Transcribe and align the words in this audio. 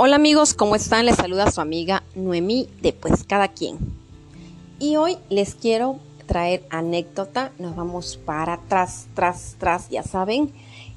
Hola 0.00 0.14
amigos, 0.14 0.54
¿cómo 0.54 0.76
están? 0.76 1.06
Les 1.06 1.16
saluda 1.16 1.50
su 1.50 1.60
amiga 1.60 2.04
Noemí 2.14 2.68
de 2.80 2.92
Pues 2.92 3.24
Cada 3.24 3.48
Quien. 3.48 3.78
Y 4.78 4.94
hoy 4.94 5.16
les 5.28 5.56
quiero 5.56 5.98
traer 6.24 6.62
anécdota, 6.70 7.50
nos 7.58 7.74
vamos 7.74 8.16
para 8.16 8.52
atrás, 8.52 9.08
tras, 9.14 9.56
tras, 9.58 9.90
ya 9.90 10.04
saben, 10.04 10.52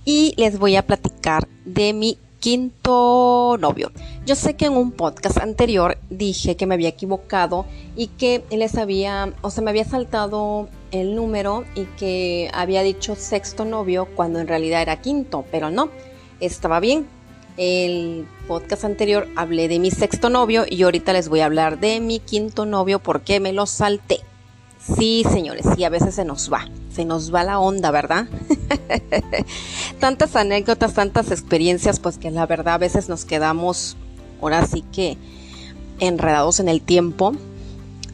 y 0.05 0.36
les 0.38 0.59
voy 0.59 0.75
a 0.75 0.86
platicar 0.86 1.48
de 1.66 1.93
mi 1.93 2.20
quinto 2.39 3.57
novio. 3.59 3.91
Yo 4.27 4.36
sé 4.36 4.55
que 4.55 4.68
en 4.68 4.73
un 4.73 4.91
podcast 4.91 5.39
anterior 5.39 5.97
dije 6.11 6.55
que 6.55 6.68
me 6.68 6.75
había 6.75 6.89
equivocado 6.89 7.65
y 7.95 8.05
que 8.05 8.43
les 8.52 8.77
había, 8.77 9.33
o 9.41 9.49
sea, 9.49 9.63
me 9.63 9.71
había 9.71 9.86
saltado 9.86 10.70
el 10.91 11.15
número 11.15 11.65
y 11.73 11.86
que 11.97 12.52
había 12.54 12.83
dicho 12.83 13.15
sexto 13.15 13.65
novio 13.65 14.09
cuando 14.15 14.40
en 14.40 14.48
realidad 14.48 14.84
era 14.84 15.02
quinto, 15.02 15.44
pero 15.49 15.72
no, 15.72 15.90
estaba 16.40 16.80
bien 16.80 17.08
el 17.58 18.26
podcast 18.52 18.84
anterior 18.84 19.30
hablé 19.38 19.70
de 19.70 19.80
mi 19.80 19.91
sexto 19.91 20.30
novio 20.30 20.66
y 20.70 20.84
ahorita 20.84 21.14
les 21.14 21.30
voy 21.30 21.40
a 21.40 21.46
hablar 21.46 21.80
de 21.80 22.02
mi 22.02 22.20
quinto 22.20 22.66
novio 22.66 23.00
porque 23.00 23.40
me 23.40 23.54
lo 23.54 23.66
salté. 23.66 24.20
Sí, 24.77 25.24
señores, 25.32 25.66
y 25.77 25.86
a 25.86 25.90
veces 25.90 26.16
se 26.16 26.26
nos 26.26 26.52
va, 26.52 26.68
se 26.94 27.05
nos 27.05 27.34
va 27.34 27.46
la 27.46 27.60
onda, 27.60 27.91
¿verdad? 27.91 28.27
tantas 30.02 30.36
anécdotas, 30.36 30.94
tantas 30.94 31.32
experiencias, 31.32 32.02
pues 32.02 32.18
que 32.18 32.30
la 32.30 32.46
verdad 32.46 32.74
a 32.74 32.77
veces 32.77 33.08
nos 33.08 33.24
quedamos 33.24 33.96
ahora 34.41 34.68
sí 34.68 34.84
que 34.91 35.18
enredados 36.02 36.60
en 36.60 36.68
el 36.68 36.82
tiempo. 36.82 37.32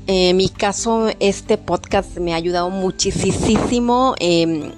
En 0.05 0.37
mi 0.37 0.49
caso, 0.49 1.09
este 1.19 1.57
podcast 1.57 2.15
me 2.19 2.33
ha 2.33 2.35
ayudado 2.35 2.69
muchísimo. 2.69 4.13
Eh, 4.19 4.71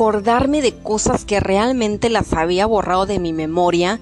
acordarme 0.00 0.62
de 0.62 0.72
cosas 0.72 1.26
que 1.26 1.40
realmente 1.40 2.08
las 2.08 2.32
había 2.32 2.64
borrado 2.64 3.04
de 3.04 3.18
mi 3.18 3.34
memoria 3.34 4.00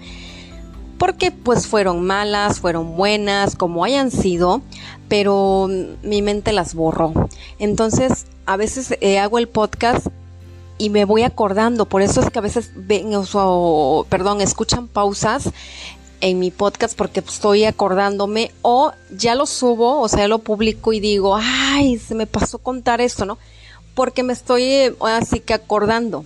porque 0.96 1.32
pues 1.32 1.66
fueron 1.66 2.06
malas, 2.06 2.60
fueron 2.60 2.96
buenas, 2.96 3.56
como 3.56 3.82
hayan 3.82 4.12
sido, 4.12 4.62
pero 5.08 5.68
mi 6.04 6.22
mente 6.22 6.52
las 6.52 6.74
borró. 6.74 7.12
Entonces, 7.58 8.26
a 8.46 8.56
veces 8.56 8.96
eh, 9.00 9.18
hago 9.18 9.38
el 9.38 9.48
podcast 9.48 10.06
y 10.78 10.90
me 10.90 11.04
voy 11.04 11.24
acordando, 11.24 11.86
por 11.86 12.00
eso 12.00 12.20
es 12.20 12.30
que 12.30 12.38
a 12.38 12.42
veces 12.42 12.70
ven, 12.76 13.10
o, 13.12 14.06
perdón, 14.08 14.40
escuchan 14.40 14.86
pausas 14.86 15.50
en 16.20 16.38
mi 16.38 16.52
podcast 16.52 16.96
porque 16.96 17.18
estoy 17.18 17.64
acordándome 17.64 18.52
o 18.62 18.92
ya 19.10 19.34
lo 19.34 19.46
subo, 19.46 20.00
o 20.00 20.08
sea, 20.08 20.28
lo 20.28 20.38
publico 20.38 20.92
y 20.92 21.00
digo, 21.00 21.36
ay, 21.36 21.98
se 21.98 22.14
me 22.14 22.28
pasó 22.28 22.58
contar 22.58 23.00
esto, 23.00 23.24
¿no? 23.24 23.36
Porque 23.98 24.22
me 24.22 24.32
estoy 24.32 24.62
eh, 24.62 24.94
así 25.00 25.40
que 25.40 25.54
acordando. 25.54 26.22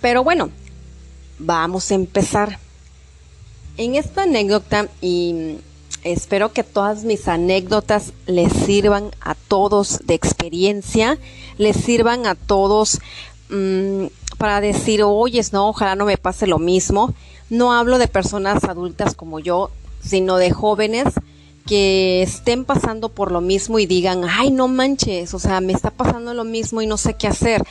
Pero 0.00 0.24
bueno, 0.24 0.50
vamos 1.38 1.92
a 1.92 1.94
empezar. 1.94 2.58
En 3.76 3.94
esta 3.94 4.24
anécdota, 4.24 4.88
y 5.00 5.58
espero 6.02 6.52
que 6.52 6.64
todas 6.64 7.04
mis 7.04 7.28
anécdotas 7.28 8.14
les 8.26 8.52
sirvan 8.52 9.12
a 9.20 9.36
todos 9.36 10.00
de 10.06 10.14
experiencia, 10.14 11.18
les 11.56 11.76
sirvan 11.76 12.26
a 12.26 12.34
todos 12.34 12.98
mm, 13.50 14.06
para 14.38 14.60
decir, 14.60 15.04
oye, 15.04 15.40
no, 15.52 15.68
ojalá 15.68 15.94
no 15.94 16.04
me 16.04 16.18
pase 16.18 16.48
lo 16.48 16.58
mismo. 16.58 17.14
No 17.48 17.72
hablo 17.72 17.96
de 17.98 18.08
personas 18.08 18.64
adultas 18.64 19.14
como 19.14 19.38
yo, 19.38 19.70
sino 20.02 20.36
de 20.36 20.50
jóvenes 20.50 21.14
que 21.68 22.22
estén 22.22 22.64
pasando 22.64 23.10
por 23.10 23.30
lo 23.30 23.42
mismo 23.42 23.78
y 23.78 23.84
digan, 23.84 24.22
ay, 24.26 24.50
no 24.50 24.68
manches, 24.68 25.34
o 25.34 25.38
sea, 25.38 25.60
me 25.60 25.74
está 25.74 25.90
pasando 25.90 26.32
lo 26.32 26.44
mismo 26.44 26.80
y 26.80 26.86
no 26.86 26.96
sé 26.96 27.14
qué 27.14 27.26
hacer. 27.26 27.62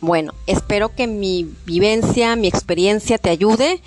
Bueno, 0.00 0.32
espero 0.46 0.94
que 0.94 1.08
mi 1.08 1.50
vivencia, 1.66 2.36
mi 2.36 2.46
experiencia 2.46 3.18
te 3.18 3.30
ayude 3.30 3.82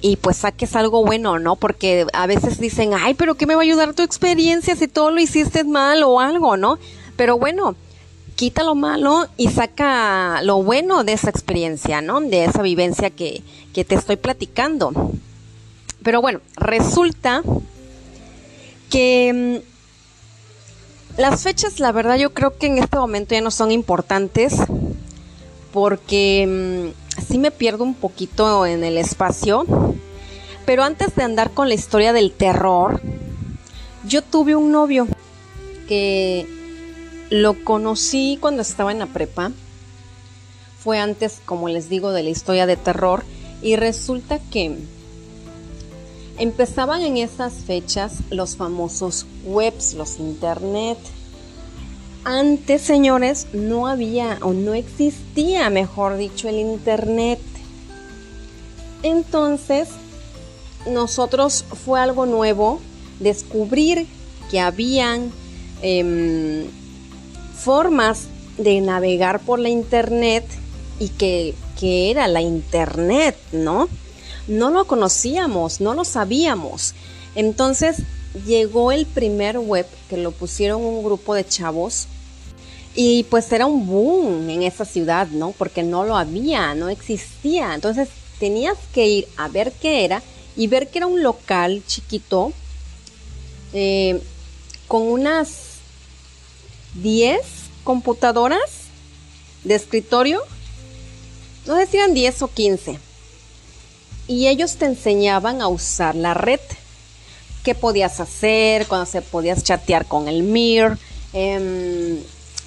y 0.00 0.16
pues 0.16 0.38
saques 0.38 0.76
algo 0.76 1.04
bueno, 1.04 1.38
¿no? 1.38 1.56
Porque 1.56 2.06
a 2.14 2.26
veces 2.26 2.58
dicen, 2.58 2.92
ay, 2.94 3.12
pero 3.12 3.34
¿qué 3.34 3.46
me 3.46 3.54
va 3.54 3.60
a 3.60 3.64
ayudar 3.64 3.92
tu 3.92 4.02
experiencia 4.02 4.74
si 4.76 4.88
todo 4.88 5.10
lo 5.10 5.20
hiciste 5.20 5.64
mal 5.64 6.02
o 6.02 6.18
algo, 6.18 6.56
¿no? 6.56 6.78
Pero 7.16 7.38
bueno, 7.38 7.76
quita 8.34 8.64
lo 8.64 8.74
malo 8.74 9.26
y 9.36 9.48
saca 9.48 10.40
lo 10.42 10.62
bueno 10.62 11.04
de 11.04 11.12
esa 11.12 11.28
experiencia, 11.28 12.00
¿no? 12.00 12.22
De 12.22 12.44
esa 12.46 12.62
vivencia 12.62 13.10
que, 13.10 13.42
que 13.74 13.84
te 13.84 13.94
estoy 13.94 14.16
platicando. 14.16 15.12
Pero 16.02 16.22
bueno, 16.22 16.40
resulta 16.56 17.42
que 18.94 19.60
mm, 21.18 21.20
las 21.20 21.42
fechas, 21.42 21.80
la 21.80 21.90
verdad, 21.90 22.16
yo 22.16 22.32
creo 22.32 22.56
que 22.56 22.66
en 22.66 22.78
este 22.78 22.96
momento 22.96 23.34
ya 23.34 23.40
no 23.40 23.50
son 23.50 23.72
importantes 23.72 24.54
porque 25.72 26.92
mm, 26.94 27.20
sí 27.20 27.38
me 27.38 27.50
pierdo 27.50 27.82
un 27.82 27.94
poquito 27.94 28.64
en 28.66 28.84
el 28.84 28.96
espacio. 28.96 29.66
Pero 30.64 30.84
antes 30.84 31.16
de 31.16 31.24
andar 31.24 31.50
con 31.50 31.66
la 31.68 31.74
historia 31.74 32.12
del 32.12 32.30
terror, 32.30 33.00
yo 34.06 34.22
tuve 34.22 34.54
un 34.54 34.70
novio 34.70 35.08
que 35.88 36.46
lo 37.30 37.64
conocí 37.64 38.38
cuando 38.40 38.62
estaba 38.62 38.92
en 38.92 39.00
la 39.00 39.06
prepa. 39.06 39.50
Fue 40.78 41.00
antes, 41.00 41.40
como 41.44 41.68
les 41.68 41.88
digo, 41.88 42.12
de 42.12 42.22
la 42.22 42.30
historia 42.30 42.66
de 42.66 42.76
terror. 42.76 43.24
Y 43.60 43.74
resulta 43.74 44.38
que 44.38 44.78
Empezaban 46.38 47.02
en 47.02 47.16
esas 47.16 47.52
fechas 47.52 48.14
los 48.30 48.56
famosos 48.56 49.26
webs, 49.44 49.94
los 49.94 50.18
internet. 50.18 50.98
Antes, 52.24 52.82
señores, 52.82 53.46
no 53.52 53.86
había 53.86 54.38
o 54.42 54.52
no 54.52 54.74
existía, 54.74 55.70
mejor 55.70 56.16
dicho, 56.16 56.48
el 56.48 56.56
internet. 56.56 57.38
Entonces, 59.02 59.90
nosotros 60.90 61.64
fue 61.84 62.00
algo 62.00 62.26
nuevo 62.26 62.80
descubrir 63.20 64.06
que 64.50 64.60
habían 64.60 65.30
em, 65.82 66.64
formas 67.56 68.26
de 68.58 68.80
navegar 68.80 69.40
por 69.40 69.58
la 69.58 69.68
internet 69.68 70.44
y 70.98 71.08
que, 71.10 71.54
que 71.78 72.10
era 72.10 72.26
la 72.28 72.40
internet, 72.40 73.36
¿no? 73.52 73.88
No 74.46 74.70
lo 74.70 74.86
conocíamos, 74.86 75.80
no 75.80 75.94
lo 75.94 76.04
sabíamos. 76.04 76.94
Entonces 77.34 78.02
llegó 78.46 78.92
el 78.92 79.06
primer 79.06 79.58
web 79.58 79.86
que 80.08 80.16
lo 80.16 80.32
pusieron 80.32 80.82
un 80.82 81.04
grupo 81.04 81.34
de 81.34 81.46
chavos 81.46 82.06
y 82.94 83.24
pues 83.24 83.50
era 83.52 83.66
un 83.66 83.86
boom 83.86 84.48
en 84.50 84.62
esa 84.62 84.84
ciudad, 84.84 85.28
¿no? 85.28 85.52
Porque 85.52 85.82
no 85.82 86.04
lo 86.04 86.16
había, 86.16 86.74
no 86.74 86.88
existía. 86.88 87.74
Entonces 87.74 88.08
tenías 88.38 88.78
que 88.92 89.06
ir 89.06 89.28
a 89.36 89.48
ver 89.48 89.72
qué 89.72 90.04
era 90.04 90.22
y 90.56 90.66
ver 90.66 90.88
que 90.88 90.98
era 90.98 91.06
un 91.06 91.22
local 91.22 91.82
chiquito 91.86 92.52
eh, 93.72 94.20
con 94.86 95.02
unas 95.02 95.78
10 97.02 97.40
computadoras 97.82 98.84
de 99.64 99.74
escritorio. 99.74 100.40
No 101.66 101.76
sé 101.76 101.86
si 101.86 101.96
eran 101.96 102.14
10 102.14 102.42
o 102.42 102.48
15 102.48 102.98
y 104.26 104.48
ellos 104.48 104.76
te 104.76 104.86
enseñaban 104.86 105.60
a 105.60 105.68
usar 105.68 106.14
la 106.14 106.34
red. 106.34 106.60
¿Qué 107.62 107.74
podías 107.74 108.20
hacer? 108.20 108.86
Cuando 108.86 109.06
se 109.06 109.22
podías 109.22 109.64
chatear 109.64 110.06
con 110.06 110.28
el 110.28 110.42
Mir, 110.42 110.98
em, 111.32 112.18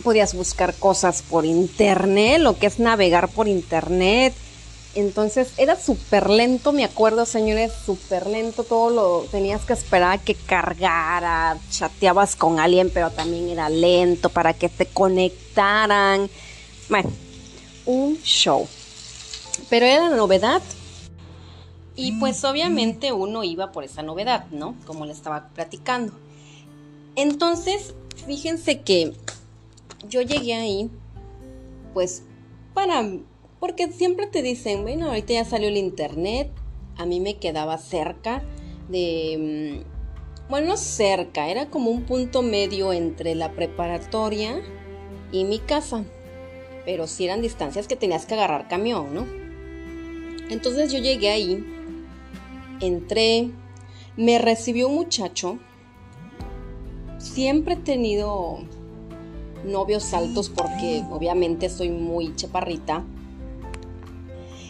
podías 0.03 0.34
buscar 0.34 0.73
cosas 0.75 1.22
por 1.22 1.46
internet, 1.46 2.40
lo 2.40 2.57
que 2.57 2.67
es 2.67 2.79
navegar 2.79 3.29
por 3.29 3.47
internet. 3.47 4.34
Entonces 4.96 5.50
era 5.57 5.75
súper 5.79 6.29
lento, 6.29 6.72
me 6.72 6.84
acuerdo, 6.84 7.25
señores, 7.25 7.72
súper 7.85 8.25
lento. 8.25 8.63
Todo 8.63 8.90
lo 8.90 9.28
tenías 9.29 9.62
que 9.62 9.73
esperar 9.73 10.13
a 10.13 10.17
que 10.17 10.34
cargara. 10.34 11.57
Chateabas 11.69 12.35
con 12.35 12.59
alguien, 12.59 12.90
pero 12.91 13.12
también 13.12 13.50
era 13.50 13.69
lento 13.69 14.29
para 14.29 14.53
que 14.53 14.69
te 14.69 14.88
conectaran. 14.88 16.28
Bueno, 16.90 17.11
un 17.85 18.20
show. 18.23 18.67
Pero 19.70 19.85
era 19.85 20.09
la 20.09 20.16
novedad 20.16 20.64
y 21.97 22.14
pues 22.14 22.44
obviamente 22.46 23.11
uno 23.11 23.44
iba 23.44 23.72
por 23.72 23.84
esa 23.84 24.03
novedad, 24.03 24.46
¿no? 24.52 24.76
Como 24.85 25.05
le 25.05 25.11
estaba 25.11 25.49
platicando. 25.49 26.14
Entonces, 27.16 27.96
fíjense 28.28 28.82
que 28.82 29.14
yo 30.08 30.22
llegué 30.22 30.53
ahí, 30.53 30.91
pues, 31.96 32.22
para, 32.76 33.03
porque 33.59 33.91
siempre 33.91 34.28
te 34.28 34.44
dicen, 34.44 34.84
bueno, 34.84 35.08
ahorita 35.08 35.34
ya 35.34 35.44
salió 35.44 35.70
el 35.70 35.78
internet, 35.78 36.52
a 36.97 37.08
mí 37.08 37.20
me 37.20 37.38
quedaba 37.38 37.79
cerca 37.79 38.44
de, 38.90 39.84
mm, 39.84 40.49
bueno, 40.52 40.78
cerca, 40.78 41.49
era 41.49 41.72
como 41.72 41.90
un 41.90 42.03
punto 42.03 42.44
medio 42.44 42.94
entre 42.94 43.34
la 43.34 43.53
preparatoria 43.53 44.61
y 45.32 45.46
mi 45.46 45.58
casa, 45.58 46.05
pero 46.85 47.08
sí 47.08 47.26
eran 47.26 47.41
distancias 47.41 47.88
que 47.88 47.96
tenías 47.96 48.28
que 48.28 48.35
agarrar 48.35 48.67
camión, 48.67 49.16
¿no? 49.16 49.26
Entonces 50.49 50.91
yo 50.94 50.99
llegué 50.99 51.32
ahí 51.32 51.66
entré, 52.82 53.52
me 54.16 54.40
recibió 54.40 54.88
un 54.88 54.96
muchacho. 54.96 55.59
Siempre 57.18 57.76
he 57.76 57.78
tenido 57.78 58.59
novios 59.66 60.14
altos 60.14 60.50
porque 60.50 61.03
obviamente 61.12 61.70
soy 61.70 61.90
muy 61.90 62.35
chaparrita. 62.35 63.03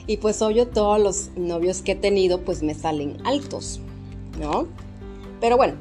y 0.10 0.18
pues 0.18 0.42
obvio 0.42 0.68
todos 0.68 1.02
los 1.02 1.32
novios 1.36 1.82
que 1.82 1.92
he 1.92 1.96
tenido 1.96 2.42
pues 2.42 2.64
me 2.64 2.74
salen 2.74 3.18
altos, 3.26 3.82
¿no? 4.40 4.68
Pero 5.42 5.58
bueno, 5.58 5.74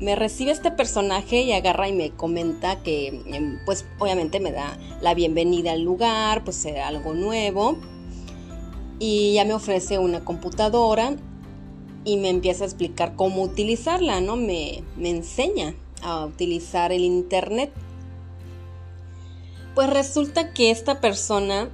me 0.00 0.16
recibe 0.16 0.50
este 0.50 0.70
personaje 0.70 1.40
y 1.42 1.52
agarra 1.52 1.88
y 1.88 1.94
me 1.94 2.10
comenta 2.10 2.82
que 2.82 3.22
em, 3.26 3.58
pues 3.64 3.86
obviamente 3.98 4.38
me 4.38 4.52
da 4.52 4.76
la 5.00 5.14
bienvenida 5.14 5.72
al 5.72 5.82
lugar, 5.82 6.44
pues 6.44 6.56
será 6.56 6.88
algo 6.88 7.14
nuevo 7.14 7.78
y 8.98 9.34
ya 9.34 9.44
me 9.44 9.54
ofrece 9.54 9.98
una 9.98 10.24
computadora 10.24 11.16
y 12.04 12.18
me 12.18 12.28
empieza 12.28 12.64
a 12.64 12.66
explicar 12.66 13.16
cómo 13.16 13.42
utilizarla, 13.42 14.20
¿no? 14.20 14.36
Me, 14.36 14.82
me 14.96 15.10
enseña 15.10 15.74
a 16.02 16.26
utilizar 16.26 16.92
el 16.92 17.02
internet. 17.02 17.72
Pues 19.74 19.90
resulta 19.90 20.52
que 20.52 20.70
esta 20.70 21.00
persona 21.00 21.70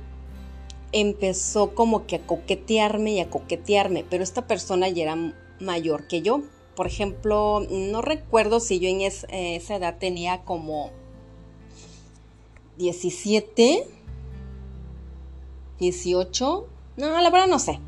empezó 0.92 1.74
como 1.74 2.06
que 2.06 2.16
a 2.16 2.26
coquetearme 2.26 3.12
y 3.12 3.20
a 3.20 3.30
coquetearme, 3.30 4.04
pero 4.08 4.22
esta 4.22 4.46
persona 4.46 4.88
ya 4.88 5.02
era 5.02 5.34
mayor 5.58 6.06
que 6.06 6.22
yo. 6.22 6.42
Por 6.76 6.86
ejemplo, 6.86 7.66
no 7.70 8.00
recuerdo 8.00 8.60
si 8.60 8.78
yo 8.78 8.88
en 8.88 9.02
esa 9.02 9.76
edad 9.76 9.98
tenía 9.98 10.44
como 10.44 10.90
17, 12.78 13.86
18, 15.78 16.68
no, 16.96 17.20
la 17.20 17.30
verdad 17.30 17.48
no 17.48 17.58
sé. 17.58 17.80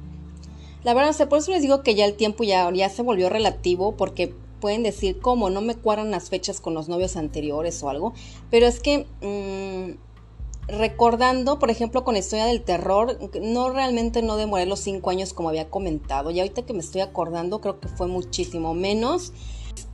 La 0.85 0.95
verdad 0.95 1.11
no 1.11 1.13
sé, 1.13 1.27
por 1.27 1.39
eso 1.39 1.53
les 1.53 1.63
digo 1.63 1.83
que 1.83 1.95
ya 1.95 2.05
el 2.05 2.15
tiempo 2.15 2.45
ya, 2.45 2.89
se 2.89 3.03
volvió 3.03 3.29
relativo 3.29 3.97
porque 3.97 4.35
pueden 4.61 4.83
decir 4.83 5.19
cómo 5.21 5.51
no 5.51 5.61
me 5.61 5.75
cuadran 5.75 6.11
las 6.11 6.31
fechas 6.31 6.61
con 6.61 6.75
los 6.75 6.89
novios 6.89 7.17
anteriores 7.17 7.83
o 7.83 7.89
algo, 7.89 8.15
pero 8.51 8.67
es 8.67 8.81
que 8.81 9.07
mm, 9.21 10.73
recordando, 10.73 11.59
por 11.59 11.71
ejemplo, 11.71 12.05
con 12.05 12.17
Historia 12.17 12.47
del 12.47 12.63
Terror, 12.63 13.19
no 13.41 13.71
realmente 13.71 14.23
no 14.23 14.37
demoré 14.37 14.67
los 14.67 14.81
cinco 14.81 15.11
años 15.11 15.33
como 15.33 15.49
había 15.49 15.69
comentado, 15.69 16.31
y 16.31 16.41
ahorita 16.41 16.63
que 16.63 16.73
me 16.75 16.81
estoy 16.81 17.01
acordando 17.01 17.61
creo 17.61 17.81
que 17.81 17.89
fue 17.89 18.07
muchísimo 18.07 18.75
menos. 18.75 19.33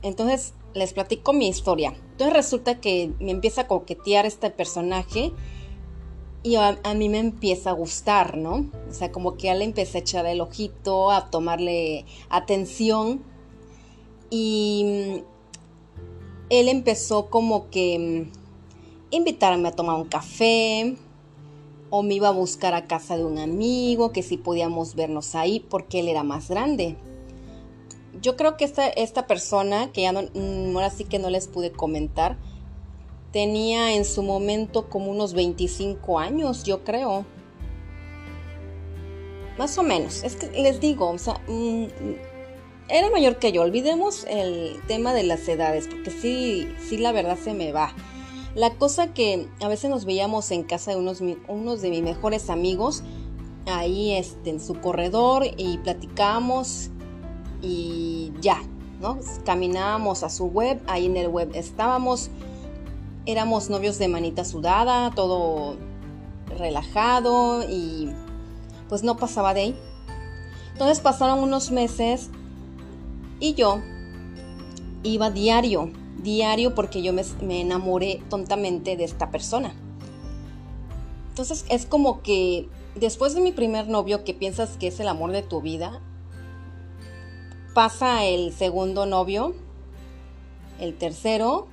Entonces 0.01 0.53
les 0.73 0.93
platico 0.93 1.33
mi 1.33 1.47
historia. 1.47 1.93
Entonces 2.11 2.33
resulta 2.33 2.79
que 2.79 3.11
me 3.19 3.31
empieza 3.31 3.61
a 3.61 3.67
coquetear 3.67 4.25
este 4.25 4.49
personaje 4.49 5.31
y 6.41 6.55
a, 6.55 6.77
mí 6.95 7.09
me 7.09 7.19
empieza 7.19 7.71
a 7.71 7.73
gustar, 7.73 8.37
¿no? 8.37 8.69
O 8.89 8.93
sea, 8.93 9.11
como 9.11 9.35
que 9.35 9.43
ya 9.47 9.55
le 9.55 9.65
empecé 9.65 9.97
a 9.97 10.01
echar 10.01 10.25
el 10.25 10.39
ojito, 10.39 11.11
a 11.11 11.29
tomarle 11.29 12.05
atención 12.29 13.21
y 14.29 14.83
mm, 14.85 15.23
él 16.49 16.69
empezó 16.69 17.29
como 17.29 17.69
que 17.69 18.29
mm, 18.31 19.15
invitarme 19.15 19.67
a 19.67 19.73
tomar 19.73 19.97
un 19.97 20.07
café 20.07 20.95
o 21.89 22.03
me 22.03 22.13
iba 22.13 22.29
a 22.29 22.31
buscar 22.31 22.73
a 22.73 22.87
casa 22.87 23.17
de 23.17 23.25
un 23.25 23.37
amigo 23.37 24.11
que 24.11 24.23
si 24.23 24.37
podíamos 24.37 24.95
vernos 24.95 25.35
ahí 25.35 25.59
porque 25.59 25.99
él 25.99 26.07
era 26.07 26.23
más 26.23 26.49
grande. 26.49 26.95
Yo 28.21 28.37
creo 28.37 28.55
que 28.57 28.65
esta, 28.65 28.87
esta 28.87 29.27
persona, 29.27 29.91
que 29.91 30.03
ya 30.03 30.13
no, 30.13 30.21
mm, 30.21 30.75
ahora 30.75 30.89
sí 30.89 31.03
que 31.03 31.19
no 31.19 31.29
les 31.29 31.49
pude 31.49 31.71
comentar, 31.71 32.37
tenía 33.31 33.93
en 33.95 34.05
su 34.05 34.23
momento 34.23 34.89
como 34.89 35.11
unos 35.11 35.33
25 35.33 36.19
años, 36.19 36.63
yo 36.63 36.83
creo. 36.83 37.25
Más 39.57 39.77
o 39.77 39.83
menos. 39.83 40.23
Es 40.23 40.35
que 40.35 40.47
les 40.61 40.79
digo, 40.79 41.09
o 41.09 41.17
sea, 41.17 41.41
mm, 41.47 41.85
era 42.89 43.09
mayor 43.11 43.37
que 43.37 43.51
yo. 43.51 43.61
Olvidemos 43.61 44.25
el 44.27 44.81
tema 44.87 45.13
de 45.13 45.23
las 45.23 45.47
edades, 45.47 45.87
porque 45.87 46.11
sí, 46.11 46.67
sí, 46.87 46.97
la 46.97 47.11
verdad 47.11 47.37
se 47.41 47.53
me 47.53 47.71
va. 47.71 47.93
La 48.55 48.73
cosa 48.75 49.13
que 49.13 49.47
a 49.61 49.67
veces 49.67 49.89
nos 49.89 50.05
veíamos 50.05 50.49
en 50.51 50.63
casa 50.63 50.91
de 50.91 50.97
unos, 50.97 51.19
de 51.19 51.89
mis 51.89 52.01
mejores 52.01 52.49
amigos, 52.49 53.03
ahí 53.67 54.13
este, 54.13 54.49
en 54.49 54.59
su 54.59 54.73
corredor 54.81 55.45
y 55.55 55.77
platicábamos 55.77 56.89
y 57.61 58.33
ya, 58.41 58.59
¿no? 58.99 59.19
Caminábamos 59.45 60.23
a 60.23 60.29
su 60.29 60.45
web, 60.47 60.81
ahí 60.87 61.05
en 61.05 61.17
el 61.17 61.27
web 61.27 61.51
estábamos, 61.53 62.31
éramos 63.25 63.69
novios 63.69 63.97
de 63.99 64.07
manita 64.07 64.45
sudada, 64.45 65.11
todo 65.11 65.77
relajado 66.57 67.63
y 67.69 68.09
pues 68.87 69.03
no 69.03 69.17
pasaba 69.17 69.53
de 69.53 69.61
ahí. 69.61 69.75
Entonces 70.73 70.99
pasaron 70.99 71.39
unos 71.39 71.71
meses 71.71 72.29
y 73.39 73.53
yo 73.53 73.81
iba 75.03 75.29
diario 75.29 75.91
diario 76.23 76.75
porque 76.75 77.01
yo 77.01 77.13
me, 77.13 77.61
enamoré 77.61 78.21
tontamente 78.29 78.97
de 78.97 79.03
esta 79.03 79.31
persona. 79.31 79.73
Entonces 81.29 81.65
es 81.69 81.85
como 81.85 82.21
que 82.21 82.67
después 82.95 83.33
de 83.33 83.41
mi 83.41 83.51
primer 83.51 83.87
novio 83.87 84.23
que 84.23 84.33
piensas 84.33 84.77
que 84.77 84.87
es 84.87 84.99
el 84.99 85.07
amor 85.07 85.31
de 85.31 85.41
tu 85.41 85.61
vida, 85.61 86.01
pasa 87.73 88.25
el 88.25 88.53
segundo 88.53 89.05
novio, 89.05 89.53
el 90.79 90.97
tercero, 90.97 91.67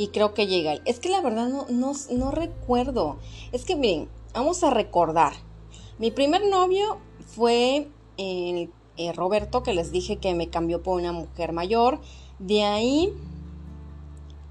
y 0.00 0.08
creo 0.08 0.32
que 0.32 0.46
llega. 0.46 0.80
Es 0.86 0.98
que 0.98 1.10
la 1.10 1.20
verdad 1.20 1.46
no, 1.48 1.66
no, 1.68 1.92
no 2.10 2.30
recuerdo. 2.30 3.18
Es 3.52 3.66
que 3.66 3.76
miren, 3.76 4.08
vamos 4.32 4.64
a 4.64 4.70
recordar. 4.70 5.34
Mi 5.98 6.10
primer 6.10 6.42
novio 6.46 6.96
fue 7.26 7.86
el, 8.16 8.70
eh, 8.96 9.12
Roberto, 9.12 9.62
que 9.62 9.74
les 9.74 9.92
dije 9.92 10.16
que 10.16 10.32
me 10.32 10.48
cambió 10.48 10.82
por 10.82 10.98
una 10.98 11.12
mujer 11.12 11.52
mayor. 11.52 12.00
De 12.38 12.64
ahí 12.64 13.12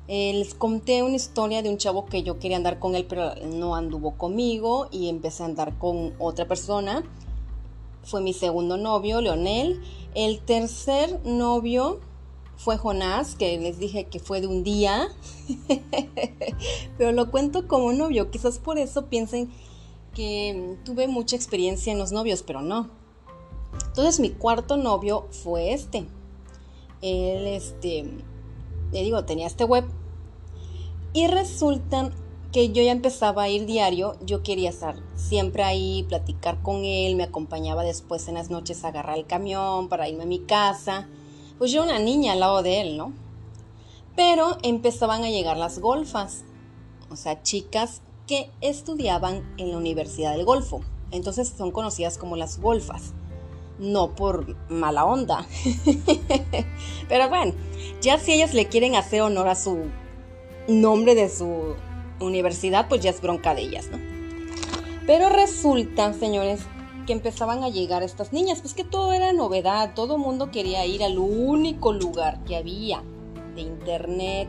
eh, 0.08 0.34
les 0.36 0.54
conté 0.54 1.02
una 1.02 1.16
historia 1.16 1.64
de 1.64 1.70
un 1.70 1.78
chavo 1.78 2.06
que 2.06 2.22
yo 2.22 2.38
quería 2.38 2.58
andar 2.58 2.78
con 2.78 2.94
él, 2.94 3.08
pero 3.10 3.34
no 3.48 3.74
anduvo 3.74 4.20
conmigo 4.20 4.88
y 4.92 5.10
empecé 5.10 5.42
a 5.42 5.48
andar 5.48 5.80
con 5.80 6.14
otra 6.20 6.48
persona. 6.48 7.04
Fue 8.04 8.22
mi 8.22 8.34
segundo 8.34 8.78
novio, 8.78 9.20
Leonel. 9.20 9.82
El 10.14 10.42
tercer 10.42 11.20
novio 11.26 12.02
fue 12.60 12.78
Jonás, 12.78 13.34
que 13.36 13.58
les 13.58 13.80
dije 13.80 14.04
que 14.04 14.20
fue 14.20 14.40
de 14.40 14.48
un 14.48 14.64
día, 14.64 15.08
pero 16.98 17.12
lo 17.12 17.32
cuento 17.32 17.68
como 17.68 17.92
novio. 17.92 18.30
Quizás 18.30 18.60
por 18.60 18.78
eso 18.78 19.08
piensen 19.08 19.50
que 20.14 20.78
tuve 20.86 21.08
mucha 21.08 21.36
experiencia 21.36 21.92
en 21.92 21.98
los 21.98 22.12
novios, 22.12 22.44
pero 22.44 22.62
no. 22.62 22.92
Entonces 23.88 24.20
mi 24.20 24.30
cuarto 24.30 24.78
novio 24.78 25.28
fue 25.32 25.74
este 25.74 26.06
él, 27.02 27.48
este, 27.48 28.06
le 28.92 29.04
digo, 29.04 29.24
tenía 29.26 29.48
este 29.48 29.64
web. 29.64 29.86
Y 31.14 31.28
resulta 31.28 32.12
que 32.52 32.70
yo 32.70 32.82
ya 32.82 32.92
empezaba 32.92 33.44
a 33.44 33.50
ir 33.50 33.66
diario, 33.66 34.16
yo 34.26 34.44
quería 34.44 34.70
estar 34.70 34.96
siempre 35.16 35.64
ahí, 35.64 36.06
platicar 36.08 36.62
con 36.62 36.84
él, 36.84 37.16
me 37.16 37.24
acompañaba 37.24 37.84
después 37.84 38.28
en 38.28 38.36
las 38.36 38.50
noches 38.50 38.84
a 38.84 38.90
agarrar 38.90 39.18
el 39.18 39.26
camión 39.26 39.88
para 39.88 40.10
irme 40.10 40.24
a 40.24 40.28
mi 40.28 40.40
casa. 40.40 41.08
Pues 41.60 41.72
yo 41.72 41.84
una 41.84 42.00
niña 42.00 42.34
al 42.34 42.40
lado 42.40 42.64
de 42.64 42.82
él, 42.82 42.98
¿no? 42.98 43.14
Pero 44.16 44.58
empezaban 44.64 45.24
a 45.24 45.30
llegar 45.30 45.58
las 45.58 45.78
golfas, 45.78 46.44
o 47.12 47.16
sea, 47.16 47.44
chicas 47.44 48.02
que 48.26 48.50
estudiaban 48.62 49.48
en 49.58 49.72
la 49.72 49.78
Universidad 49.78 50.32
del 50.32 50.46
Golfo. 50.46 50.82
Entonces 51.12 51.54
son 51.56 51.72
conocidas 51.72 52.18
como 52.18 52.36
las 52.36 52.60
golfas 52.60 53.14
no 53.80 54.14
por 54.16 54.56
mala 54.70 55.06
onda. 55.06 55.46
Pero 57.10 57.30
bueno, 57.30 57.54
ya 58.02 58.20
si 58.20 58.34
ellas 58.34 58.54
le 58.54 58.68
quieren 58.68 58.96
hacer 58.96 59.22
honor 59.22 59.48
a 59.48 59.56
su 59.56 59.86
nombre 60.68 61.16
de 61.16 61.30
su 61.30 61.76
universidad, 62.20 62.88
pues 62.88 63.02
ya 63.02 63.10
es 63.10 63.22
bronca 63.22 63.56
de 63.56 63.62
ellas, 63.62 63.88
¿no? 63.90 63.98
Pero 65.08 65.30
resulta, 65.30 66.14
señores, 66.14 66.62
que 67.10 67.14
empezaban 67.14 67.64
a 67.64 67.70
llegar 67.70 68.04
estas 68.04 68.34
niñas, 68.34 68.62
pues 68.62 68.76
que 68.76 68.84
todo 68.84 69.14
era 69.14 69.34
novedad, 69.34 69.96
todo 69.96 70.20
mundo 70.20 70.52
quería 70.52 70.86
ir 70.86 71.04
al 71.04 71.18
único 71.18 71.92
lugar 71.92 72.44
que 72.44 72.56
había 72.56 73.02
de 73.56 73.62
internet. 73.62 74.48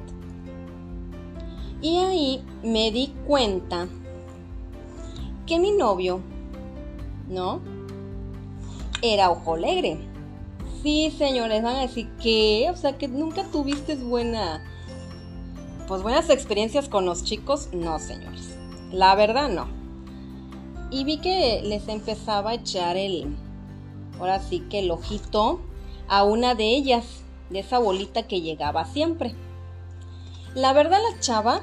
Y 1.80 1.96
ahí 1.96 2.44
me 2.62 2.90
di 2.90 3.14
cuenta 3.26 3.88
que 5.46 5.58
mi 5.58 5.72
novio, 5.72 6.20
¿no? 7.30 7.62
era 9.00 9.30
ojo 9.30 9.54
alegre. 9.54 9.96
Sí, 10.82 11.10
señores, 11.16 11.62
van 11.62 11.76
a 11.76 11.80
decir 11.80 12.10
que, 12.22 12.68
o 12.70 12.76
sea, 12.76 12.98
que 12.98 13.08
nunca 13.08 13.42
tuviste 13.44 13.96
buena, 13.96 14.62
pues 15.88 16.02
buenas 16.02 16.28
experiencias 16.28 16.90
con 16.90 17.06
los 17.06 17.24
chicos. 17.24 17.70
No, 17.72 17.98
señores, 17.98 18.54
la 18.92 19.14
verdad 19.14 19.48
no. 19.48 19.79
Y 20.90 21.04
vi 21.04 21.18
que 21.18 21.62
les 21.64 21.86
empezaba 21.88 22.50
a 22.50 22.54
echar 22.54 22.96
el, 22.96 23.36
ahora 24.18 24.40
sí 24.40 24.60
que 24.68 24.80
el 24.80 24.90
ojito 24.90 25.60
a 26.08 26.24
una 26.24 26.54
de 26.54 26.64
ellas, 26.64 27.22
de 27.50 27.60
esa 27.60 27.78
bolita 27.78 28.26
que 28.26 28.40
llegaba 28.40 28.84
siempre. 28.84 29.34
La 30.54 30.72
verdad 30.72 30.98
la 31.12 31.20
chava 31.20 31.62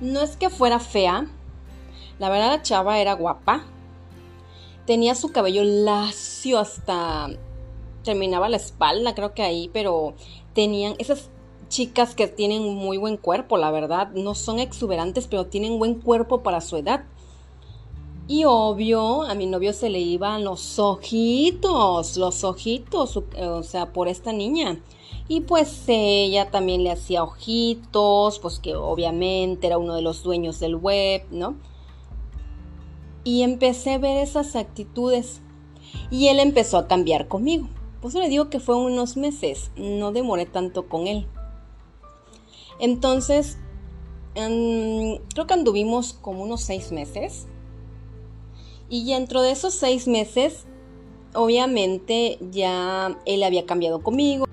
no 0.00 0.20
es 0.20 0.36
que 0.36 0.50
fuera 0.50 0.80
fea, 0.80 1.26
la 2.18 2.28
verdad 2.28 2.48
la 2.48 2.62
chava 2.62 2.98
era 2.98 3.14
guapa, 3.14 3.64
Tenía 4.90 5.14
su 5.14 5.30
cabello 5.30 5.62
lacio 5.62 6.58
hasta 6.58 7.28
terminaba 8.02 8.48
la 8.48 8.56
espalda, 8.56 9.14
creo 9.14 9.34
que 9.34 9.42
ahí, 9.42 9.70
pero 9.72 10.14
tenían 10.52 10.94
esas 10.98 11.30
chicas 11.68 12.16
que 12.16 12.26
tienen 12.26 12.74
muy 12.74 12.96
buen 12.96 13.16
cuerpo, 13.16 13.56
la 13.56 13.70
verdad, 13.70 14.10
no 14.14 14.34
son 14.34 14.58
exuberantes, 14.58 15.28
pero 15.28 15.46
tienen 15.46 15.78
buen 15.78 16.00
cuerpo 16.00 16.42
para 16.42 16.60
su 16.60 16.76
edad. 16.76 17.04
Y 18.30 18.44
obvio, 18.44 19.24
a 19.24 19.34
mi 19.34 19.46
novio 19.46 19.72
se 19.72 19.90
le 19.90 19.98
iban 19.98 20.44
los 20.44 20.78
ojitos, 20.78 22.16
los 22.16 22.44
ojitos, 22.44 23.16
o 23.16 23.62
sea, 23.64 23.92
por 23.92 24.06
esta 24.06 24.32
niña. 24.32 24.80
Y 25.26 25.40
pues 25.40 25.82
ella 25.88 26.48
también 26.48 26.84
le 26.84 26.92
hacía 26.92 27.24
ojitos, 27.24 28.38
pues 28.38 28.60
que 28.60 28.76
obviamente 28.76 29.66
era 29.66 29.78
uno 29.78 29.96
de 29.96 30.02
los 30.02 30.22
dueños 30.22 30.60
del 30.60 30.76
web, 30.76 31.24
¿no? 31.32 31.56
Y 33.24 33.42
empecé 33.42 33.94
a 33.94 33.98
ver 33.98 34.18
esas 34.18 34.54
actitudes. 34.54 35.40
Y 36.12 36.28
él 36.28 36.38
empezó 36.38 36.78
a 36.78 36.86
cambiar 36.86 37.26
conmigo. 37.26 37.68
Pues 38.00 38.14
le 38.14 38.28
digo 38.28 38.48
que 38.48 38.60
fue 38.60 38.76
unos 38.76 39.16
meses, 39.16 39.72
no 39.74 40.12
demoré 40.12 40.46
tanto 40.46 40.88
con 40.88 41.08
él. 41.08 41.26
Entonces, 42.78 43.58
creo 44.34 45.46
que 45.48 45.54
anduvimos 45.54 46.12
como 46.12 46.44
unos 46.44 46.60
seis 46.60 46.92
meses. 46.92 47.48
Y 48.90 49.06
dentro 49.06 49.40
de 49.40 49.52
esos 49.52 49.72
seis 49.72 50.06
meses, 50.06 50.66
obviamente 51.34 52.38
ya 52.50 53.16
él 53.24 53.42
había 53.42 53.64
cambiado 53.64 54.02
conmigo. 54.02 54.46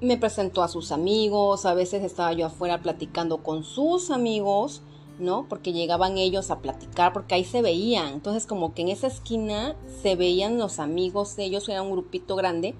Me 0.00 0.18
presentó 0.18 0.62
a 0.62 0.68
sus 0.68 0.92
amigos, 0.92 1.64
a 1.64 1.74
veces 1.74 2.04
estaba 2.04 2.32
yo 2.34 2.46
afuera 2.46 2.82
platicando 2.82 3.42
con 3.42 3.64
sus 3.64 4.10
amigos, 4.10 4.82
¿no? 5.18 5.46
Porque 5.48 5.72
llegaban 5.72 6.18
ellos 6.18 6.50
a 6.50 6.60
platicar, 6.60 7.14
porque 7.14 7.34
ahí 7.34 7.44
se 7.44 7.62
veían. 7.62 8.12
Entonces 8.12 8.46
como 8.46 8.74
que 8.74 8.82
en 8.82 8.88
esa 8.88 9.06
esquina 9.06 9.76
se 10.02 10.14
veían 10.14 10.58
los 10.58 10.78
amigos 10.78 11.34
de 11.36 11.44
ellos, 11.44 11.68
era 11.68 11.80
un 11.80 11.90
grupito 11.90 12.36
grande, 12.36 12.74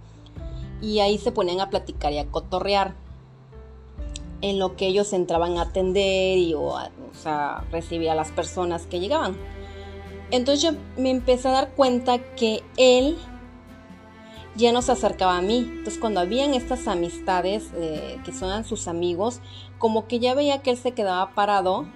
y 0.82 0.98
ahí 0.98 1.16
se 1.16 1.32
ponían 1.32 1.60
a 1.60 1.70
platicar 1.70 2.12
y 2.12 2.18
a 2.18 2.26
cotorrear 2.26 2.94
en 4.42 4.58
lo 4.58 4.76
que 4.76 4.86
ellos 4.86 5.14
entraban 5.14 5.56
a 5.56 5.62
atender 5.62 6.36
y 6.36 6.52
o 6.52 6.76
a, 6.76 7.64
recibir 7.72 8.10
a 8.10 8.14
las 8.14 8.30
personas 8.32 8.84
que 8.84 9.00
llegaban. 9.00 9.34
Entonces 10.30 10.62
yo 10.62 10.78
me 10.96 11.10
empecé 11.10 11.48
a 11.48 11.52
dar 11.52 11.70
cuenta 11.74 12.18
que 12.18 12.62
él 12.76 13.16
ya 14.56 14.72
no 14.72 14.82
se 14.82 14.92
acercaba 14.92 15.36
a 15.38 15.42
mí. 15.42 15.58
Entonces 15.58 15.98
cuando 15.98 16.20
habían 16.20 16.54
estas 16.54 16.86
amistades 16.88 17.70
eh, 17.74 18.18
que 18.24 18.32
son 18.32 18.64
sus 18.64 18.88
amigos, 18.88 19.40
como 19.78 20.06
que 20.06 20.18
ya 20.18 20.34
veía 20.34 20.62
que 20.62 20.70
él 20.70 20.76
se 20.76 20.92
quedaba 20.92 21.34
parado, 21.34 21.86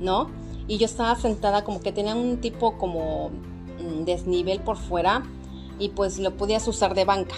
¿no? 0.00 0.30
Y 0.68 0.78
yo 0.78 0.86
estaba 0.86 1.16
sentada 1.16 1.64
como 1.64 1.80
que 1.80 1.92
tenía 1.92 2.14
un 2.14 2.40
tipo 2.40 2.78
como 2.78 3.30
mm, 3.30 4.04
desnivel 4.04 4.60
por 4.60 4.76
fuera 4.76 5.24
y 5.78 5.90
pues 5.90 6.18
lo 6.18 6.36
podías 6.36 6.66
usar 6.68 6.94
de 6.94 7.04
banca. 7.04 7.34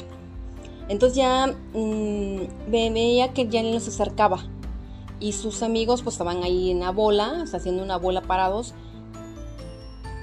Entonces 0.89 1.17
ya 1.17 1.47
mm, 1.47 2.71
veía 2.71 3.33
que 3.33 3.49
ya 3.49 3.63
ni 3.63 3.79
se 3.81 3.91
acercaba. 3.91 4.45
Y 5.21 5.33
sus 5.33 5.63
amigos 5.63 6.03
pues 6.03 6.15
estaban 6.15 6.43
ahí 6.43 6.71
en 6.71 6.81
la 6.81 6.91
bola, 6.91 7.45
haciendo 7.53 7.83
una 7.83 7.97
bola 7.97 8.23
parados. 8.23 8.75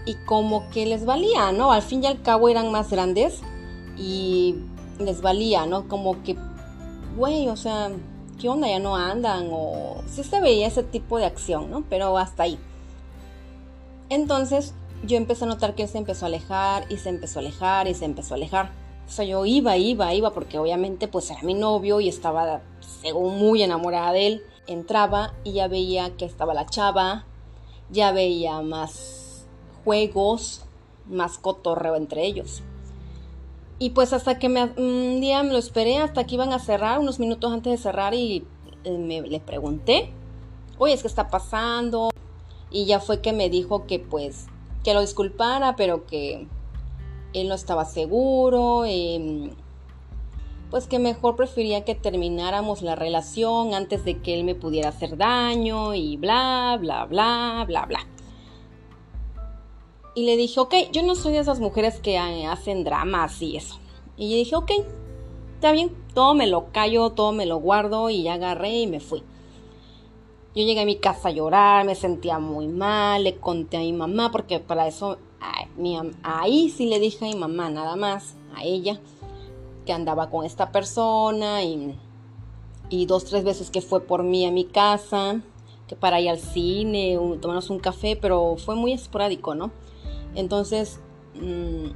Y 0.10 0.16
como 0.26 0.68
que 0.72 0.88
les 0.88 1.06
valía, 1.06 1.52
¿no? 1.52 1.72
Al 1.72 1.84
fin 1.84 2.04
y 2.04 2.08
al 2.08 2.24
cabo 2.24 2.50
eran 2.50 2.72
más 2.72 2.90
grandes 2.90 3.42
y 3.96 4.56
les 4.98 5.22
valía, 5.22 5.68
¿no? 5.68 5.88
Como 5.88 6.24
que, 6.24 6.36
güey, 7.16 7.48
o 7.48 7.56
sea, 7.56 7.92
¿qué 8.42 8.50
onda? 8.50 8.68
Ya 8.68 8.80
no 8.80 8.96
andan 8.96 9.50
o 9.52 10.02
sí 10.08 10.24
se 10.24 10.42
veía 10.42 10.66
ese 10.66 10.82
tipo 10.82 11.20
de 11.20 11.26
acción, 11.26 11.70
¿no? 11.70 11.84
Pero 11.92 12.18
hasta 12.18 12.42
ahí. 12.42 12.58
Entonces 14.10 14.74
yo 15.06 15.16
empecé 15.16 15.44
a 15.44 15.48
notar 15.48 15.76
que 15.76 15.84
él 15.84 15.90
se 15.90 16.00
empezó 16.00 16.26
a 16.26 16.30
alejar 16.30 16.86
y 16.90 16.98
se 16.98 17.10
empezó 17.10 17.38
a 17.38 17.42
alejar 17.44 17.88
y 17.88 17.94
se 17.94 18.06
empezó 18.06 18.34
a 18.34 18.38
alejar. 18.38 18.72
O 19.08 19.12
sea, 19.12 19.26
yo 19.26 19.46
iba, 19.46 19.78
iba, 19.78 20.12
iba, 20.16 20.34
porque 20.34 20.58
obviamente 20.58 21.08
pues 21.08 21.30
era 21.30 21.44
mi 21.44 21.54
novio 21.54 22.00
y 22.00 22.10
estaba, 22.10 22.62
según 23.04 23.38
muy 23.38 23.62
enamorada 23.62 24.12
de 24.14 24.26
él. 24.26 24.44
Entraba 24.66 25.36
y 25.44 25.52
ya 25.52 25.68
veía 25.68 26.18
que 26.18 26.26
estaba 26.26 26.56
la 26.56 26.66
chava, 26.66 27.28
ya 27.92 28.12
veía 28.12 28.60
más 28.62 29.19
juegos, 29.84 30.66
más 31.08 31.38
cotorreo 31.38 31.96
entre 31.96 32.26
ellos. 32.26 32.64
Y 33.80 33.92
pues 33.92 34.12
hasta 34.12 34.40
que 34.40 34.50
me, 34.50 34.64
un 34.64 35.22
día 35.22 35.42
me 35.42 35.54
lo 35.54 35.58
esperé, 35.58 35.98
hasta 36.00 36.26
que 36.26 36.36
iban 36.36 36.52
a 36.52 36.60
cerrar, 36.60 37.00
unos 37.00 37.20
minutos 37.20 37.52
antes 37.52 37.72
de 37.72 37.78
cerrar, 37.78 38.14
y 38.14 38.46
eh, 38.84 38.98
me, 38.98 39.22
le 39.22 39.40
pregunté, 39.40 40.12
oye, 40.78 40.94
es 40.94 41.02
que 41.02 41.08
está 41.08 41.30
pasando. 41.30 42.10
Y 42.72 42.86
ya 42.86 43.00
fue 43.00 43.22
que 43.22 43.34
me 43.34 43.50
dijo 43.50 43.88
que 43.88 44.00
pues, 44.00 44.48
que 44.84 44.94
lo 44.94 45.02
disculpara, 45.02 45.76
pero 45.76 46.06
que 46.06 46.48
él 47.34 47.48
no 47.48 47.56
estaba 47.56 47.86
seguro, 47.86 48.86
em, 48.86 49.52
pues 50.70 50.86
que 50.88 51.00
mejor 51.00 51.36
prefería 51.36 51.84
que 51.84 51.96
termináramos 51.96 52.82
la 52.82 52.96
relación 52.96 53.74
antes 53.74 54.06
de 54.06 54.20
que 54.22 54.36
él 54.36 54.44
me 54.44 54.56
pudiera 54.56 54.90
hacer 54.90 55.18
daño 55.18 55.96
y 55.96 56.18
bla, 56.18 56.78
bla, 56.80 57.06
bla, 57.06 57.64
bla, 57.68 57.86
bla. 57.86 58.00
Y 60.16 60.26
le 60.26 60.38
dije, 60.38 60.60
ok, 60.60 60.74
yo 60.92 61.04
no 61.04 61.16
soy 61.16 61.34
de 61.34 61.40
esas 61.40 61.60
mujeres 61.60 62.00
que 62.00 62.18
hacen 62.18 62.84
dramas 62.84 63.42
y 63.42 63.58
eso. 63.58 63.80
Y 64.18 64.30
yo 64.30 64.36
dije, 64.36 64.56
ok, 64.56 64.72
está 65.56 65.72
bien, 65.72 65.96
todo 66.14 66.34
me 66.34 66.48
lo 66.48 66.72
callo, 66.72 67.12
todo 67.12 67.32
me 67.32 67.46
lo 67.46 67.58
guardo 67.58 68.10
y 68.10 68.24
ya 68.24 68.34
agarré 68.34 68.80
y 68.80 68.88
me 68.88 69.00
fui. 69.00 69.24
Yo 70.56 70.64
llegué 70.64 70.82
a 70.82 70.86
mi 70.86 70.98
casa 70.98 71.30
a 71.30 71.32
llorar, 71.32 71.86
me 71.86 71.96
sentía 71.96 72.40
muy 72.40 72.68
mal, 72.68 73.24
le 73.24 73.38
conté 73.38 73.78
a 73.78 73.82
mi 73.82 73.94
mamá 73.94 74.32
porque 74.32 74.60
para 74.60 74.88
eso 74.88 75.18
ahí 76.24 76.70
sí 76.70 76.86
le 76.88 77.00
dije 77.00 77.26
a 77.26 77.30
mi 77.30 77.36
mamá 77.36 77.70
nada 77.70 77.96
más, 77.96 78.36
a 78.56 78.64
ella, 78.64 79.00
que 79.86 79.94
andaba 79.94 80.30
con 80.30 80.46
esta 80.46 80.72
persona 80.72 81.64
y, 81.64 81.96
y 82.90 83.06
dos, 83.06 83.26
tres 83.26 83.44
veces 83.44 83.70
que 83.70 83.82
fue 83.82 84.02
por 84.02 84.24
mí 84.24 84.46
a 84.46 84.52
mi 84.52 84.66
casa, 84.66 85.42
que 85.88 85.96
para 85.96 86.20
ir 86.20 86.30
al 86.30 86.40
cine, 86.40 87.18
tomarnos 87.42 87.70
un 87.70 87.80
café, 87.80 88.16
pero 88.16 88.56
fue 88.58 88.76
muy 88.76 88.92
esporádico, 88.94 89.56
¿no? 89.56 89.72
Entonces, 90.36 91.00
mm, 91.36 91.90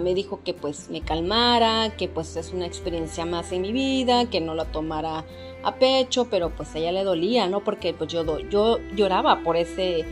me 0.00 0.14
dijo 0.14 0.40
que 0.42 0.54
pues 0.54 0.88
me 0.90 1.02
calmara, 1.02 1.96
que 1.96 2.08
pues 2.08 2.36
es 2.36 2.52
una 2.52 2.66
experiencia 2.66 3.26
más 3.26 3.52
en 3.52 3.62
mi 3.62 3.72
vida, 3.72 4.30
que 4.30 4.40
no 4.40 4.54
la 4.54 4.64
tomara 4.64 5.24
a 5.62 5.74
pecho, 5.74 6.28
pero 6.30 6.50
pues 6.50 6.74
a 6.74 6.78
ella 6.78 6.92
le 6.92 7.04
dolía, 7.04 7.48
¿no? 7.48 7.62
Porque 7.62 7.92
pues 7.92 8.10
yo, 8.10 8.38
yo 8.48 8.78
lloraba 8.94 9.42
por 9.42 9.56
ese 9.56 10.04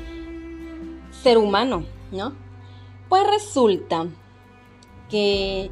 ser 1.23 1.38
humano, 1.38 1.84
¿no? 2.12 2.34
Pues 3.08 3.26
resulta 3.26 4.06
que 5.08 5.70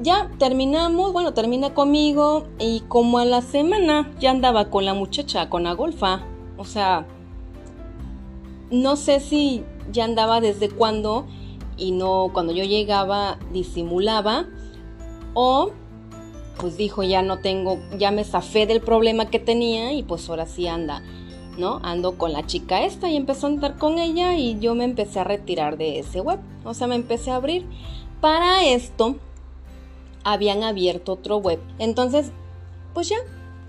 ya 0.00 0.30
terminamos, 0.38 1.12
bueno, 1.12 1.34
termina 1.34 1.74
conmigo 1.74 2.46
y 2.58 2.80
como 2.88 3.18
a 3.18 3.24
la 3.24 3.42
semana 3.42 4.10
ya 4.20 4.30
andaba 4.30 4.70
con 4.70 4.84
la 4.84 4.94
muchacha, 4.94 5.50
con 5.50 5.64
la 5.64 5.72
golfa. 5.72 6.24
O 6.56 6.64
sea, 6.64 7.06
no 8.70 8.96
sé 8.96 9.20
si 9.20 9.64
ya 9.92 10.04
andaba 10.04 10.40
desde 10.40 10.68
cuándo 10.68 11.26
y 11.76 11.92
no 11.92 12.30
cuando 12.32 12.52
yo 12.52 12.64
llegaba 12.64 13.38
disimulaba 13.52 14.46
o 15.34 15.70
pues 16.58 16.76
dijo 16.76 17.02
ya 17.04 17.22
no 17.22 17.38
tengo, 17.38 17.78
ya 17.96 18.10
me 18.10 18.24
zafé 18.24 18.66
del 18.66 18.80
problema 18.80 19.30
que 19.30 19.38
tenía 19.38 19.92
y 19.92 20.02
pues 20.02 20.28
ahora 20.28 20.46
sí 20.46 20.66
anda 20.66 21.02
¿no? 21.58 21.80
Ando 21.82 22.16
con 22.16 22.32
la 22.32 22.46
chica 22.46 22.84
esta 22.84 23.10
y 23.10 23.16
empezó 23.16 23.46
a 23.46 23.50
andar 23.50 23.76
con 23.76 23.98
ella 23.98 24.36
y 24.36 24.58
yo 24.60 24.74
me 24.74 24.84
empecé 24.84 25.20
a 25.20 25.24
retirar 25.24 25.76
de 25.76 25.98
ese 25.98 26.20
web, 26.20 26.38
o 26.64 26.72
sea, 26.72 26.86
me 26.86 26.94
empecé 26.94 27.30
a 27.30 27.36
abrir. 27.36 27.66
Para 28.20 28.64
esto 28.64 29.16
habían 30.24 30.62
abierto 30.62 31.12
otro 31.12 31.38
web, 31.38 31.60
entonces, 31.78 32.30
pues 32.94 33.08
ya, 33.08 33.18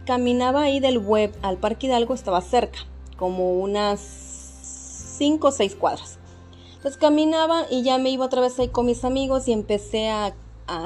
caminaba 0.06 0.64
ahí 0.64 0.80
del 0.80 1.00
web 1.00 1.36
al 1.42 1.58
Parque 1.58 1.88
Hidalgo, 1.88 2.14
estaba 2.14 2.42
cerca, 2.42 2.80
como 3.18 3.54
unas 3.54 4.39
5 5.20 5.48
o 5.48 5.52
6 5.52 5.76
cuadras. 5.76 6.18
Entonces 6.78 6.98
caminaba 6.98 7.66
y 7.70 7.84
ya 7.84 7.98
me 7.98 8.10
iba 8.10 8.26
otra 8.26 8.42
vez 8.42 8.58
ahí 8.58 8.70
con 8.70 8.86
mis 8.86 9.04
amigos 9.04 9.48
y 9.48 9.52
empecé 9.52 10.10
a, 10.10 10.34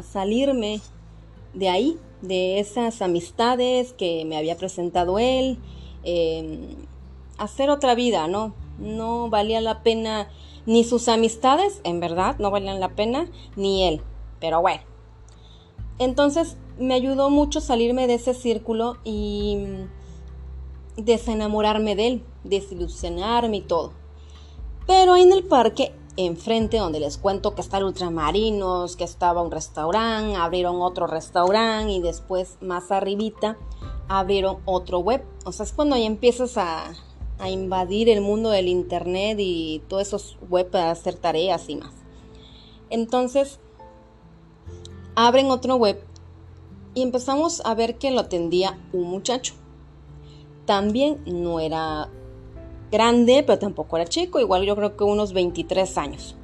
salirme 0.01 0.79
de 1.53 1.67
ahí, 1.67 1.99
de 2.21 2.59
esas 2.59 3.01
amistades 3.01 3.91
que 3.93 4.23
me 4.25 4.37
había 4.37 4.57
presentado 4.57 5.19
él. 5.19 5.59
Eh, 6.03 6.77
hacer 7.37 7.69
otra 7.69 7.93
vida, 7.93 8.27
¿no? 8.27 8.55
No 8.79 9.29
valía 9.29 9.59
la 9.59 9.83
pena 9.83 10.29
ni 10.65 10.85
sus 10.85 11.09
amistades, 11.09 11.81
en 11.83 11.99
verdad, 11.99 12.37
no 12.39 12.49
valían 12.49 12.79
la 12.79 12.95
pena, 12.95 13.29
ni 13.55 13.83
él. 13.83 14.01
Pero 14.39 14.61
bueno. 14.61 14.83
Entonces 15.99 16.57
me 16.79 16.93
ayudó 16.93 17.29
mucho 17.29 17.61
salirme 17.61 18.07
de 18.07 18.15
ese 18.15 18.33
círculo 18.33 18.97
y 19.03 19.57
desenamorarme 20.97 21.95
de 21.95 22.07
él, 22.07 22.23
desilusionarme 22.43 23.57
y 23.57 23.61
todo. 23.61 24.02
Pero 24.85 25.15
en 25.15 25.31
el 25.31 25.43
parque, 25.43 25.93
enfrente 26.17 26.77
donde 26.77 26.99
les 26.99 27.17
cuento 27.17 27.55
que 27.55 27.61
está 27.61 27.77
el 27.77 27.85
Ultramarinos, 27.85 28.95
que 28.95 29.03
estaba 29.03 29.41
un 29.41 29.51
restaurante, 29.51 30.35
abrieron 30.35 30.81
otro 30.81 31.07
restaurante 31.07 31.93
y 31.93 32.01
después 32.01 32.57
más 32.61 32.91
arribita 32.91 33.57
abrieron 34.07 34.57
otro 34.65 34.99
web. 34.99 35.23
O 35.45 35.51
sea, 35.51 35.65
es 35.65 35.73
cuando 35.73 35.95
ahí 35.95 36.05
empiezas 36.05 36.57
a, 36.57 36.93
a 37.39 37.49
invadir 37.49 38.09
el 38.09 38.21
mundo 38.21 38.49
del 38.49 38.67
internet 38.67 39.37
y 39.39 39.81
todos 39.87 40.07
esos 40.07 40.37
web 40.49 40.69
para 40.69 40.91
hacer 40.91 41.15
tareas 41.15 41.69
y 41.69 41.77
más. 41.77 41.93
Entonces, 42.89 43.59
abren 45.15 45.49
otro 45.49 45.77
web 45.77 46.03
y 46.93 47.01
empezamos 47.01 47.61
a 47.65 47.73
ver 47.73 47.97
que 47.97 48.11
lo 48.11 48.21
atendía 48.21 48.79
un 48.91 49.09
muchacho. 49.09 49.55
También 50.65 51.21
no 51.25 51.59
era 51.59 52.09
grande, 52.93 53.43
pero 53.45 53.57
tampoco 53.57 53.97
era 53.97 54.05
chico, 54.05 54.39
igual 54.39 54.65
yo 54.65 54.75
creo 54.75 54.95
que 54.95 55.03
unos 55.03 55.33
23 55.33 55.97
años. 55.97 56.35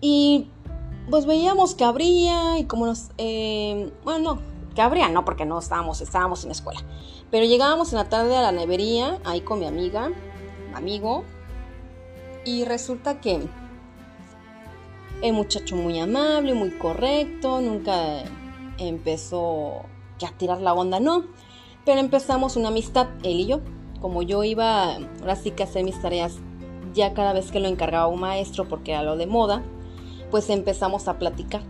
Y 0.00 0.48
pues 1.08 1.24
veíamos 1.24 1.76
que 1.76 1.84
abría 1.84 2.58
y 2.58 2.64
como 2.64 2.86
nos... 2.86 3.10
Eh, 3.16 3.92
bueno, 4.02 4.34
no, 4.34 4.42
que 4.74 4.82
abría 4.82 5.08
no, 5.08 5.24
porque 5.24 5.44
no 5.44 5.58
estábamos, 5.60 6.00
estábamos 6.00 6.42
en 6.42 6.48
la 6.48 6.54
escuela. 6.54 6.80
Pero 7.30 7.46
llegábamos 7.46 7.92
en 7.92 7.98
la 7.98 8.08
tarde 8.08 8.36
a 8.36 8.42
la 8.42 8.50
nevería, 8.50 9.20
ahí 9.24 9.40
con 9.40 9.60
mi 9.60 9.66
amiga, 9.66 10.10
amigo, 10.74 11.22
y 12.44 12.64
resulta 12.64 13.20
que 13.20 13.46
el 15.22 15.32
muchacho 15.32 15.76
muy 15.76 16.00
amable, 16.00 16.54
muy 16.54 16.70
correcto, 16.70 17.60
nunca 17.60 18.24
empezó 18.78 19.82
a 20.26 20.32
tirar 20.36 20.60
la 20.60 20.74
onda, 20.74 20.98
no. 20.98 21.26
Pero 21.84 22.00
empezamos 22.00 22.56
una 22.56 22.68
amistad, 22.68 23.06
él 23.22 23.40
y 23.40 23.46
yo. 23.46 23.60
Como 24.00 24.22
yo 24.22 24.44
iba, 24.44 24.96
ahora 25.20 25.36
sí 25.36 25.50
que 25.50 25.62
hacer 25.62 25.84
mis 25.84 26.00
tareas 26.00 26.38
ya 26.94 27.14
cada 27.14 27.32
vez 27.32 27.50
que 27.50 27.60
lo 27.60 27.68
encargaba 27.68 28.06
un 28.06 28.20
maestro 28.20 28.68
porque 28.68 28.92
era 28.92 29.02
lo 29.02 29.16
de 29.16 29.26
moda, 29.26 29.62
pues 30.30 30.50
empezamos 30.50 31.08
a 31.08 31.18
platicar. 31.18 31.62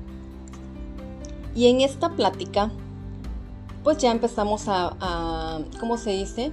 Y 1.54 1.68
en 1.68 1.80
esta 1.80 2.10
plática, 2.10 2.70
pues 3.82 3.98
ya 3.98 4.12
empezamos 4.12 4.64
a, 4.68 5.60
¿cómo 5.80 5.96
se 5.96 6.10
dice? 6.10 6.52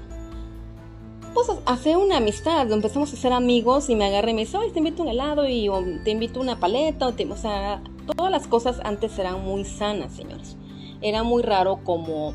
Pues 1.33 1.49
a 1.49 1.71
hacer 1.71 1.97
una 1.97 2.17
amistad, 2.17 2.71
empezamos 2.71 3.13
a 3.13 3.15
ser 3.15 3.31
amigos 3.31 3.89
y 3.89 3.95
me 3.95 4.05
agarré 4.05 4.31
y 4.31 4.33
me 4.33 4.41
dice, 4.41 4.57
te 4.73 4.79
invito 4.79 5.03
un 5.03 5.09
helado 5.09 5.47
y 5.47 5.69
te 6.03 6.11
invito 6.11 6.39
una 6.39 6.59
paleta, 6.59 7.07
o, 7.07 7.13
te, 7.13 7.31
o 7.31 7.37
sea, 7.37 7.83
todas 8.15 8.31
las 8.31 8.47
cosas 8.47 8.79
antes 8.83 9.17
eran 9.19 9.43
muy 9.43 9.63
sanas, 9.65 10.13
señores. 10.13 10.57
Era 11.01 11.23
muy 11.23 11.43
raro 11.43 11.79
como... 11.83 12.33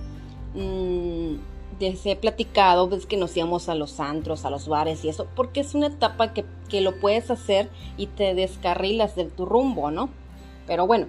Mmm, 0.55 1.52
he 1.87 2.17
platicado, 2.17 2.89
ves 2.89 3.07
que 3.07 3.17
nos 3.17 3.37
íbamos 3.37 3.69
a 3.69 3.75
los 3.75 4.01
antros, 4.01 4.45
a 4.45 4.51
los 4.51 4.69
bares 4.69 5.05
y 5.05 5.09
eso, 5.09 5.27
porque 5.35 5.61
es 5.61 5.75
una 5.75 5.89
etapa 5.89 6.33
que, 6.33 6.45
que 6.69 6.81
lo 6.81 6.99
puedes 7.01 7.31
hacer 7.31 7.71
y 7.97 8.07
te 8.07 8.35
descarrilas 8.35 9.17
de 9.17 9.25
tu 9.25 9.47
rumbo, 9.47 9.91
¿no? 9.91 10.11
Pero 10.67 10.87
bueno, 10.87 11.07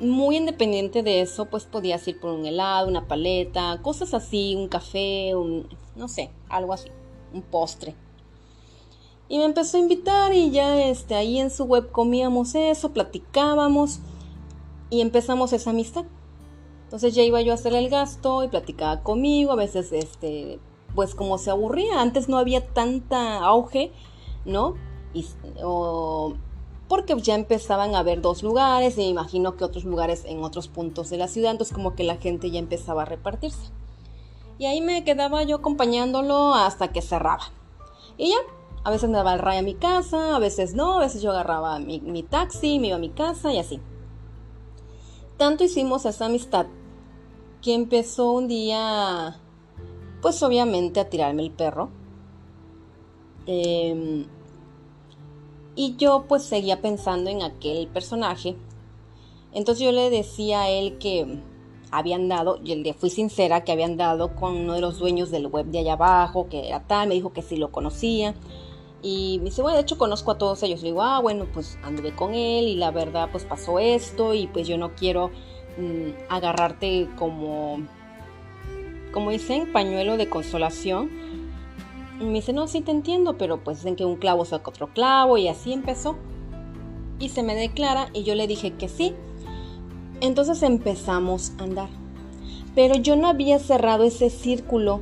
muy 0.00 0.36
independiente 0.36 1.02
de 1.02 1.20
eso, 1.20 1.46
pues 1.46 1.64
podías 1.64 2.06
ir 2.08 2.18
por 2.18 2.32
un 2.32 2.44
helado, 2.44 2.88
una 2.88 3.06
paleta, 3.06 3.78
cosas 3.82 4.14
así, 4.14 4.56
un 4.56 4.68
café, 4.68 5.34
un, 5.36 5.68
no 5.94 6.08
sé, 6.08 6.30
algo 6.48 6.72
así, 6.72 6.88
un 7.32 7.42
postre. 7.42 7.94
Y 9.28 9.38
me 9.38 9.44
empezó 9.44 9.76
a 9.76 9.80
invitar 9.80 10.34
y 10.34 10.50
ya 10.50 10.84
este, 10.84 11.14
ahí 11.14 11.38
en 11.38 11.50
su 11.50 11.64
web 11.64 11.90
comíamos 11.90 12.54
eso, 12.54 12.92
platicábamos 12.92 14.00
y 14.90 15.00
empezamos 15.00 15.52
esa 15.52 15.70
amistad. 15.70 16.04
Entonces 16.92 17.14
ya 17.14 17.22
iba 17.22 17.40
yo 17.40 17.52
a 17.52 17.54
hacer 17.54 17.72
el 17.72 17.88
gasto 17.88 18.44
y 18.44 18.48
platicaba 18.48 19.02
conmigo, 19.02 19.52
a 19.52 19.56
veces 19.56 19.92
este, 19.92 20.60
pues 20.94 21.14
como 21.14 21.38
se 21.38 21.50
aburría, 21.50 22.02
antes 22.02 22.28
no 22.28 22.36
había 22.36 22.66
tanta 22.66 23.38
auge, 23.38 23.92
¿no? 24.44 24.74
Y, 25.14 25.24
porque 26.88 27.18
ya 27.18 27.34
empezaban 27.34 27.94
a 27.94 28.00
haber 28.00 28.20
dos 28.20 28.42
lugares, 28.42 28.98
y 28.98 29.00
me 29.00 29.06
imagino 29.06 29.56
que 29.56 29.64
otros 29.64 29.84
lugares 29.84 30.26
en 30.26 30.44
otros 30.44 30.68
puntos 30.68 31.08
de 31.08 31.16
la 31.16 31.28
ciudad, 31.28 31.52
entonces 31.52 31.74
como 31.74 31.94
que 31.94 32.04
la 32.04 32.16
gente 32.16 32.50
ya 32.50 32.58
empezaba 32.58 33.02
a 33.02 33.06
repartirse. 33.06 33.70
Y 34.58 34.66
ahí 34.66 34.82
me 34.82 35.02
quedaba 35.02 35.44
yo 35.44 35.56
acompañándolo 35.56 36.54
hasta 36.54 36.88
que 36.88 37.00
cerraba. 37.00 37.52
Y 38.18 38.32
ya, 38.32 38.36
a 38.84 38.90
veces 38.90 39.08
me 39.08 39.16
daba 39.16 39.32
el 39.32 39.38
ray 39.38 39.56
a 39.56 39.62
mi 39.62 39.76
casa, 39.76 40.36
a 40.36 40.38
veces 40.38 40.74
no, 40.74 40.98
a 40.98 41.00
veces 41.00 41.22
yo 41.22 41.30
agarraba 41.30 41.78
mi, 41.78 42.00
mi 42.00 42.22
taxi, 42.22 42.78
me 42.78 42.88
iba 42.88 42.96
a 42.96 43.00
mi 43.00 43.08
casa 43.08 43.50
y 43.50 43.58
así. 43.58 43.80
Tanto 45.38 45.64
hicimos 45.64 46.04
esa 46.04 46.26
amistad 46.26 46.66
que 47.62 47.74
empezó 47.74 48.32
un 48.32 48.48
día, 48.48 49.40
pues 50.20 50.42
obviamente 50.42 51.00
a 51.00 51.08
tirarme 51.08 51.44
el 51.44 51.52
perro. 51.52 51.90
Em, 53.46 54.26
y 55.74 55.96
yo 55.96 56.26
pues 56.28 56.42
seguía 56.42 56.82
pensando 56.82 57.30
en 57.30 57.42
aquel 57.42 57.86
personaje. 57.88 58.56
Entonces 59.52 59.84
yo 59.84 59.92
le 59.92 60.10
decía 60.10 60.62
a 60.62 60.70
él 60.70 60.98
que 60.98 61.40
habían 61.92 62.28
dado, 62.28 62.58
y 62.64 62.74
le 62.74 62.94
fui 62.94 63.10
sincera, 63.10 63.64
que 63.64 63.72
habían 63.72 63.96
dado 63.96 64.34
con 64.34 64.56
uno 64.56 64.74
de 64.74 64.80
los 64.80 64.98
dueños 64.98 65.30
del 65.30 65.46
web 65.46 65.66
de 65.66 65.80
allá 65.80 65.92
abajo, 65.92 66.48
que 66.48 66.68
era 66.68 66.86
tal, 66.86 67.08
me 67.08 67.14
dijo 67.14 67.32
que 67.32 67.42
sí 67.42 67.56
lo 67.56 67.70
conocía. 67.70 68.34
Y 69.02 69.38
me 69.38 69.46
dice, 69.46 69.62
bueno, 69.62 69.76
de 69.76 69.82
hecho 69.82 69.98
conozco 69.98 70.30
a 70.30 70.38
todos 70.38 70.62
ellos. 70.62 70.80
Le 70.82 70.88
digo, 70.88 71.02
ah, 71.02 71.20
bueno, 71.20 71.46
pues 71.52 71.78
anduve 71.82 72.14
con 72.14 72.34
él 72.34 72.66
y 72.66 72.76
la 72.76 72.90
verdad 72.90 73.28
pues 73.30 73.44
pasó 73.44 73.78
esto 73.78 74.34
y 74.34 74.46
pues 74.46 74.66
yo 74.66 74.78
no 74.78 74.94
quiero 74.94 75.30
Mm, 75.78 76.10
agarrarte 76.28 77.08
como, 77.16 77.78
como 79.12 79.30
dicen, 79.30 79.72
pañuelo 79.72 80.16
de 80.16 80.28
consolación. 80.28 81.10
Me 82.20 82.34
dice, 82.34 82.52
no, 82.52 82.68
sí 82.68 82.82
te 82.82 82.90
entiendo, 82.90 83.38
pero 83.38 83.64
pues 83.64 83.78
dicen 83.78 83.96
que 83.96 84.04
un 84.04 84.16
clavo 84.16 84.44
saca 84.44 84.70
otro 84.70 84.88
clavo 84.88 85.38
y 85.38 85.48
así 85.48 85.72
empezó. 85.72 86.16
Y 87.18 87.30
se 87.30 87.42
me 87.42 87.54
declara 87.54 88.08
y 88.12 88.24
yo 88.24 88.34
le 88.34 88.46
dije 88.46 88.72
que 88.74 88.88
sí. 88.88 89.14
Entonces 90.20 90.62
empezamos 90.62 91.52
a 91.58 91.64
andar. 91.64 91.88
Pero 92.74 92.94
yo 92.96 93.16
no 93.16 93.28
había 93.28 93.58
cerrado 93.58 94.04
ese 94.04 94.30
círculo 94.30 95.00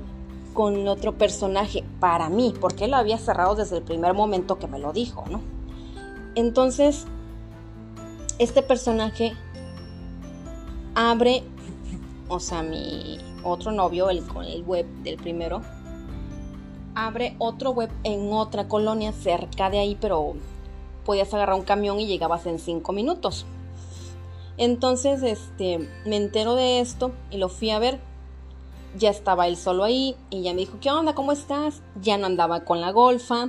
con 0.55 0.89
otro 0.89 1.17
personaje 1.17 1.85
para 2.01 2.29
mí, 2.29 2.55
porque 2.61 2.85
él 2.85 2.93
lo 2.93 2.97
había 2.97 3.19
cerrado 3.19 3.55
desde 3.55 3.79
el 3.79 3.83
primer 3.83 4.15
momento 4.15 4.59
que 4.59 4.67
me 4.67 4.79
lo 4.79 4.93
dijo, 4.93 5.25
¿no? 5.31 5.41
Entonces, 6.35 7.07
este 8.39 8.63
personaje 8.63 9.35
abre, 11.01 11.43
o 12.29 12.41
sea, 12.41 12.63
mi 12.63 13.17
otro 13.43 13.73
novio, 13.73 14.11
el 14.11 14.23
con 14.27 14.45
el 14.45 14.63
web 14.63 14.87
del 15.03 15.17
primero, 15.17 15.63
abre 16.95 17.37
otro 17.39 17.71
web 17.71 17.91
en 18.05 18.31
otra 18.35 18.69
colonia 18.69 19.13
cerca 19.13 19.71
de 19.71 19.79
ahí, 19.79 19.97
pero 19.99 20.35
podías 21.07 21.33
agarrar 21.33 21.57
un 21.57 21.65
camión 21.65 21.99
y 22.01 22.07
llegabas 22.07 22.45
en 22.45 22.59
cinco 22.59 22.93
minutos. 22.93 23.47
Entonces, 24.59 25.23
este, 25.23 25.89
me 26.05 26.17
entero 26.17 26.55
de 26.55 26.81
esto 26.81 27.13
y 27.31 27.39
lo 27.39 27.49
fui 27.49 27.71
a 27.71 27.79
ver. 27.79 27.99
Ya 28.99 29.09
estaba 29.09 29.49
él 29.49 29.57
solo 29.57 29.85
ahí 29.85 30.17
y 30.29 30.43
ya 30.43 30.53
me 30.53 30.61
dijo, 30.61 30.77
¿qué 30.83 30.91
onda? 30.91 31.15
¿Cómo 31.15 31.33
estás? 31.33 31.81
Ya 32.03 32.19
no 32.19 32.27
andaba 32.27 32.65
con 32.67 32.83
la 32.83 32.91
golfa 32.91 33.49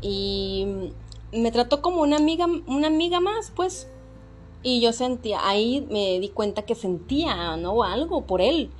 y 0.00 0.90
me 1.32 1.52
trató 1.52 1.82
como 1.82 2.00
una 2.00 2.16
amiga, 2.16 2.46
una 2.66 2.86
amiga 2.86 3.20
más, 3.20 3.52
pues. 3.54 3.88
Y 4.62 4.80
yo 4.80 4.92
sentía, 4.92 5.46
ahí 5.46 5.86
me 5.90 6.20
di 6.20 6.28
cuenta 6.28 6.62
que 6.62 6.74
sentía, 6.74 7.56
¿no? 7.56 7.82
Algo 7.82 8.26
por 8.26 8.40
él. 8.40 8.70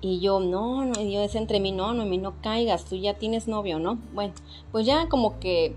Y 0.00 0.18
yo, 0.18 0.40
no, 0.40 0.84
no, 0.84 1.00
y 1.00 1.12
yo 1.12 1.20
decía 1.20 1.40
entre 1.40 1.60
mí, 1.60 1.70
no, 1.70 1.94
no, 1.94 2.04
no 2.04 2.34
caigas, 2.42 2.84
tú 2.84 2.96
ya 2.96 3.14
tienes 3.14 3.46
novio, 3.46 3.78
¿no? 3.78 3.98
Bueno, 4.12 4.34
pues 4.72 4.84
ya 4.84 5.08
como 5.08 5.38
que 5.38 5.76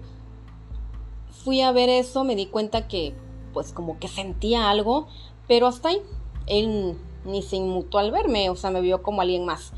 fui 1.30 1.62
a 1.62 1.72
ver 1.72 1.90
eso, 1.90 2.24
me 2.24 2.36
di 2.36 2.48
cuenta 2.48 2.88
que, 2.88 3.14
pues 3.54 3.72
como 3.72 4.00
que 4.00 4.08
sentía 4.08 4.72
algo, 4.72 5.08
pero 5.48 5.68
hasta 5.68 5.90
ahí, 5.90 6.02
él 6.48 6.98
ni 7.24 7.44
se 7.44 7.58
inmutó 7.58 8.00
al 8.00 8.12
verme, 8.12 8.50
o 8.50 8.56
sea, 8.56 8.72
me 8.72 8.82
vio 8.82 9.04
como 9.04 9.22
alguien 9.22 9.46
más. 9.46 9.74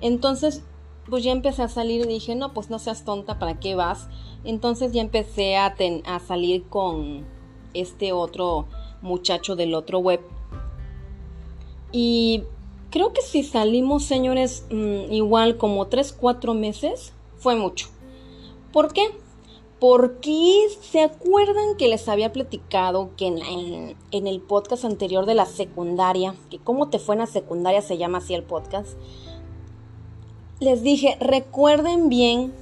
Entonces, 0.00 0.62
pues 1.10 1.22
ya 1.22 1.32
empecé 1.32 1.62
a 1.62 1.68
salir 1.68 2.06
y 2.06 2.08
dije, 2.08 2.34
no, 2.34 2.54
pues 2.54 2.70
no 2.70 2.78
seas 2.78 3.04
tonta, 3.04 3.38
¿para 3.38 3.60
qué 3.60 3.74
vas? 3.74 4.08
Entonces 4.44 4.92
ya 4.92 5.02
empecé 5.02 5.56
a, 5.56 5.74
a 6.06 6.20
salir 6.20 6.66
con 6.68 7.26
este 7.74 8.12
otro 8.12 8.66
muchacho 9.02 9.56
del 9.56 9.74
otro 9.74 9.98
web. 9.98 10.20
Y 11.92 12.44
creo 12.90 13.12
que 13.12 13.22
si 13.22 13.42
salimos, 13.42 14.04
señores, 14.04 14.64
mm, 14.70 15.12
igual 15.12 15.56
como 15.56 15.86
3, 15.86 16.12
4 16.12 16.54
meses, 16.54 17.12
fue 17.38 17.56
mucho. 17.56 17.88
¿Por 18.72 18.92
qué? 18.92 19.08
Porque 19.80 20.66
se 20.82 21.00
acuerdan 21.00 21.76
que 21.78 21.88
les 21.88 22.08
había 22.08 22.32
platicado 22.32 23.10
que 23.16 23.26
en, 23.26 24.26
el 24.26 24.40
podcast 24.40 24.84
anterior 24.84 25.24
de 25.26 25.34
la 25.34 25.46
secundaria, 25.46 26.34
que 26.50 26.58
cómo 26.58 26.90
te 26.90 26.98
fue 26.98 27.14
en 27.14 27.20
la 27.20 27.26
secundaria 27.26 27.80
se 27.80 27.96
llama 27.96 28.18
así 28.18 28.34
el 28.34 28.42
podcast, 28.42 28.90
les 30.60 30.82
dije, 30.82 31.16
recuerden 31.18 32.10
bien, 32.10 32.52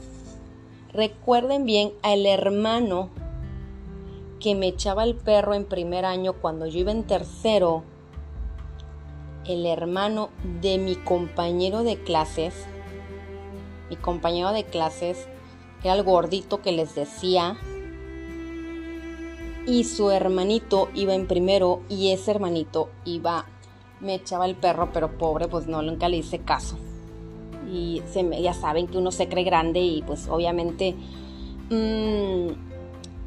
recuerden 0.92 1.64
bien 1.64 1.92
al 2.02 2.24
hermano 2.24 3.10
que 4.40 4.54
me 4.54 4.68
echaba 4.68 5.04
el 5.04 5.14
perro 5.14 5.54
en 5.54 5.64
primer 5.64 6.04
año 6.04 6.34
cuando 6.34 6.66
yo 6.66 6.80
iba 6.80 6.92
en 6.92 7.04
tercero, 7.04 7.82
el 9.46 9.66
hermano 9.66 10.30
de 10.60 10.78
mi 10.78 10.94
compañero 10.96 11.82
de 11.82 12.02
clases, 12.02 12.54
mi 13.88 13.96
compañero 13.96 14.52
de 14.52 14.64
clases 14.64 15.26
era 15.82 15.94
el 15.94 16.02
gordito 16.02 16.60
que 16.60 16.72
les 16.72 16.94
decía, 16.94 17.56
y 19.66 19.84
su 19.84 20.10
hermanito 20.10 20.88
iba 20.94 21.14
en 21.14 21.26
primero 21.26 21.82
y 21.88 22.12
ese 22.12 22.30
hermanito 22.30 22.88
iba, 23.04 23.46
me 24.00 24.14
echaba 24.14 24.46
el 24.46 24.56
perro, 24.56 24.90
pero 24.92 25.18
pobre, 25.18 25.48
pues 25.48 25.66
no, 25.66 25.82
nunca 25.82 26.08
le 26.08 26.18
hice 26.18 26.38
caso. 26.38 26.78
Y 27.70 28.02
se, 28.10 28.24
ya 28.40 28.54
saben 28.54 28.86
que 28.86 28.96
uno 28.96 29.10
se 29.10 29.28
cree 29.28 29.44
grande 29.44 29.80
y 29.80 30.02
pues 30.02 30.28
obviamente... 30.28 30.94
Mmm, 31.70 32.67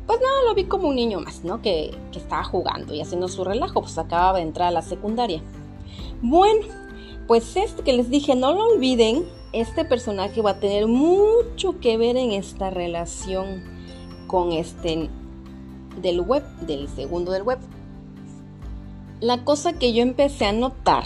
pues 0.07 0.19
no, 0.19 0.47
lo 0.47 0.55
vi 0.55 0.65
como 0.65 0.89
un 0.89 0.95
niño 0.95 1.19
más, 1.19 1.43
¿no? 1.43 1.61
Que, 1.61 1.97
estaba 2.15 2.43
jugando 2.43 2.93
y 2.93 3.01
haciendo 3.01 3.27
su 3.27 3.43
relajo, 3.43 3.81
pues 3.81 3.97
acababa 3.97 4.37
de 4.37 4.43
entrar 4.43 4.69
a 4.69 4.71
la 4.71 4.81
secundaria. 4.81 5.41
Bueno, 6.21 6.65
pues 7.27 7.55
este 7.55 7.83
que 7.83 7.93
les 7.93 8.09
dije, 8.09 8.35
no 8.35 8.53
lo 8.53 8.65
olviden, 8.65 9.25
este 9.53 9.85
personaje 9.85 10.41
va 10.41 10.51
a 10.51 10.59
tener 10.59 10.87
mucho 10.87 11.79
que 11.79 11.97
ver 11.97 12.17
en 12.17 12.31
esta 12.31 12.69
relación 12.69 13.63
con 14.27 14.51
este 14.51 15.09
del 16.01 16.21
web, 16.21 16.43
del 16.61 16.87
segundo 16.87 17.31
del 17.31 17.43
web. 17.43 17.59
La 19.19 19.43
cosa 19.43 19.73
que 19.73 19.93
yo 19.93 20.01
empecé 20.01 20.45
a 20.45 20.53
notar, 20.53 21.03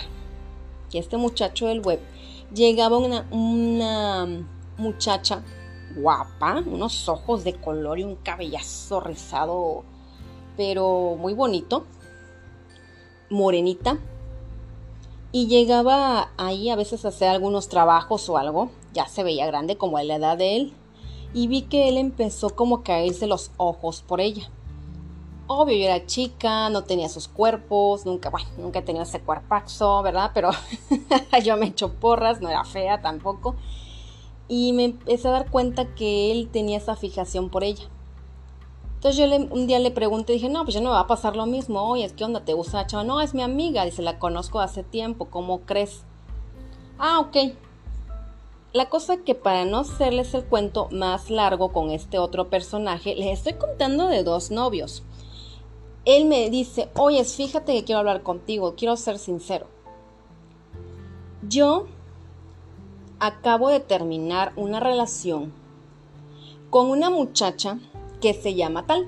que 0.92 1.00
este 1.00 1.18
muchacho 1.18 1.68
del 1.68 1.82
web 1.82 2.00
llegaba 2.54 2.98
una, 2.98 3.26
una 3.32 4.28
muchacha 4.78 5.44
guapa, 5.96 6.64
unos 6.66 7.08
ojos 7.10 7.44
de 7.44 7.54
color 7.54 8.00
y 8.00 8.04
un 8.04 8.16
cabellazo 8.16 9.00
rizado, 9.00 9.84
pero 10.58 11.16
muy 11.20 11.34
bonito, 11.34 11.86
morenita, 13.30 13.98
y 15.32 15.48
llegaba 15.48 16.30
ahí 16.38 16.70
a 16.70 16.76
veces 16.76 17.04
a 17.06 17.10
hacer 17.10 17.30
algunos 17.30 17.68
trabajos 17.68 18.30
o 18.30 18.38
algo, 18.38 18.70
ya 18.94 19.08
se 19.08 19.24
veía 19.24 19.46
grande 19.48 19.78
como 19.78 19.98
a 19.98 20.04
la 20.04 20.16
edad 20.16 20.38
de 20.38 20.56
él, 20.56 20.74
y 21.34 21.48
vi 21.48 21.64
que 21.64 21.90
él 21.90 21.98
empezó 21.98 22.52
como 22.52 22.78
a 22.78 22.84
caerse 22.84 23.28
los 23.28 23.52
ojos 23.58 24.02
por 24.02 24.22
ella. 24.22 24.50
Obvio, 25.48 25.78
yo 25.78 25.84
era 25.84 26.06
chica, 26.08 26.70
no 26.70 26.86
tenía 26.86 27.08
sus 27.08 27.28
cuerpos, 27.28 28.06
nunca, 28.06 28.30
bueno, 28.30 28.48
nunca 28.58 28.84
tenido 28.84 29.04
ese 29.04 29.20
cuerpaxo, 29.20 30.02
¿verdad? 30.02 30.32
Pero 30.34 30.50
yo 31.44 31.58
me 31.58 31.68
echo 31.68 31.94
porras, 31.94 32.42
no 32.42 32.50
era 32.50 32.64
fea 32.64 33.02
tampoco. 33.02 33.56
Y 34.48 34.74
me 34.74 34.86
empecé 34.86 35.28
a 35.28 35.32
dar 35.32 35.50
cuenta 35.50 35.96
que 35.96 36.32
él 36.32 36.50
tenía 36.52 36.78
esa 36.78 36.96
fijación 36.96 37.50
por 37.50 37.64
ella. 37.64 37.86
Entonces 38.96 39.18
yo 39.18 39.28
le, 39.28 39.38
un 39.38 39.68
día 39.68 39.80
le 39.80 39.92
pregunté, 39.92 40.34
dije, 40.34 40.50
no, 40.50 40.64
pues 40.64 40.74
ya 40.74 40.82
no 40.82 40.92
va 40.92 41.02
a 41.02 41.08
pasar 41.08 41.36
lo 41.36 41.46
mismo. 41.46 41.82
Oye, 41.90 42.10
¿qué 42.16 42.24
onda? 42.24 42.46
¿Te 42.46 42.54
gusta 42.54 42.88
la? 42.88 43.04
No, 43.04 43.22
es 43.22 43.34
mi 43.34 43.44
amiga. 43.44 43.86
Dice, 43.86 44.02
la 44.02 44.20
conozco 44.20 44.60
hace 44.60 44.84
tiempo. 44.84 45.26
¿Cómo 45.26 45.62
crees? 45.62 46.04
Ah, 46.98 47.20
ok. 47.20 47.54
La 48.74 48.90
cosa 48.90 49.18
que 49.18 49.36
para 49.36 49.64
no 49.64 49.80
hacerles 49.80 50.34
el 50.34 50.44
cuento 50.44 50.90
más 50.92 51.30
largo 51.30 51.72
con 51.72 51.92
este 51.92 52.20
otro 52.20 52.50
personaje, 52.50 53.16
les 53.16 53.40
estoy 53.40 53.54
contando 53.54 54.08
de 54.08 54.24
dos 54.24 54.52
novios. 54.52 55.04
Él 56.04 56.26
me 56.26 56.50
dice, 56.50 56.90
oye, 56.96 57.24
fíjate 57.24 57.74
que 57.74 57.84
quiero 57.84 58.00
hablar 58.00 58.22
contigo, 58.22 58.76
quiero 58.76 58.98
ser 58.98 59.18
sincero. 59.18 59.68
Yo 61.48 61.88
acabo 63.20 63.70
de 63.70 63.80
terminar 63.80 64.54
una 64.56 64.80
relación 64.80 65.54
con 66.70 66.90
una 66.90 67.10
muchacha 67.10 67.80
que 68.22 68.34
se 68.34 68.56
llama 68.56 68.86
tal. 68.86 69.08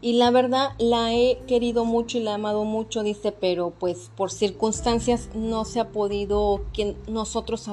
Y 0.00 0.14
la 0.14 0.30
verdad 0.30 0.72
la 0.78 1.14
he 1.14 1.38
querido 1.46 1.86
mucho 1.86 2.18
y 2.18 2.22
la 2.22 2.32
he 2.32 2.34
amado 2.34 2.64
mucho, 2.64 3.02
dice, 3.02 3.32
pero 3.32 3.70
pues 3.70 4.10
por 4.14 4.30
circunstancias 4.30 5.30
no 5.34 5.64
se 5.64 5.80
ha 5.80 5.92
podido 5.92 6.60
que 6.74 6.94
nosotros 7.08 7.66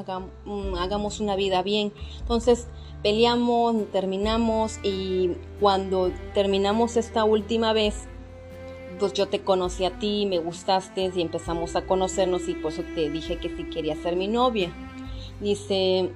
mm, 0.46 0.76
hagamos 0.76 1.20
una 1.20 1.36
vida 1.36 1.62
bien. 1.62 1.92
Entonces 2.20 2.68
peleamos, 3.04 3.76
terminamos 3.92 4.80
y 4.82 5.32
cuando 5.60 6.12
terminamos 6.34 6.96
esta 6.96 7.26
última 7.26 7.74
vez, 7.74 8.08
pues 9.02 9.12
yo 9.14 9.28
te 9.28 9.42
conocí 9.42 9.84
a 9.84 10.00
ti, 10.00 10.26
me 10.26 10.38
gustaste 10.38 11.12
y 11.14 11.22
empezamos 11.22 11.76
a 11.76 11.82
conocernos 11.82 12.48
y 12.48 12.54
por 12.54 12.72
eso 12.72 12.84
te 12.96 13.10
dije 13.10 13.38
que 13.38 13.50
sí 13.50 13.66
quería 13.66 13.96
ser 13.96 14.16
mi 14.16 14.30
novia. 14.30 14.72
Dice, 15.42 16.12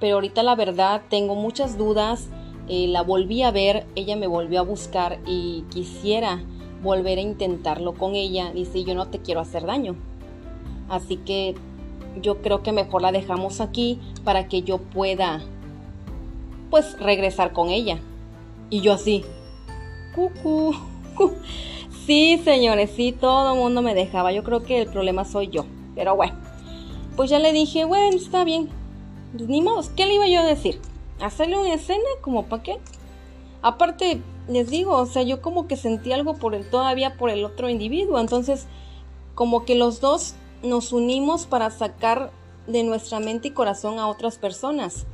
pero 0.00 0.14
ahorita 0.14 0.42
la 0.42 0.54
verdad 0.54 1.02
tengo 1.10 1.34
muchas 1.34 1.76
dudas 1.76 2.30
eh, 2.68 2.86
la 2.86 3.02
volví 3.02 3.42
a 3.42 3.50
ver, 3.50 3.86
ella 3.94 4.14
me 4.14 4.26
volvió 4.26 4.60
a 4.60 4.62
buscar 4.62 5.20
y 5.26 5.64
quisiera 5.70 6.42
volver 6.82 7.18
a 7.18 7.22
intentarlo 7.22 7.94
con 7.94 8.14
ella. 8.14 8.52
Dice, 8.52 8.84
yo 8.84 8.94
no 8.94 9.08
te 9.08 9.20
quiero 9.20 9.40
hacer 9.40 9.64
daño. 9.64 9.96
Así 10.90 11.16
que 11.16 11.54
yo 12.20 12.42
creo 12.42 12.62
que 12.62 12.72
mejor 12.72 13.00
la 13.00 13.10
dejamos 13.10 13.60
aquí 13.60 13.98
para 14.22 14.48
que 14.48 14.62
yo 14.62 14.78
pueda, 14.78 15.40
pues, 16.68 16.98
regresar 17.00 17.52
con 17.54 17.70
ella. 17.70 17.98
Y 18.68 18.82
yo 18.82 18.92
así, 18.92 19.24
cucú. 20.14 20.74
Sí, 22.08 22.40
señores, 22.42 22.88
sí, 22.96 23.12
todo 23.12 23.52
el 23.52 23.58
mundo 23.58 23.82
me 23.82 23.94
dejaba. 23.94 24.32
Yo 24.32 24.42
creo 24.42 24.62
que 24.62 24.80
el 24.80 24.88
problema 24.88 25.26
soy 25.26 25.48
yo. 25.48 25.66
Pero 25.94 26.16
bueno, 26.16 26.32
pues 27.16 27.28
ya 27.28 27.38
le 27.38 27.52
dije, 27.52 27.84
bueno, 27.84 28.16
está 28.16 28.44
bien. 28.44 28.70
Ni 29.34 29.60
modo, 29.60 29.82
¿qué 29.94 30.06
le 30.06 30.14
iba 30.14 30.26
yo 30.26 30.40
a 30.40 30.44
decir? 30.44 30.80
hacerle 31.20 31.58
una 31.58 31.74
escena 31.74 32.08
como 32.22 32.46
para 32.46 32.62
qué. 32.62 32.78
Aparte, 33.60 34.22
les 34.48 34.70
digo, 34.70 34.96
o 34.96 35.04
sea, 35.04 35.22
yo 35.22 35.42
como 35.42 35.68
que 35.68 35.76
sentí 35.76 36.10
algo 36.10 36.32
por 36.32 36.54
el 36.54 36.70
todavía 36.70 37.18
por 37.18 37.28
el 37.28 37.44
otro 37.44 37.68
individuo, 37.68 38.18
entonces 38.18 38.66
como 39.34 39.66
que 39.66 39.74
los 39.74 40.00
dos 40.00 40.34
nos 40.62 40.94
unimos 40.94 41.44
para 41.44 41.70
sacar 41.70 42.30
de 42.66 42.84
nuestra 42.84 43.20
mente 43.20 43.48
y 43.48 43.50
corazón 43.50 43.98
a 43.98 44.08
otras 44.08 44.38
personas. 44.38 45.04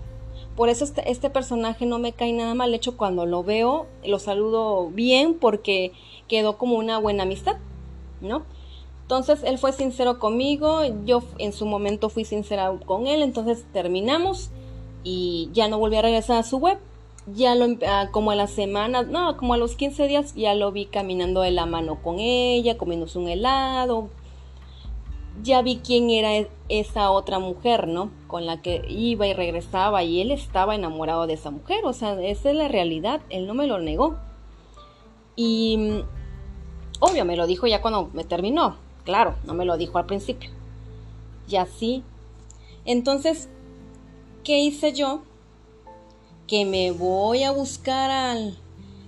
Por 0.57 0.69
eso 0.69 0.85
este, 0.85 1.11
este, 1.11 1.31
personaje 1.31 1.87
no 1.87 1.99
me 1.99 2.13
cae 2.13 2.33
nada 2.33 2.55
mal. 2.55 2.71
De 2.71 2.77
hecho, 2.77 2.97
cuando 2.97 3.27
lo 3.27 3.43
veo, 3.43 3.87
lo 4.05 4.21
saludo 4.21 4.89
bien 4.91 5.35
porque 5.35 5.93
quedó 6.29 6.59
como 6.59 6.77
una 6.77 6.99
buena 6.99 7.25
amistad, 7.25 7.57
¿no? 8.21 8.45
Entonces, 9.03 9.43
él 9.45 9.59
fue 9.59 9.73
sincero 9.73 10.19
conmigo, 10.19 10.81
yo 11.05 11.23
en 11.39 11.53
su 11.53 11.67
momento 11.67 12.09
fui 12.09 12.25
sincera 12.25 12.73
con 12.87 13.07
él, 13.07 13.23
entonces 13.23 13.67
terminamos 13.71 14.51
y 15.03 15.51
ya 15.53 15.69
no 15.69 15.79
volví 15.79 15.97
a 15.97 16.03
regresar 16.03 16.39
a 16.39 16.43
su 16.43 16.57
web. 16.57 16.79
Ya 17.27 17.55
lo, 17.55 17.67
ah, 17.87 18.09
como 18.11 18.31
a 18.31 18.35
la 18.35 18.47
semana, 18.47 19.03
no, 19.03 19.37
como 19.37 19.55
a 19.55 19.57
los 19.59 19.77
15 19.77 20.09
días 20.09 20.35
ya 20.35 20.55
lo 20.55 20.73
vi 20.73 20.87
caminando 20.87 21.43
de 21.43 21.51
la 21.51 21.67
mano 21.67 22.03
con 22.03 22.19
ella, 22.19 22.77
comiéndose 22.79 23.19
un 23.19 23.29
helado. 23.29 24.09
Ya 25.43 25.61
vi 25.63 25.81
quién 25.85 26.11
era 26.11 26.35
e, 26.37 26.51
esa 26.69 27.11
otra 27.11 27.39
mujer, 27.39 27.89
¿no? 27.89 28.11
Con 28.27 28.47
la 28.47 28.63
que 28.63 28.85
iba 28.89 29.27
y 29.27 29.35
regresaba 29.35 30.03
y 30.03 30.21
él 30.21 30.31
estaba 30.31 30.75
enamorado 30.75 31.27
de 31.27 31.35
esa 31.35 31.51
mujer, 31.51 31.85
o 31.85 31.93
sea, 31.93 32.21
esa 32.23 32.51
es 32.51 32.57
la 32.57 32.69
realidad, 32.69 33.21
él 33.31 33.47
no 33.47 33.55
me 33.55 33.67
lo 33.67 33.79
negó. 33.79 34.17
Y 35.37 35.77
mm, 35.77 36.03
obvio, 37.01 37.25
me 37.25 37.37
lo 37.37 37.47
dijo 37.47 37.67
ya 37.67 37.83
cuando 37.83 38.11
me 38.13 38.25
terminó, 38.25 38.77
claro, 39.05 39.37
no 39.45 39.55
me 39.55 39.65
lo 39.65 39.77
dijo 39.77 39.99
al 39.99 40.07
principio. 40.07 40.51
Y 41.49 41.57
así. 41.57 42.03
Entonces, 42.85 43.49
¿qué 44.43 44.59
hice 44.59 44.93
yo? 44.93 45.23
Que 46.47 46.65
me 46.65 46.91
voy 46.93 47.43
a 47.43 47.51
buscar 47.51 48.11
al, 48.11 48.59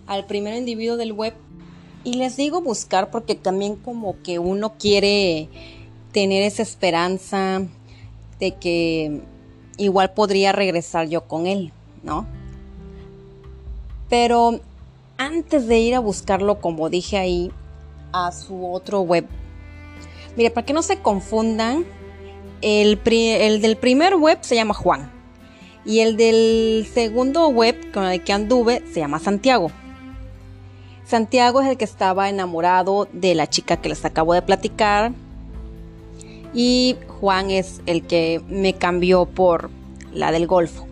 al 0.06 0.26
primer 0.26 0.54
individuo 0.54 0.96
del 0.96 1.12
web. 1.12 1.34
Y 2.04 2.14
les 2.14 2.36
digo 2.36 2.60
buscar 2.60 3.10
porque 3.10 3.34
también 3.34 3.76
como 3.76 4.22
que 4.22 4.38
uno 4.38 4.74
quiere 4.78 5.48
tener 6.12 6.42
esa 6.42 6.62
esperanza 6.62 7.66
de 8.38 8.54
que 8.54 9.22
igual 9.76 10.12
podría 10.12 10.52
regresar 10.52 11.08
yo 11.08 11.24
con 11.26 11.46
él, 11.46 11.72
¿no? 12.02 12.26
Pero 14.08 14.60
antes 15.18 15.66
de 15.66 15.78
ir 15.78 15.94
a 15.94 16.00
buscarlo, 16.00 16.60
como 16.60 16.88
dije 16.88 17.16
ahí, 17.16 17.52
a 18.12 18.32
su 18.32 18.70
otro 18.70 19.00
web. 19.00 19.26
Mire, 20.36 20.50
para 20.50 20.66
que 20.66 20.72
no 20.72 20.82
se 20.82 21.00
confundan, 21.00 21.84
el, 22.62 23.00
el 23.04 23.60
del 23.60 23.76
primer 23.76 24.16
web 24.16 24.38
se 24.42 24.54
llama 24.54 24.74
Juan. 24.74 25.10
Y 25.84 26.00
el 26.00 26.16
del 26.16 26.86
segundo 26.92 27.48
web 27.48 27.92
con 27.92 28.04
el 28.04 28.22
que 28.24 28.32
anduve 28.32 28.82
se 28.92 29.00
llama 29.00 29.18
Santiago. 29.18 29.70
Santiago 31.06 31.60
es 31.60 31.68
el 31.68 31.76
que 31.76 31.84
estaba 31.84 32.28
enamorado 32.28 33.08
de 33.12 33.36
la 33.36 33.46
chica 33.48 33.76
que 33.76 33.88
les 33.88 34.04
acabo 34.04 34.34
de 34.34 34.42
platicar. 34.42 35.12
Y 36.52 36.96
Juan 37.20 37.50
es 37.50 37.80
el 37.86 38.02
que 38.02 38.42
me 38.48 38.74
cambió 38.74 39.26
por 39.26 39.70
la 40.12 40.32
del 40.32 40.46
Golfo. 40.46 40.85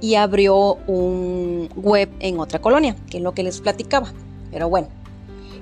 Y 0.00 0.14
abrió 0.14 0.74
un 0.86 1.68
web 1.76 2.10
en 2.20 2.40
otra 2.40 2.60
colonia, 2.60 2.96
que 3.10 3.18
es 3.18 3.22
lo 3.22 3.32
que 3.32 3.42
les 3.42 3.60
platicaba. 3.60 4.12
Pero 4.50 4.68
bueno. 4.68 4.88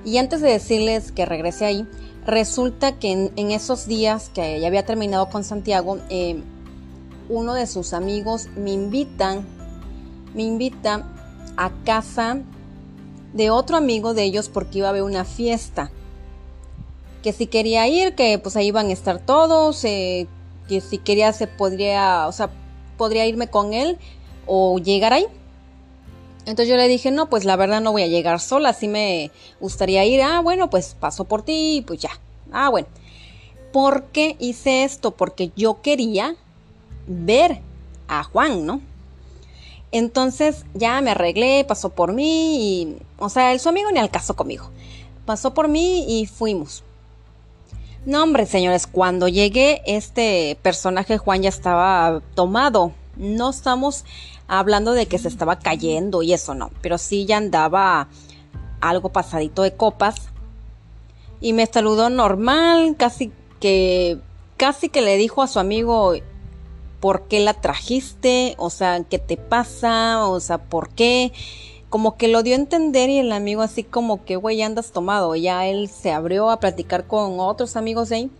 Y 0.05 0.17
antes 0.17 0.41
de 0.41 0.49
decirles 0.49 1.11
que 1.11 1.25
regrese 1.25 1.65
ahí, 1.65 1.87
resulta 2.25 2.97
que 2.97 3.31
en, 3.35 3.51
esos 3.51 3.87
días 3.87 4.29
que 4.33 4.59
ya 4.59 4.67
había 4.67 4.85
terminado 4.85 5.29
con 5.29 5.43
Santiago, 5.43 5.97
eh, 6.09 6.41
uno 7.27 7.53
de 7.53 7.67
sus 7.67 7.93
amigos 7.93 8.47
me 8.55 8.71
invitan, 8.71 9.45
me 10.33 10.43
invita 10.43 11.05
a 11.57 11.71
casa 11.83 12.39
de 13.33 13.49
otro 13.49 13.77
amigo 13.77 14.13
de 14.13 14.23
ellos 14.23 14.49
porque 14.49 14.79
iba 14.79 14.87
a 14.87 14.91
haber 14.91 15.03
una 15.03 15.25
fiesta. 15.25 15.91
Que 17.21 17.33
si 17.33 17.47
quería 17.47 17.87
ir, 17.87 18.15
que 18.15 18.39
pues 18.39 18.55
ahí 18.55 18.67
iban 18.67 18.87
a 18.87 18.93
estar 18.93 19.19
todos, 19.19 19.83
eh, 19.83 20.27
que 20.67 20.81
si 20.81 20.97
quería 20.97 21.33
se 21.33 21.47
podría, 21.47 22.27
o 22.27 22.31
sea, 22.31 22.49
podría 22.97 23.25
irme 23.25 23.49
con 23.49 23.73
él 23.73 23.97
o 24.49 24.79
llegar 24.79 25.13
ahí. 25.13 25.27
Entonces 26.39 26.67
yo 26.67 26.77
le 26.77 26.87
dije, 26.87 27.11
no, 27.11 27.29
pues 27.29 27.45
la 27.45 27.55
verdad 27.55 27.79
no 27.79 27.91
voy 27.91 28.01
a 28.01 28.07
llegar 28.07 28.39
sola, 28.39 28.69
así 28.69 28.87
me 28.87 29.31
gustaría 29.59 30.03
ir. 30.05 30.21
Ah, 30.21 30.41
bueno, 30.41 30.69
pues 30.69 30.95
paso 30.99 31.25
por 31.25 31.43
ti 31.43 31.83
pues 31.85 31.99
ya. 31.99 32.11
Ah, 32.51 32.69
bueno. 32.69 32.87
¿Por 33.71 34.05
qué 34.05 34.35
hice 34.39 34.83
esto? 34.83 35.11
Porque 35.11 35.51
yo 35.55 35.81
quería 35.81 36.35
ver 37.05 37.61
a 38.07 38.23
Juan, 38.23 38.65
¿no? 38.65 38.81
Entonces 39.91 40.65
ya 40.73 41.01
me 41.01 41.11
arreglé, 41.11 41.65
pasó 41.65 41.89
por 41.89 42.13
mí 42.13 42.81
y, 42.81 42.97
o 43.17 43.29
sea, 43.29 43.53
el 43.53 43.59
su 43.59 43.69
amigo 43.69 43.91
ni 43.91 43.99
al 43.99 44.09
caso 44.09 44.35
conmigo. 44.35 44.71
Pasó 45.25 45.53
por 45.53 45.67
mí 45.67 46.05
y 46.07 46.25
fuimos. 46.25 46.83
No, 48.05 48.23
hombre, 48.23 48.45
señores, 48.45 48.87
cuando 48.87 49.27
llegué, 49.27 49.81
este 49.85 50.57
personaje 50.61 51.17
Juan 51.17 51.41
ya 51.43 51.49
estaba 51.49 52.21
tomado. 52.33 52.93
No 53.17 53.49
estamos 53.49 54.05
hablando 54.49 54.91
de 54.93 55.05
que 55.05 55.17
se 55.17 55.29
estaba 55.29 55.59
cayendo 55.59 56.21
y 56.23 56.33
eso 56.33 56.53
no, 56.55 56.71
pero 56.81 56.97
sí 56.97 57.25
ya 57.25 57.37
andaba 57.37 58.09
algo 58.81 59.09
pasadito 59.09 59.61
de 59.61 59.75
copas. 59.75 60.29
Y 61.41 61.53
me 61.53 61.65
saludó 61.67 62.09
normal, 62.09 62.95
casi 62.97 63.31
que 63.61 64.19
casi 64.57 64.89
que 64.89 65.01
le 65.01 65.15
dijo 65.15 65.41
a 65.41 65.47
su 65.47 65.57
amigo 65.59 66.13
por 66.99 67.27
qué 67.27 67.39
la 67.39 67.53
trajiste, 67.53 68.55
o 68.57 68.69
sea, 68.69 69.01
qué 69.05 69.17
te 69.17 69.37
pasa, 69.37 70.27
o 70.27 70.39
sea, 70.41 70.57
por 70.57 70.89
qué. 70.89 71.31
Como 71.89 72.17
que 72.17 72.27
lo 72.27 72.43
dio 72.43 72.53
a 72.53 72.59
entender 72.59 73.09
y 73.09 73.17
el 73.19 73.31
amigo 73.31 73.61
así 73.61 73.83
como 73.83 74.23
que, 74.25 74.35
güey, 74.35 74.61
andas 74.61 74.91
tomado. 74.91 75.35
Ya 75.35 75.65
él 75.65 75.87
se 75.87 76.11
abrió 76.11 76.51
a 76.51 76.59
platicar 76.59 77.07
con 77.07 77.39
otros 77.39 77.77
amigos 77.77 78.09
de 78.09 78.15
ahí. 78.15 78.31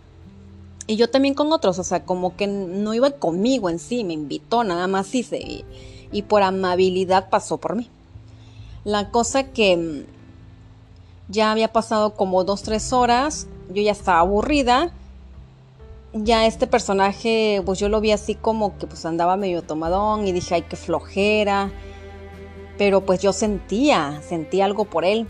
Y 0.86 0.96
yo 0.96 1.08
también 1.08 1.34
con 1.34 1.52
otros, 1.52 1.78
o 1.78 1.84
sea, 1.84 2.04
como 2.04 2.36
que 2.36 2.46
no 2.46 2.94
iba 2.94 3.10
conmigo 3.12 3.70
en 3.70 3.78
sí, 3.78 4.04
me 4.04 4.12
invitó, 4.12 4.62
nada 4.62 4.86
más 4.88 5.14
hice. 5.14 5.64
Y, 6.12 6.22
por 6.22 6.42
amabilidad 6.42 7.30
pasó 7.30 7.58
por 7.58 7.76
mí. 7.76 7.88
La 8.84 9.10
cosa 9.10 9.44
que 9.44 9.76
mm, 9.76 10.04
ya 11.28 11.52
había 11.52 11.72
pasado 11.72 12.14
como 12.14 12.44
dos, 12.44 12.62
tres 12.62 12.92
horas, 12.92 13.46
yo 13.72 13.82
ya 13.82 13.92
estaba 13.92 14.20
aburrida 14.20 14.92
ya 16.12 16.46
este 16.46 16.66
personaje, 16.66 17.62
pues 17.64 17.78
yo 17.78 17.88
lo 17.88 18.00
vi 18.00 18.10
así 18.10 18.34
como 18.34 18.76
que 18.78 18.86
pues 18.86 19.04
andaba 19.06 19.36
medio 19.36 19.62
tomadón 19.62 20.26
y 20.26 20.32
dije, 20.32 20.56
ay, 20.56 20.62
qué 20.62 20.76
flojera. 20.76 21.70
Pero 22.78 23.04
pues 23.04 23.20
yo 23.20 23.32
sentía, 23.32 24.20
sentía 24.26 24.64
algo 24.64 24.86
por 24.86 25.04
él. 25.04 25.28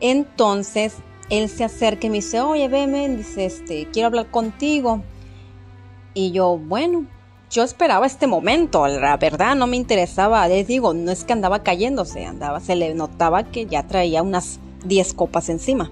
Entonces 0.00 0.94
él 1.30 1.48
se 1.48 1.64
acerca 1.64 2.06
y 2.06 2.10
me 2.10 2.16
dice, 2.16 2.40
oye, 2.40 2.68
veme, 2.68 3.08
dice, 3.08 3.46
este, 3.46 3.88
quiero 3.92 4.08
hablar 4.08 4.30
contigo. 4.30 5.02
Y 6.14 6.32
yo, 6.32 6.58
bueno, 6.58 7.06
yo 7.50 7.64
esperaba 7.64 8.06
este 8.06 8.28
momento, 8.28 8.86
la 8.86 9.16
verdad 9.16 9.56
no 9.56 9.66
me 9.66 9.76
interesaba, 9.76 10.46
les 10.46 10.68
digo, 10.68 10.94
no 10.94 11.10
es 11.10 11.24
que 11.24 11.32
andaba 11.32 11.64
cayéndose, 11.64 12.24
andaba, 12.24 12.60
se 12.60 12.76
le 12.76 12.94
notaba 12.94 13.42
que 13.42 13.66
ya 13.66 13.82
traía 13.82 14.22
unas 14.22 14.60
10 14.84 15.14
copas 15.14 15.48
encima. 15.48 15.90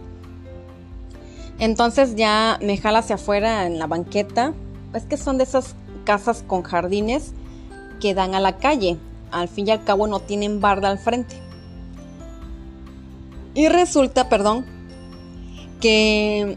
Entonces 1.58 2.14
ya 2.14 2.58
me 2.62 2.76
jala 2.76 3.00
hacia 3.00 3.16
afuera 3.16 3.66
en 3.66 3.80
la 3.80 3.88
banqueta. 3.88 4.54
Es 4.94 5.04
que 5.04 5.16
son 5.16 5.38
de 5.38 5.44
esas 5.44 5.74
casas 6.04 6.44
con 6.46 6.62
jardines 6.62 7.32
que 8.00 8.14
dan 8.14 8.36
a 8.36 8.40
la 8.40 8.58
calle. 8.58 8.96
Al 9.32 9.48
fin 9.48 9.66
y 9.66 9.72
al 9.72 9.82
cabo 9.82 10.06
no 10.06 10.20
tienen 10.20 10.60
barda 10.60 10.88
al 10.88 10.98
frente. 10.98 11.34
Y 13.54 13.68
resulta, 13.68 14.28
perdón, 14.28 14.64
que 15.80 16.56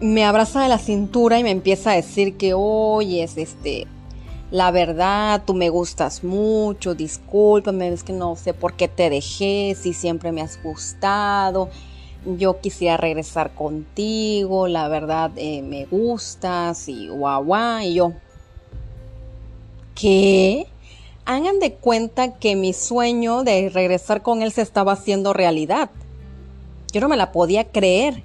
me 0.00 0.24
abraza 0.24 0.62
de 0.62 0.68
la 0.68 0.78
cintura 0.78 1.38
y 1.38 1.44
me 1.44 1.52
empieza 1.52 1.92
a 1.92 1.94
decir 1.94 2.36
que, 2.36 2.54
oye, 2.54 3.22
es 3.22 3.36
este, 3.36 3.86
la 4.52 4.70
verdad, 4.70 5.42
tú 5.44 5.54
me 5.54 5.68
gustas 5.68 6.22
mucho, 6.22 6.94
discúlpame, 6.94 7.88
es 7.88 8.04
que 8.04 8.12
no 8.12 8.36
sé 8.36 8.54
por 8.54 8.74
qué 8.74 8.86
te 8.86 9.10
dejé, 9.10 9.76
si 9.76 9.92
siempre 9.92 10.30
me 10.30 10.42
has 10.42 10.62
gustado 10.62 11.68
yo 12.24 12.60
quisiera 12.60 12.96
regresar 12.96 13.54
contigo, 13.54 14.68
la 14.68 14.88
verdad 14.88 15.30
eh, 15.36 15.62
me 15.62 15.86
gustas 15.86 16.88
y 16.88 17.08
guau 17.08 17.44
guau. 17.44 17.82
Y 17.82 17.94
yo, 17.94 18.12
¿qué? 19.94 20.66
Hagan 21.24 21.58
de 21.58 21.74
cuenta 21.74 22.34
que 22.38 22.56
mi 22.56 22.72
sueño 22.72 23.44
de 23.44 23.70
regresar 23.70 24.22
con 24.22 24.42
él 24.42 24.52
se 24.52 24.62
estaba 24.62 24.92
haciendo 24.92 25.32
realidad. 25.32 25.90
Yo 26.92 27.00
no 27.00 27.08
me 27.08 27.16
la 27.16 27.32
podía 27.32 27.64
creer. 27.64 28.22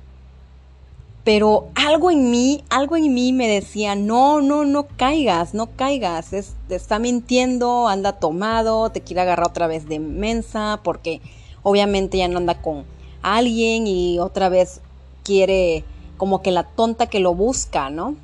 Pero 1.28 1.68
algo 1.76 2.10
en 2.10 2.32
mí, 2.32 2.63
algo 2.70 2.96
en 2.96 3.13
mí 3.13 3.34
me 3.34 3.50
decía, 3.50 3.96
no, 3.96 4.40
no, 4.40 4.63
no 4.63 4.88
caigas, 4.88 5.54
no 5.54 5.76
caigas. 5.76 6.32
está 6.32 7.00
mintiendo, 7.00 7.90
anda 7.90 8.13
tomado, 8.13 8.90
te 8.92 9.02
quiere 9.02 9.24
agarrar 9.24 9.48
otra 9.48 9.68
vez 9.68 9.90
de 9.90 10.00
mensa, 10.00 10.80
porque 10.86 11.20
obviamente 11.63 12.18
ya 12.18 12.30
no 12.30 12.38
anda 12.38 12.62
con, 12.62 12.86
alguien 13.22 13.88
y 13.88 14.20
otra 14.20 14.48
vez 14.48 14.80
quiere 15.26 15.84
como 16.16 16.42
que 16.42 16.52
la 16.52 16.63
tonta 16.63 17.08
que 17.08 17.20
lo 17.20 17.36
busca, 17.36 17.90
¿no? 17.90 18.16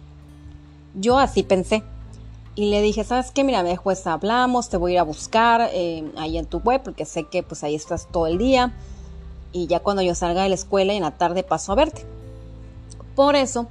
Yo 0.95 1.19
así 1.19 1.43
pensé. 1.43 1.83
Y 2.55 2.69
le 2.69 2.81
dije, 2.81 3.03
¿sabes 3.03 3.31
qué? 3.31 3.43
Mira, 3.43 3.63
después 3.63 4.07
hablamos, 4.07 4.69
te 4.69 4.77
voy 4.77 4.91
a 4.91 4.93
ir 4.93 4.99
a 4.99 5.03
buscar 5.03 5.69
eh, 5.73 6.09
ahí 6.15 6.37
en 6.37 6.45
tu 6.45 6.59
web 6.59 6.81
porque 6.81 7.03
sé 7.03 7.25
que 7.25 7.43
pues 7.43 7.65
ahí 7.65 7.75
estás 7.75 8.07
todo 8.09 8.27
el 8.27 8.37
día. 8.37 8.73
Y 9.51 9.67
ya 9.67 9.81
cuando 9.81 10.01
yo 10.03 10.15
salga 10.15 10.43
de 10.43 10.47
la 10.47 10.55
escuela 10.55 10.93
en 10.93 11.01
la 11.01 11.11
tarde 11.11 11.43
paso 11.43 11.73
a 11.73 11.75
verte. 11.75 12.22
Por 13.15 13.35
eso 13.35 13.67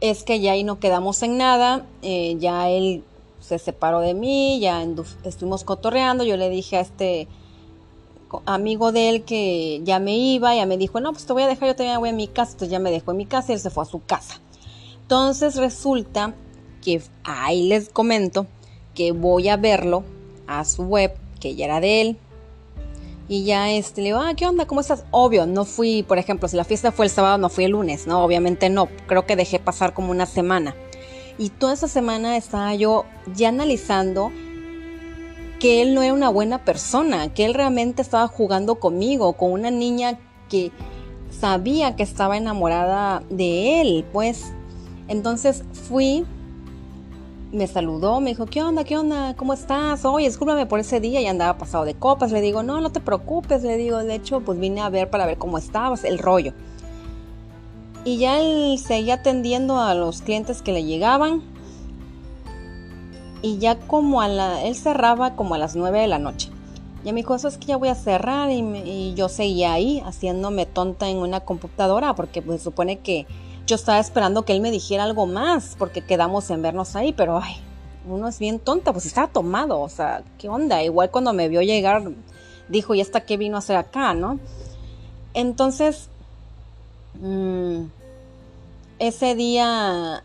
es 0.00 0.22
que 0.22 0.40
ya 0.40 0.52
ahí 0.52 0.64
no 0.64 0.80
quedamos 0.80 1.22
en 1.22 1.36
nada. 1.36 1.86
Eh, 2.02 2.36
ya 2.38 2.68
él 2.70 3.04
se 3.40 3.58
separó 3.58 4.00
de 4.00 4.14
mí, 4.14 4.60
ya 4.60 4.86
estuvimos 5.24 5.64
cotorreando. 5.64 6.24
Yo 6.24 6.36
le 6.36 6.50
dije 6.50 6.76
a 6.76 6.80
este 6.80 7.28
amigo 8.46 8.92
de 8.92 9.08
él 9.08 9.22
que 9.24 9.80
ya 9.84 9.98
me 9.98 10.16
iba, 10.16 10.54
ya 10.54 10.66
me 10.66 10.76
dijo, 10.76 11.00
no, 11.00 11.12
pues 11.12 11.26
te 11.26 11.32
voy 11.32 11.42
a 11.42 11.46
dejar, 11.48 11.68
yo 11.68 11.76
también 11.76 11.98
voy 11.98 12.10
a 12.10 12.12
mi 12.12 12.28
casa, 12.28 12.52
entonces 12.52 12.70
ya 12.70 12.78
me 12.78 12.90
dejó 12.90 13.10
en 13.10 13.16
mi 13.16 13.26
casa 13.26 13.50
y 13.50 13.54
él 13.54 13.60
se 13.60 13.70
fue 13.70 13.82
a 13.82 13.86
su 13.86 14.04
casa. 14.04 14.40
Entonces 15.02 15.56
resulta 15.56 16.34
que 16.82 17.02
ahí 17.24 17.66
les 17.66 17.88
comento 17.88 18.46
que 18.94 19.12
voy 19.12 19.48
a 19.48 19.56
verlo 19.56 20.04
a 20.46 20.64
su 20.64 20.84
web, 20.84 21.12
que 21.40 21.56
ya 21.56 21.64
era 21.64 21.80
de 21.80 22.00
él. 22.00 22.16
Y 23.30 23.44
ya 23.44 23.70
este, 23.70 24.00
le 24.00 24.08
digo, 24.08 24.18
ah, 24.18 24.34
¿qué 24.34 24.44
onda? 24.44 24.66
¿Cómo 24.66 24.80
estás? 24.80 25.04
Obvio, 25.12 25.46
no 25.46 25.64
fui, 25.64 26.02
por 26.02 26.18
ejemplo, 26.18 26.48
si 26.48 26.56
la 26.56 26.64
fiesta 26.64 26.90
fue 26.90 27.04
el 27.04 27.12
sábado, 27.12 27.38
no 27.38 27.48
fui 27.48 27.62
el 27.62 27.70
lunes, 27.70 28.08
¿no? 28.08 28.24
Obviamente 28.24 28.68
no, 28.70 28.88
creo 29.06 29.24
que 29.24 29.36
dejé 29.36 29.60
pasar 29.60 29.94
como 29.94 30.10
una 30.10 30.26
semana. 30.26 30.74
Y 31.38 31.50
toda 31.50 31.74
esa 31.74 31.86
semana 31.86 32.36
estaba 32.36 32.74
yo 32.74 33.04
ya 33.32 33.50
analizando 33.50 34.32
que 35.60 35.80
él 35.80 35.94
no 35.94 36.02
era 36.02 36.12
una 36.12 36.28
buena 36.28 36.64
persona, 36.64 37.32
que 37.32 37.44
él 37.44 37.54
realmente 37.54 38.02
estaba 38.02 38.26
jugando 38.26 38.80
conmigo, 38.80 39.34
con 39.34 39.52
una 39.52 39.70
niña 39.70 40.18
que 40.48 40.72
sabía 41.30 41.94
que 41.94 42.02
estaba 42.02 42.36
enamorada 42.36 43.22
de 43.30 43.80
él, 43.80 44.04
pues. 44.12 44.52
Entonces 45.06 45.62
fui, 45.88 46.26
me 47.52 47.66
saludó, 47.66 48.20
me 48.20 48.30
dijo, 48.30 48.46
¿qué 48.46 48.62
onda? 48.62 48.84
¿Qué 48.84 48.96
onda? 48.96 49.34
¿Cómo 49.34 49.52
estás? 49.52 50.04
Oye, 50.04 50.26
discúlpame 50.26 50.66
por 50.66 50.80
ese 50.80 51.00
día 51.00 51.20
y 51.20 51.26
andaba 51.26 51.58
pasado 51.58 51.84
de 51.84 51.94
copas. 51.94 52.32
Le 52.32 52.40
digo, 52.40 52.62
no, 52.62 52.80
no 52.80 52.92
te 52.92 53.00
preocupes, 53.00 53.62
le 53.62 53.76
digo, 53.76 53.98
de 53.98 54.14
hecho, 54.14 54.40
pues 54.40 54.58
vine 54.58 54.80
a 54.80 54.88
ver 54.88 55.10
para 55.10 55.26
ver 55.26 55.38
cómo 55.38 55.58
estabas, 55.58 56.04
el 56.04 56.18
rollo. 56.18 56.52
Y 58.04 58.18
ya 58.18 58.40
él 58.40 58.78
seguía 58.78 59.14
atendiendo 59.14 59.78
a 59.78 59.94
los 59.94 60.22
clientes 60.22 60.62
que 60.62 60.72
le 60.72 60.84
llegaban 60.84 61.42
y 63.42 63.58
ya 63.58 63.78
como 63.78 64.20
a 64.20 64.62
él 64.62 64.74
cerraba 64.74 65.34
como 65.34 65.54
a 65.54 65.58
las 65.58 65.76
9 65.76 66.00
de 66.00 66.06
la 66.06 66.18
noche. 66.18 66.50
Ya 67.04 67.12
me 67.12 67.20
dijo, 67.20 67.34
eso 67.34 67.48
es 67.48 67.56
que 67.56 67.66
ya 67.66 67.76
voy 67.76 67.88
a 67.88 67.94
cerrar 67.94 68.50
y, 68.50 69.14
yo 69.14 69.28
seguía 69.28 69.72
ahí 69.72 70.02
haciéndome 70.04 70.66
tonta 70.66 71.08
en 71.08 71.16
una 71.16 71.40
computadora 71.40 72.14
porque 72.14 72.42
pues 72.42 72.62
supone 72.62 72.98
que 72.98 73.26
yo 73.70 73.76
estaba 73.76 74.00
esperando 74.00 74.44
que 74.44 74.52
él 74.52 74.60
me 74.60 74.72
dijera 74.72 75.04
algo 75.04 75.26
más 75.26 75.76
porque 75.78 76.02
quedamos 76.02 76.50
en 76.50 76.60
vernos 76.60 76.96
ahí, 76.96 77.12
pero 77.12 77.38
ay, 77.40 77.54
uno 78.04 78.26
es 78.26 78.40
bien 78.40 78.58
tonta, 78.58 78.92
pues 78.92 79.06
estaba 79.06 79.28
tomado, 79.28 79.80
o 79.80 79.88
sea, 79.88 80.24
¿qué 80.38 80.48
onda? 80.48 80.82
Igual 80.82 81.12
cuando 81.12 81.32
me 81.32 81.48
vio 81.48 81.62
llegar, 81.62 82.02
dijo, 82.68 82.96
¿y 82.96 83.00
hasta 83.00 83.20
qué 83.20 83.36
vino 83.36 83.54
a 83.54 83.60
hacer 83.60 83.76
acá, 83.76 84.12
no? 84.12 84.40
Entonces, 85.34 86.08
mm, 87.20 87.84
ese 88.98 89.36
día 89.36 90.24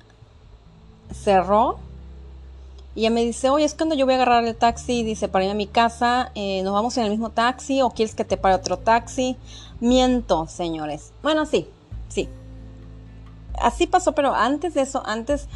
cerró 1.13 1.77
y 2.95 3.01
ella 3.01 3.11
me 3.11 3.23
dice, 3.23 3.51
oye, 3.51 3.65
es 3.65 3.75
cuando 3.75 3.93
yo 3.93 4.05
voy 4.05 4.15
a 4.15 4.17
agarrar 4.17 4.43
el 4.43 4.55
taxi, 4.55 5.03
dice, 5.03 5.27
para 5.27 5.45
ir 5.45 5.51
a 5.51 5.53
mi 5.53 5.67
casa, 5.67 6.31
eh, 6.33 6.63
nos 6.63 6.73
vamos 6.73 6.97
en 6.97 7.03
el 7.03 7.11
mismo 7.11 7.29
taxi 7.29 7.83
o 7.83 7.91
quieres 7.91 8.15
que 8.15 8.25
te 8.25 8.37
pare 8.37 8.55
otro 8.55 8.77
taxi. 8.79 9.37
Miento, 9.81 10.47
señores. 10.47 11.11
Bueno, 11.21 11.45
sí, 11.45 11.67
sí. 11.67 11.74
Así 13.61 13.87
pasó, 13.87 14.13
pero 14.13 14.33
antes 14.33 14.73
de 14.73 14.81
eso, 14.81 15.03
antes 15.05 15.47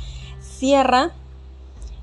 cierra 0.41 1.11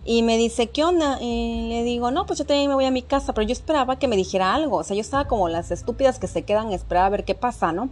y 0.04 0.22
me 0.22 0.38
dice, 0.38 0.68
¿qué 0.68 0.84
onda? 0.84 1.18
Y 1.20 1.68
le 1.68 1.82
digo, 1.82 2.12
no, 2.12 2.26
pues 2.26 2.38
yo 2.38 2.46
también 2.46 2.68
me 2.68 2.74
voy 2.74 2.84
a 2.84 2.92
mi 2.92 3.02
casa, 3.02 3.32
pero 3.32 3.44
yo 3.44 3.52
esperaba 3.52 3.98
que 3.98 4.06
me 4.06 4.16
dijera 4.16 4.54
algo. 4.54 4.76
O 4.76 4.84
sea, 4.84 4.94
yo 4.94 5.00
estaba 5.00 5.26
como 5.26 5.48
las 5.48 5.72
estúpidas 5.72 6.20
que 6.20 6.28
se 6.28 6.42
quedan, 6.42 6.72
esperaba 6.72 7.06
a 7.06 7.10
ver 7.10 7.24
qué 7.24 7.34
pasa, 7.34 7.72
¿no? 7.72 7.88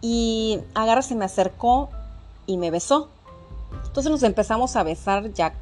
Y 0.00 0.60
agarra, 0.74 1.02
se 1.02 1.16
me 1.16 1.24
acercó 1.24 1.88
y 2.46 2.58
me 2.58 2.70
besó. 2.70 3.08
Entonces 3.86 4.12
nos 4.12 4.22
empezamos 4.22 4.76
a 4.76 4.84
besar 4.84 5.32
ya 5.32 5.54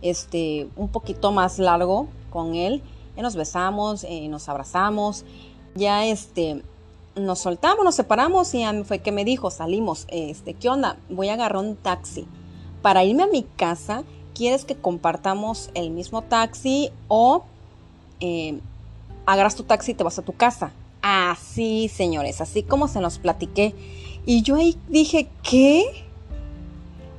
este, 0.00 0.68
un 0.76 0.88
poquito 0.88 1.30
más 1.30 1.58
largo 1.58 2.08
con 2.30 2.54
él. 2.54 2.82
Y 3.14 3.20
nos 3.20 3.36
besamos, 3.36 4.04
eh, 4.04 4.28
nos 4.28 4.48
abrazamos. 4.48 5.26
Ya 5.74 6.06
este, 6.06 6.62
nos 7.14 7.40
soltamos, 7.40 7.84
nos 7.84 7.94
separamos 7.94 8.54
y 8.54 8.64
fue 8.84 9.00
que 9.00 9.12
me 9.12 9.24
dijo, 9.24 9.50
salimos, 9.50 10.06
este, 10.08 10.54
¿qué 10.54 10.68
onda? 10.68 10.96
Voy 11.08 11.28
a 11.28 11.34
agarrar 11.34 11.62
un 11.62 11.76
taxi. 11.76 12.26
Para 12.80 13.04
irme 13.04 13.22
a 13.22 13.26
mi 13.26 13.44
casa, 13.56 14.02
¿quieres 14.34 14.64
que 14.64 14.76
compartamos 14.76 15.70
el 15.74 15.90
mismo 15.90 16.22
taxi 16.22 16.90
o 17.08 17.44
eh, 18.20 18.58
agarras 19.26 19.54
tu 19.54 19.62
taxi 19.64 19.92
y 19.92 19.94
te 19.94 20.04
vas 20.04 20.18
a 20.18 20.22
tu 20.22 20.32
casa? 20.32 20.72
Así, 21.02 21.88
señores, 21.88 22.40
así 22.40 22.62
como 22.62 22.88
se 22.88 23.00
nos 23.00 23.18
platiqué. 23.18 23.74
Y 24.24 24.42
yo 24.42 24.56
ahí 24.56 24.78
dije, 24.88 25.28
¿qué? 25.42 25.84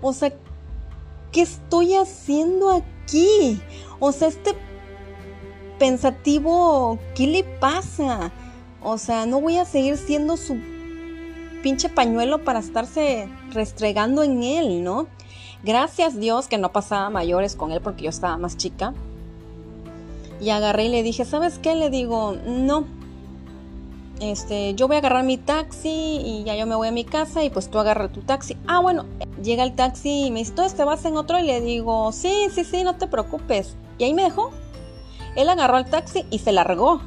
O 0.01 0.13
sea, 0.13 0.33
¿qué 1.31 1.41
estoy 1.41 1.95
haciendo 1.95 2.71
aquí? 2.71 3.61
O 3.99 4.11
sea, 4.11 4.27
este 4.27 4.55
pensativo, 5.79 6.97
¿qué 7.15 7.27
le 7.27 7.43
pasa? 7.43 8.31
O 8.83 8.97
sea, 8.97 9.25
no 9.25 9.39
voy 9.39 9.57
a 9.57 9.65
seguir 9.65 9.97
siendo 9.97 10.37
su 10.37 10.57
pinche 11.61 11.87
pañuelo 11.89 12.43
para 12.43 12.59
estarse 12.59 13.29
restregando 13.51 14.23
en 14.23 14.43
él, 14.43 14.83
¿no? 14.83 15.07
Gracias 15.63 16.19
Dios 16.19 16.47
que 16.47 16.57
no 16.57 16.73
pasaba 16.73 17.09
mayores 17.09 17.55
con 17.55 17.71
él 17.71 17.79
porque 17.81 18.03
yo 18.03 18.09
estaba 18.09 18.37
más 18.37 18.57
chica. 18.57 18.93
Y 20.41 20.49
agarré 20.49 20.85
y 20.85 20.89
le 20.89 21.03
dije, 21.03 21.23
¿sabes 21.23 21.57
qué? 21.57 21.73
Le 21.75 21.89
digo, 21.89 22.35
no. 22.45 22.85
Este, 24.19 24.75
yo 24.75 24.87
voy 24.87 24.97
a 24.97 24.99
agarrar 24.99 25.23
mi 25.23 25.37
taxi 25.37 25.89
y 25.89 26.43
ya 26.45 26.55
yo 26.55 26.65
me 26.65 26.75
voy 26.75 26.89
a 26.89 26.91
mi 26.91 27.05
casa 27.05 27.43
y 27.45 27.49
pues 27.49 27.69
tú 27.69 27.79
agarra 27.79 28.09
tu 28.09 28.21
taxi. 28.21 28.57
Ah, 28.67 28.79
bueno, 28.79 29.05
llega 29.41 29.63
el 29.63 29.73
taxi 29.73 30.25
y 30.25 30.31
me 30.31 30.39
dice, 30.39 30.53
¿te 30.53 30.83
vas 30.83 31.05
en 31.05 31.15
otro? 31.15 31.39
Y 31.39 31.43
le 31.43 31.61
digo, 31.61 32.11
sí, 32.11 32.47
sí, 32.53 32.65
sí, 32.65 32.83
no 32.83 32.97
te 32.97 33.07
preocupes. 33.07 33.77
Y 33.97 34.03
ahí 34.03 34.13
me 34.13 34.23
dejó. 34.23 34.51
Él 35.37 35.47
agarró 35.47 35.77
el 35.77 35.85
taxi 35.85 36.25
y 36.29 36.39
se 36.39 36.51
largó. 36.51 37.01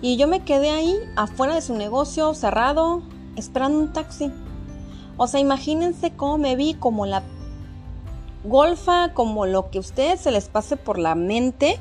Y 0.00 0.16
yo 0.16 0.28
me 0.28 0.44
quedé 0.44 0.70
ahí, 0.70 0.96
afuera 1.16 1.54
de 1.54 1.62
su 1.62 1.74
negocio, 1.74 2.34
cerrado, 2.34 3.02
esperando 3.36 3.78
un 3.78 3.92
taxi. 3.92 4.30
O 5.16 5.26
sea, 5.26 5.40
imagínense 5.40 6.12
cómo 6.12 6.38
me 6.38 6.54
vi 6.54 6.74
como 6.74 7.04
la 7.06 7.22
golfa, 8.44 9.12
como 9.14 9.46
lo 9.46 9.70
que 9.70 9.78
a 9.78 9.80
ustedes 9.80 10.20
se 10.20 10.30
les 10.30 10.48
pase 10.48 10.76
por 10.76 10.98
la 10.98 11.16
mente, 11.16 11.78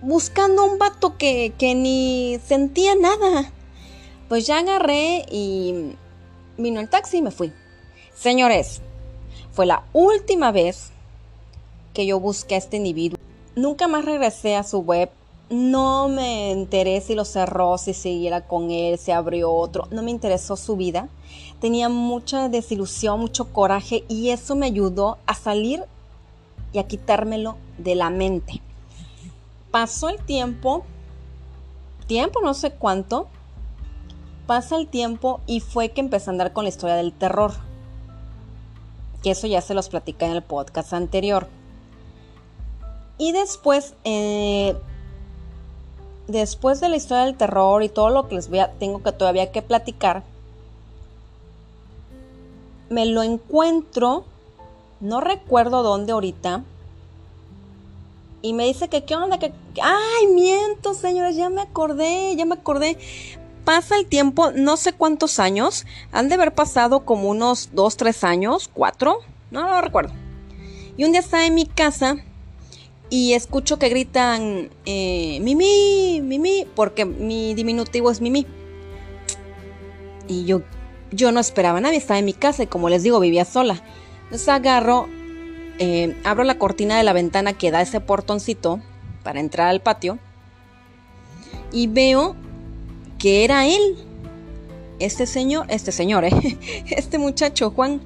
buscando 0.00 0.64
un 0.64 0.78
vato 0.78 1.18
que, 1.18 1.52
que 1.58 1.74
ni 1.74 2.38
sentía 2.46 2.94
nada. 2.94 3.52
Pues 4.28 4.46
ya 4.46 4.58
agarré 4.58 5.26
y 5.30 5.96
vino 6.56 6.80
el 6.80 6.88
taxi 6.88 7.18
y 7.18 7.22
me 7.22 7.30
fui. 7.30 7.52
Señores, 8.14 8.80
fue 9.52 9.66
la 9.66 9.84
última 9.92 10.52
vez 10.52 10.92
que 11.92 12.06
yo 12.06 12.20
busqué 12.20 12.54
a 12.54 12.58
este 12.58 12.76
individuo. 12.76 13.18
Nunca 13.56 13.88
más 13.88 14.04
regresé 14.04 14.56
a 14.56 14.62
su 14.62 14.78
web. 14.78 15.10
No 15.50 16.08
me 16.08 16.52
enteré 16.52 17.00
si 17.00 17.16
lo 17.16 17.24
cerró, 17.24 17.76
si 17.76 17.92
siguiera 17.92 18.46
con 18.46 18.70
él, 18.70 18.98
si 18.98 19.10
abrió 19.10 19.50
otro. 19.52 19.88
No 19.90 20.00
me 20.02 20.12
interesó 20.12 20.56
su 20.56 20.76
vida. 20.76 21.08
Tenía 21.60 21.88
mucha 21.88 22.48
desilusión, 22.48 23.18
mucho 23.18 23.52
coraje 23.52 24.04
y 24.08 24.30
eso 24.30 24.54
me 24.54 24.66
ayudó 24.66 25.18
a 25.26 25.34
salir 25.34 25.84
y 26.72 26.78
a 26.78 26.86
quitármelo 26.86 27.56
de 27.78 27.96
la 27.96 28.10
mente. 28.10 28.62
Pasó 29.72 30.08
el 30.08 30.24
tiempo, 30.24 30.84
tiempo 32.06 32.40
no 32.42 32.54
sé 32.54 32.70
cuánto, 32.70 33.26
pasa 34.46 34.76
el 34.76 34.86
tiempo 34.86 35.40
y 35.46 35.58
fue 35.58 35.90
que 35.90 36.00
empecé 36.00 36.30
a 36.30 36.32
andar 36.32 36.52
con 36.52 36.64
la 36.64 36.70
historia 36.70 36.94
del 36.94 37.12
terror. 37.12 37.52
Que 39.22 39.32
eso 39.32 39.48
ya 39.48 39.60
se 39.60 39.74
los 39.74 39.88
platicé 39.88 40.26
en 40.26 40.32
el 40.32 40.42
podcast 40.42 40.92
anterior. 40.92 41.48
Y 43.18 43.32
después, 43.32 43.94
eh, 44.04 44.76
después 46.30 46.80
de 46.80 46.88
la 46.88 46.96
historia 46.96 47.24
del 47.24 47.36
terror 47.36 47.82
y 47.82 47.88
todo 47.88 48.10
lo 48.10 48.28
que 48.28 48.34
les 48.34 48.48
voy 48.48 48.60
a, 48.60 48.72
tengo 48.72 49.02
que 49.02 49.12
todavía 49.12 49.52
que 49.52 49.62
platicar, 49.62 50.22
me 52.88 53.06
lo 53.06 53.22
encuentro, 53.22 54.24
no 55.00 55.20
recuerdo 55.20 55.82
dónde 55.82 56.12
ahorita, 56.12 56.64
y 58.42 58.52
me 58.52 58.64
dice 58.64 58.88
que 58.88 59.04
qué 59.04 59.16
onda, 59.16 59.38
que, 59.38 59.52
ay, 59.82 60.26
miento, 60.28 60.94
señores, 60.94 61.36
ya 61.36 61.50
me 61.50 61.60
acordé, 61.60 62.34
ya 62.36 62.46
me 62.46 62.54
acordé. 62.54 62.98
Pasa 63.64 63.96
el 63.96 64.06
tiempo, 64.06 64.50
no 64.52 64.78
sé 64.78 64.94
cuántos 64.94 65.38
años, 65.38 65.84
han 66.10 66.28
de 66.28 66.36
haber 66.36 66.54
pasado 66.54 67.04
como 67.04 67.28
unos 67.28 67.70
dos, 67.74 67.98
tres 67.98 68.24
años, 68.24 68.70
cuatro, 68.72 69.18
no, 69.50 69.68
lo 69.68 69.80
recuerdo. 69.82 70.14
Y 70.96 71.04
un 71.04 71.12
día 71.12 71.20
estaba 71.20 71.44
en 71.44 71.54
mi 71.54 71.66
casa 71.66 72.16
y 73.10 73.32
escucho 73.34 73.78
que 73.78 73.88
gritan 73.88 74.70
eh, 74.86 75.38
Mimi, 75.42 76.20
Mimi, 76.22 76.66
porque 76.76 77.04
mi 77.04 77.54
diminutivo 77.54 78.10
es 78.10 78.20
Mimi. 78.20 78.46
Y 80.28 80.44
yo, 80.44 80.62
yo 81.10 81.32
no 81.32 81.40
esperaba 81.40 81.78
a 81.78 81.80
nadie, 81.80 81.98
estaba 81.98 82.20
en 82.20 82.24
mi 82.24 82.32
casa 82.32 82.62
y 82.62 82.66
como 82.68 82.88
les 82.88 83.02
digo, 83.02 83.18
vivía 83.18 83.44
sola. 83.44 83.82
Entonces 84.24 84.48
agarro 84.48 85.08
eh, 85.82 86.14
abro 86.24 86.44
la 86.44 86.58
cortina 86.58 86.98
de 86.98 87.02
la 87.02 87.14
ventana 87.14 87.54
que 87.54 87.70
da 87.70 87.80
ese 87.80 88.00
portoncito 88.00 88.80
para 89.22 89.40
entrar 89.40 89.68
al 89.68 89.80
patio 89.80 90.18
y 91.72 91.86
veo 91.86 92.36
que 93.18 93.44
era 93.44 93.66
él, 93.66 93.96
este 94.98 95.26
señor, 95.26 95.64
este 95.68 95.90
señor, 95.90 96.24
eh, 96.26 96.30
este 96.90 97.18
muchacho 97.18 97.70
Juan. 97.70 98.00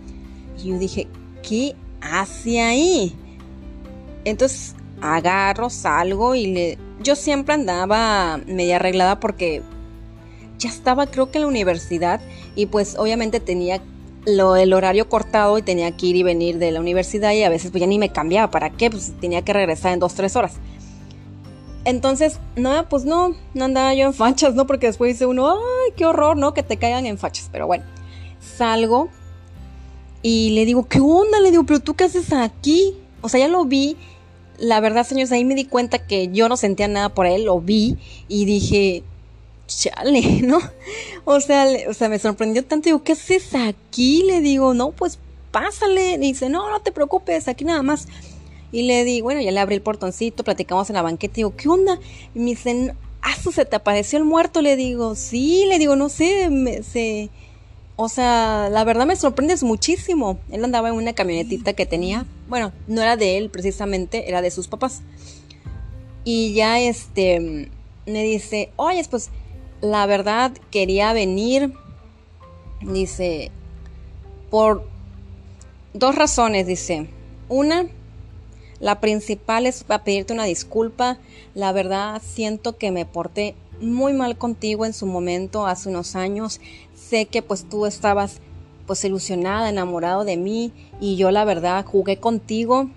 Y 0.63 0.69
yo 0.69 0.79
dije, 0.79 1.09
¿qué 1.43 1.75
hace 2.01 2.61
ahí? 2.61 3.15
Entonces 4.25 4.77
agarro, 5.05 5.71
salgo 5.71 6.35
y 6.35 6.47
le... 6.47 6.79
Yo 7.01 7.17
siempre 7.17 7.55
andaba 7.55 8.39
media 8.47 8.77
arreglada 8.77 9.21
porque 9.21 9.63
ya 10.59 10.71
estaba 10.71 11.07
creo 11.07 11.31
que 11.31 11.39
en 11.39 11.43
la 11.43 11.49
universidad 11.49 12.21
y 12.55 12.67
pues 12.67 12.97
obviamente 12.99 13.41
tenía 13.41 13.83
lo, 14.27 14.57
el 14.57 14.73
horario 14.73 15.09
cortado 15.09 15.59
y 15.59 15.63
tenía 15.63 15.95
que 15.97 16.07
ir 16.07 16.17
y 16.17 16.23
venir 16.23 16.59
de 16.59 16.71
la 16.71 16.81
universidad 16.81 17.33
y 17.33 17.43
a 17.43 17.51
veces 17.51 17.71
pues 17.71 17.81
ya 17.81 17.87
ni 17.87 17.99
me 17.99 18.11
cambiaba, 18.11 18.51
¿para 18.51 18.71
qué? 18.71 18.91
Pues 18.91 19.13
tenía 19.21 19.43
que 19.43 19.53
regresar 19.53 19.93
en 19.93 20.01
dos, 20.01 20.15
tres 20.15 20.37
horas. 20.37 20.55
Entonces, 21.85 22.41
no, 22.57 22.89
pues 22.89 23.05
no, 23.05 23.35
no 23.53 23.65
andaba 23.67 23.93
yo 23.93 24.07
en 24.07 24.15
fachas, 24.15 24.55
¿no? 24.55 24.67
Porque 24.67 24.87
después 24.87 25.13
dice 25.13 25.27
uno, 25.27 25.51
ay, 25.51 25.93
qué 25.97 26.07
horror, 26.07 26.35
¿no? 26.35 26.55
Que 26.55 26.63
te 26.63 26.79
caigan 26.79 27.05
en 27.05 27.19
fachas. 27.19 27.51
Pero 27.53 27.67
bueno, 27.67 27.85
salgo 28.41 29.11
y 30.23 30.51
le 30.51 30.65
digo, 30.65 30.89
¿qué 30.89 31.01
onda? 31.01 31.41
Le 31.41 31.51
digo, 31.51 31.65
pero 31.65 31.81
tú 31.81 31.93
qué 31.93 32.05
haces 32.05 32.33
aquí? 32.33 32.97
O 33.21 33.29
sea, 33.29 33.41
ya 33.41 33.49
lo 33.49 33.67
vi. 33.67 33.99
La 34.59 34.81
verdad, 34.81 35.07
señores, 35.07 35.33
ahí 35.33 35.45
me 35.45 35.55
di 35.55 35.65
cuenta 35.65 35.99
que 36.07 36.29
yo 36.29 36.49
no 36.49 36.57
sentía 36.57 36.89
nada 36.89 37.09
por 37.09 37.27
él, 37.27 37.45
lo 37.45 37.61
vi 37.61 37.97
y 38.29 38.45
dije, 38.45 39.03
chale, 39.67 40.41
¿no? 40.43 40.59
O 41.25 41.41
sea, 41.41 41.67
o 41.89 41.95
sea, 41.95 42.09
me 42.09 42.19
sorprendió 42.19 42.65
tanto. 42.65 42.87
Digo, 42.87 43.03
¿qué 43.03 43.13
haces 43.13 43.55
aquí? 43.55 44.23
Le 44.25 44.41
digo, 44.41 44.75
no, 44.75 44.93
pues 44.93 45.19
pásale. 45.51 46.15
Y 46.15 46.19
dice, 46.19 46.49
no, 46.49 46.71
no 46.71 46.81
te 46.81 46.93
preocupes, 46.93 47.49
aquí 47.49 47.65
nada 47.65 47.83
más. 47.83 48.09
Y 48.73 48.83
le 48.83 49.05
digo, 49.05 49.25
bueno, 49.25 49.41
ya 49.41 49.53
le 49.53 49.61
abrí 49.61 49.77
el 49.77 49.83
portoncito, 49.83 50.45
platicamos 50.45 50.91
en 50.91 50.95
la 50.95 51.03
banqueta. 51.03 51.35
Digo, 51.35 51.55
¿qué 51.57 51.69
onda? 51.69 51.99
Y 52.35 52.39
me 52.41 52.51
dicen, 52.51 52.97
ah, 53.23 53.35
se 53.37 53.65
te 53.65 53.77
apareció 53.77 54.19
el 54.19 54.25
muerto. 54.25 54.63
Le 54.63 54.77
digo, 54.77 55.15
sí, 55.15 55.65
le 55.69 55.79
digo, 55.79 55.97
no 55.97 56.09
sé, 56.09 56.51
me, 56.51 56.83
se. 56.83 57.31
O 57.97 58.09
sea, 58.09 58.69
la 58.71 58.83
verdad 58.85 59.07
me 59.07 59.15
sorprendes 59.15 59.63
muchísimo. 59.63 60.39
Él 60.51 60.65
andaba 60.65 60.89
en 60.89 60.97
una 60.97 61.13
camionetita 61.13 61.75
que 61.75 61.87
tenía. 61.87 62.27
Bueno, 62.49 62.73
no 62.89 63.03
era 63.03 63.17
de 63.17 63.37
él 63.39 63.51
precisamente, 63.51 64.29
era 64.29 64.43
de 64.43 64.51
sus 64.51 64.67
papás. 64.67 65.03
Y 66.25 66.55
ya 66.55 66.81
este 66.81 67.71
me 68.07 68.23
dice, 68.23 68.71
oye, 68.77 69.05
pues 69.09 69.31
la 69.81 70.07
verdad 70.07 70.53
quería 70.71 71.13
venir, 71.13 71.73
dice, 72.81 73.51
por 74.51 74.87
dos 75.93 76.15
razones, 76.15 76.67
dice. 76.67 77.07
Una, 77.49 77.87
la 78.81 79.01
principal 79.01 79.67
es 79.67 79.85
para 79.85 80.03
pedirte 80.03 80.33
una 80.33 80.45
disculpa. 80.45 81.19
La 81.55 81.73
verdad 81.73 82.21
siento 82.25 82.77
que 82.77 82.91
me 82.91 83.07
porté 83.07 83.55
muy 83.85 84.13
mal 84.13 84.37
contigo 84.37 84.87
en 84.87 84.93
su 84.93 85.07
momento, 85.07 85.67
hace 85.67 85.89
unos 85.89 86.17
años. 86.17 86.61
Sé 86.95 87.27
que 87.27 87.43
pues 87.43 87.69
tú 87.69 87.87
estabas 87.87 88.41
pues 88.87 89.05
ilusionada, 89.05 89.69
enamorado 89.69 90.25
de 90.25 90.37
mí 90.37 90.73
y 91.01 91.17
yo 91.17 91.31
la 91.31 91.45
verdad 91.45 91.85
jugué 91.85 92.19
contigo 92.19 92.89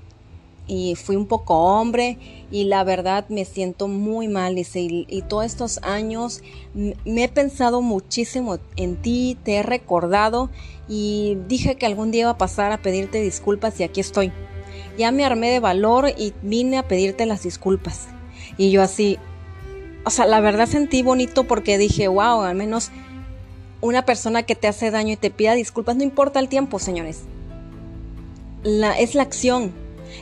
y 0.67 0.95
fui 0.95 1.15
un 1.15 1.28
poco 1.28 1.56
hombre 1.56 2.17
y 2.52 2.65
la 2.65 2.84
verdad 2.84 3.26
me 3.30 3.45
siento 3.45 3.88
muy 3.88 4.28
mal, 4.28 4.56
dice, 4.56 4.82
y, 4.82 5.21
todos 5.28 5.45
estos 5.45 5.80
años 5.82 6.41
me 6.73 7.23
he 7.23 7.30
pensado 7.30 7.82
muchísimo 7.82 8.60
en 8.76 8.97
ti, 8.97 9.38
te 9.43 9.56
he 9.56 9.63
recordado 9.63 10.50
y 10.90 11.38
dije 11.48 11.75
que 11.75 11.85
algún 11.85 12.12
día 12.12 12.21
iba 12.21 12.31
a 12.31 12.38
pasar 12.38 12.71
a 12.71 12.81
pedirte 12.81 13.21
disculpas 13.21 13.79
y 13.79 13.83
aquí 13.83 14.02
estoy. 14.02 14.31
Ya 14.98 15.12
me 15.12 15.25
armé 15.25 15.50
de 15.52 15.60
valor 15.60 16.10
y 16.17 16.33
vine 16.42 16.77
a 16.77 16.88
pedirte 16.88 17.25
las 17.25 17.44
disculpas. 17.44 18.08
Y 18.58 18.71
yo 18.71 18.81
así, 18.81 19.19
o 20.08 20.10
sea, 20.10 20.25
la 20.25 20.39
verdad 20.39 20.67
sentí 20.67 21.01
bonito 21.01 21.43
porque 21.43 21.77
dije, 21.77 22.08
wow, 22.08 22.41
al 22.41 22.55
menos 22.55 22.91
una 23.81 24.05
persona 24.05 24.43
que 24.43 24.55
te 24.55 24.69
hace 24.69 24.89
daño 24.89 25.13
y 25.13 25.17
te 25.17 25.31
pida 25.31 25.53
disculpas, 25.53 25.97
no 25.97 26.03
importa 26.03 26.39
el 26.39 26.47
tiempo, 26.47 26.79
señores. 26.79 27.23
Es 28.63 29.15
la 29.15 29.21
acción, 29.21 29.73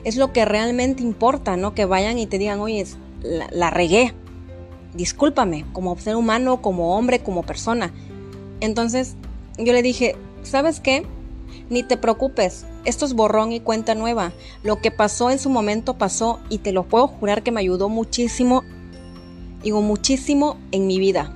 es 0.03 0.15
lo 0.15 0.33
que 0.33 0.43
realmente 0.43 1.03
importa, 1.03 1.55
¿no? 1.55 1.75
Que 1.75 1.85
vayan 1.85 2.17
y 2.17 2.25
te 2.25 2.39
digan, 2.39 2.61
oye, 2.61 2.83
la, 3.21 3.47
la 3.51 3.69
regué, 3.69 4.15
discúlpame, 4.95 5.65
como 5.71 5.95
ser 5.99 6.15
humano, 6.15 6.63
como 6.63 6.97
hombre, 6.97 7.19
como 7.19 7.43
persona. 7.43 7.93
Entonces 8.61 9.15
yo 9.59 9.71
le 9.71 9.83
dije, 9.83 10.15
¿sabes 10.41 10.79
qué? 10.79 11.05
Ni 11.69 11.83
te 11.83 11.97
preocupes, 11.97 12.65
esto 12.85 13.05
es 13.05 13.13
borrón 13.13 13.51
y 13.51 13.59
cuenta 13.59 13.93
nueva. 13.93 14.33
Lo 14.63 14.81
que 14.81 14.89
pasó 14.89 15.29
en 15.29 15.37
su 15.37 15.51
momento 15.51 15.99
pasó 15.99 16.39
y 16.49 16.57
te 16.57 16.71
lo 16.71 16.85
puedo 16.85 17.07
jurar 17.07 17.43
que 17.43 17.51
me 17.51 17.59
ayudó 17.59 17.87
muchísimo, 17.87 18.63
digo 19.65 19.81
muchísimo 19.81 20.57
en 20.71 20.85
mi 20.85 20.99
vida. 20.99 21.33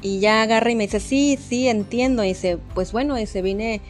Y 0.00 0.20
ya 0.20 0.42
agarra 0.42 0.70
y 0.70 0.74
me 0.74 0.84
dice, 0.84 1.00
sí, 1.00 1.38
sí, 1.48 1.68
entiendo. 1.68 2.24
Y 2.24 2.28
dice, 2.28 2.58
pues 2.74 2.92
bueno, 2.92 3.14
dice, 3.14 3.42
vine 3.42 3.82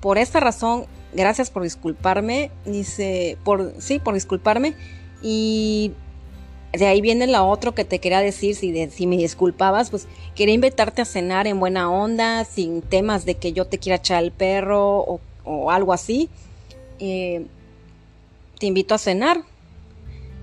por 0.00 0.16
esta 0.16 0.40
razón, 0.40 0.86
gracias 1.12 1.50
por 1.50 1.64
disculparme. 1.64 2.50
Dice, 2.64 3.36
por, 3.44 3.74
sí, 3.78 3.98
por 3.98 4.14
disculparme. 4.14 4.74
Y 5.22 5.92
de 6.72 6.86
ahí 6.86 7.02
viene 7.02 7.26
la 7.26 7.42
otra 7.42 7.72
que 7.72 7.84
te 7.84 7.98
quería 7.98 8.20
decir, 8.20 8.56
si, 8.56 8.88
si 8.88 9.06
me 9.06 9.18
disculpabas, 9.18 9.90
pues 9.90 10.08
quería 10.34 10.54
invitarte 10.54 11.02
a 11.02 11.04
cenar 11.04 11.46
en 11.46 11.60
buena 11.60 11.90
onda, 11.90 12.46
sin 12.46 12.80
temas 12.80 13.26
de 13.26 13.34
que 13.34 13.52
yo 13.52 13.66
te 13.66 13.78
quiera 13.78 13.96
echar 13.96 14.24
el 14.24 14.32
perro 14.32 15.20
o, 15.44 15.70
algo 15.70 15.92
así. 15.92 16.30
Eh, 17.00 17.44
te 18.58 18.64
invito 18.64 18.94
a 18.94 18.98
cenar. 18.98 19.42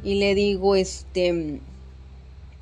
Y 0.04 0.16
le 0.16 0.36
digo, 0.36 0.76
este, 0.76 1.62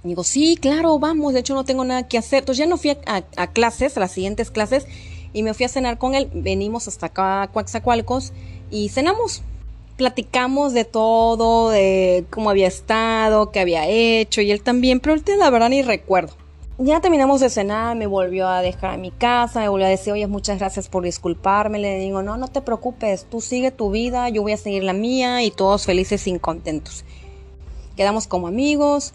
digo, 0.03 0.23
sí, 0.23 0.57
claro, 0.59 0.97
vamos, 0.99 1.33
de 1.33 1.41
hecho 1.41 1.53
no 1.53 1.63
tengo 1.63 1.83
nada 1.83 2.07
que 2.07 2.17
hacer. 2.17 2.39
Entonces 2.39 2.59
ya 2.59 2.69
no 2.69 2.77
fui 2.77 2.97
a, 3.05 3.47
clases, 3.47 3.97
a 3.97 3.99
las 3.99 4.11
siguientes 4.11 4.51
clases, 4.51 4.87
y 5.33 5.43
me 5.43 5.53
fui 5.53 5.65
a 5.65 5.69
cenar 5.69 5.97
con 5.97 6.15
él. 6.15 6.29
Venimos 6.33 6.87
hasta 6.87 7.07
acá 7.07 7.49
Coaxacualcos 7.53 8.33
y 8.69 8.89
cenamos. 8.89 9.43
Platicamos 9.97 10.73
de 10.73 10.85
todo, 10.85 11.69
de 11.69 12.25
cómo 12.29 12.49
había 12.49 12.67
estado, 12.67 13.51
qué 13.51 13.59
había 13.59 13.87
hecho, 13.87 14.41
y 14.41 14.51
él 14.51 14.61
también, 14.61 14.99
pero 14.99 15.13
ahorita 15.13 15.35
la 15.35 15.49
verdad 15.49 15.69
ni 15.69 15.83
recuerdo. 15.83 16.33
Ya 16.83 16.99
terminamos 16.99 17.41
de 17.41 17.51
cenar, 17.51 17.95
me 17.95 18.07
volvió 18.07 18.47
a 18.47 18.63
dejar 18.63 18.95
a 18.95 18.97
mi 18.97 19.11
casa, 19.11 19.59
me 19.59 19.69
volvió 19.69 19.85
a 19.85 19.89
decir, 19.89 20.13
oye, 20.13 20.25
muchas 20.25 20.57
gracias 20.57 20.87
por 20.87 21.03
disculparme. 21.03 21.77
Le 21.77 21.99
digo, 21.99 22.23
no, 22.23 22.37
no 22.37 22.47
te 22.47 22.61
preocupes, 22.61 23.27
tú 23.29 23.39
sigue 23.39 23.69
tu 23.69 23.91
vida, 23.91 24.29
yo 24.29 24.41
voy 24.41 24.53
a 24.53 24.57
seguir 24.57 24.83
la 24.83 24.93
mía 24.93 25.43
y 25.43 25.51
todos 25.51 25.85
felices 25.85 26.25
y 26.25 26.39
contentos. 26.39 27.03
Quedamos 27.95 28.25
como 28.25 28.47
amigos, 28.47 29.13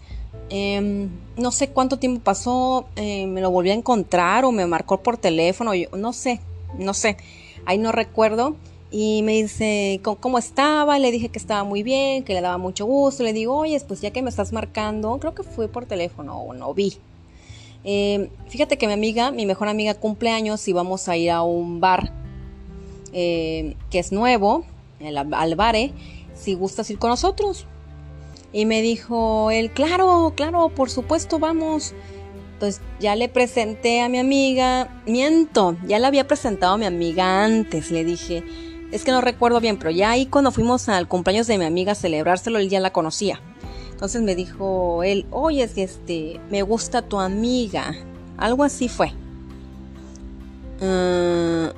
Em, 0.49 1.09
no 1.35 1.51
sé 1.51 1.69
cuánto 1.69 1.99
tiempo 1.99 2.21
pasó, 2.23 2.87
eh, 2.95 3.27
me 3.27 3.41
lo 3.41 3.51
volví 3.51 3.69
a 3.69 3.73
encontrar 3.73 4.45
o 4.45 4.51
me 4.51 4.65
marcó 4.65 5.01
por 5.01 5.17
teléfono, 5.17 5.73
yo, 5.75 5.89
no 5.97 6.13
sé, 6.13 6.39
no 6.77 6.93
sé, 6.93 7.17
ahí 7.65 7.77
no 7.77 7.91
recuerdo. 7.91 8.55
Y 8.89 9.21
me 9.23 9.33
dice 9.33 9.99
¿cómo, 10.01 10.37
estaba, 10.37 10.97
le 10.97 11.11
dije 11.11 11.27
que 11.27 11.37
estaba 11.37 11.65
muy 11.65 11.83
bien, 11.83 12.23
que 12.23 12.33
le 12.33 12.39
daba 12.39 12.57
mucho 12.57 12.85
gusto, 12.85 13.23
le 13.23 13.33
digo, 13.33 13.57
oye, 13.57 13.77
pues 13.85 13.99
ya 13.99 14.11
que 14.11 14.21
me 14.21 14.29
estás 14.29 14.53
marcando, 14.53 15.17
creo 15.19 15.35
que 15.35 15.43
fue 15.43 15.67
por 15.67 15.85
teléfono 15.85 16.37
o 16.37 16.53
no 16.53 16.73
vi. 16.73 16.93
Em, 17.83 18.29
fíjate 18.47 18.77
que 18.77 18.87
mi 18.87 18.93
amiga, 18.93 19.31
mi 19.31 19.45
mejor 19.45 19.67
amiga 19.67 19.93
cumple 19.93 20.29
años 20.29 20.65
y 20.69 20.73
vamos 20.73 21.09
a 21.09 21.17
ir 21.17 21.31
a 21.31 21.41
un 21.43 21.81
bar 21.81 22.13
eh, 23.11 23.75
que 23.89 23.99
es 23.99 24.13
nuevo, 24.13 24.63
el, 25.01 25.17
al 25.17 25.55
bare, 25.55 25.91
si 26.33 26.53
gustas 26.53 26.89
ir 26.89 26.97
con 26.97 27.09
nosotros. 27.09 27.65
Y 28.57 28.65
me 28.65 28.81
dijo 28.81 29.51
él, 29.51 29.69
claro, 29.69 30.33
claro, 30.35 30.69
por 30.69 30.89
supuesto, 30.89 31.37
vamos. 31.37 31.93
Entonces 32.53 32.81
ya 32.99 33.15
le 33.15 33.29
presenté 33.29 34.01
a 34.01 34.09
mi 34.09 34.17
amiga, 34.17 35.03
miento, 35.05 35.77
ya 35.85 35.99
le 35.99 36.07
había 36.07 36.27
presentado 36.27 36.73
a 36.73 36.77
mi 36.79 36.87
amiga 36.87 37.45
antes, 37.45 37.91
le 37.91 38.03
dije, 38.03 38.43
es 38.91 39.03
que 39.03 39.11
no 39.11 39.21
recuerdo 39.21 39.59
bien, 39.59 39.77
pero 39.77 39.91
ya 39.91 40.09
ahí 40.09 40.25
cuando 40.25 40.49
fuimos 40.51 40.89
al 40.89 41.07
cumpleaños 41.07 41.45
de 41.45 41.59
mi 41.59 41.65
amiga 41.65 41.91
a 41.91 41.95
celebrárselo, 41.95 42.57
él 42.57 42.67
ya 42.67 42.79
la 42.79 42.91
conocía. 42.91 43.39
Entonces 43.91 44.23
me 44.23 44.33
dijo 44.33 45.03
él, 45.03 45.27
oye, 45.29 45.61
es 45.61 45.73
que 45.73 45.83
este, 45.83 46.41
me 46.49 46.63
gusta 46.63 47.03
tu 47.03 47.19
amiga. 47.19 47.93
Algo 48.37 48.63
así 48.63 48.89
fue. 48.89 49.13
Uh, 50.81 51.69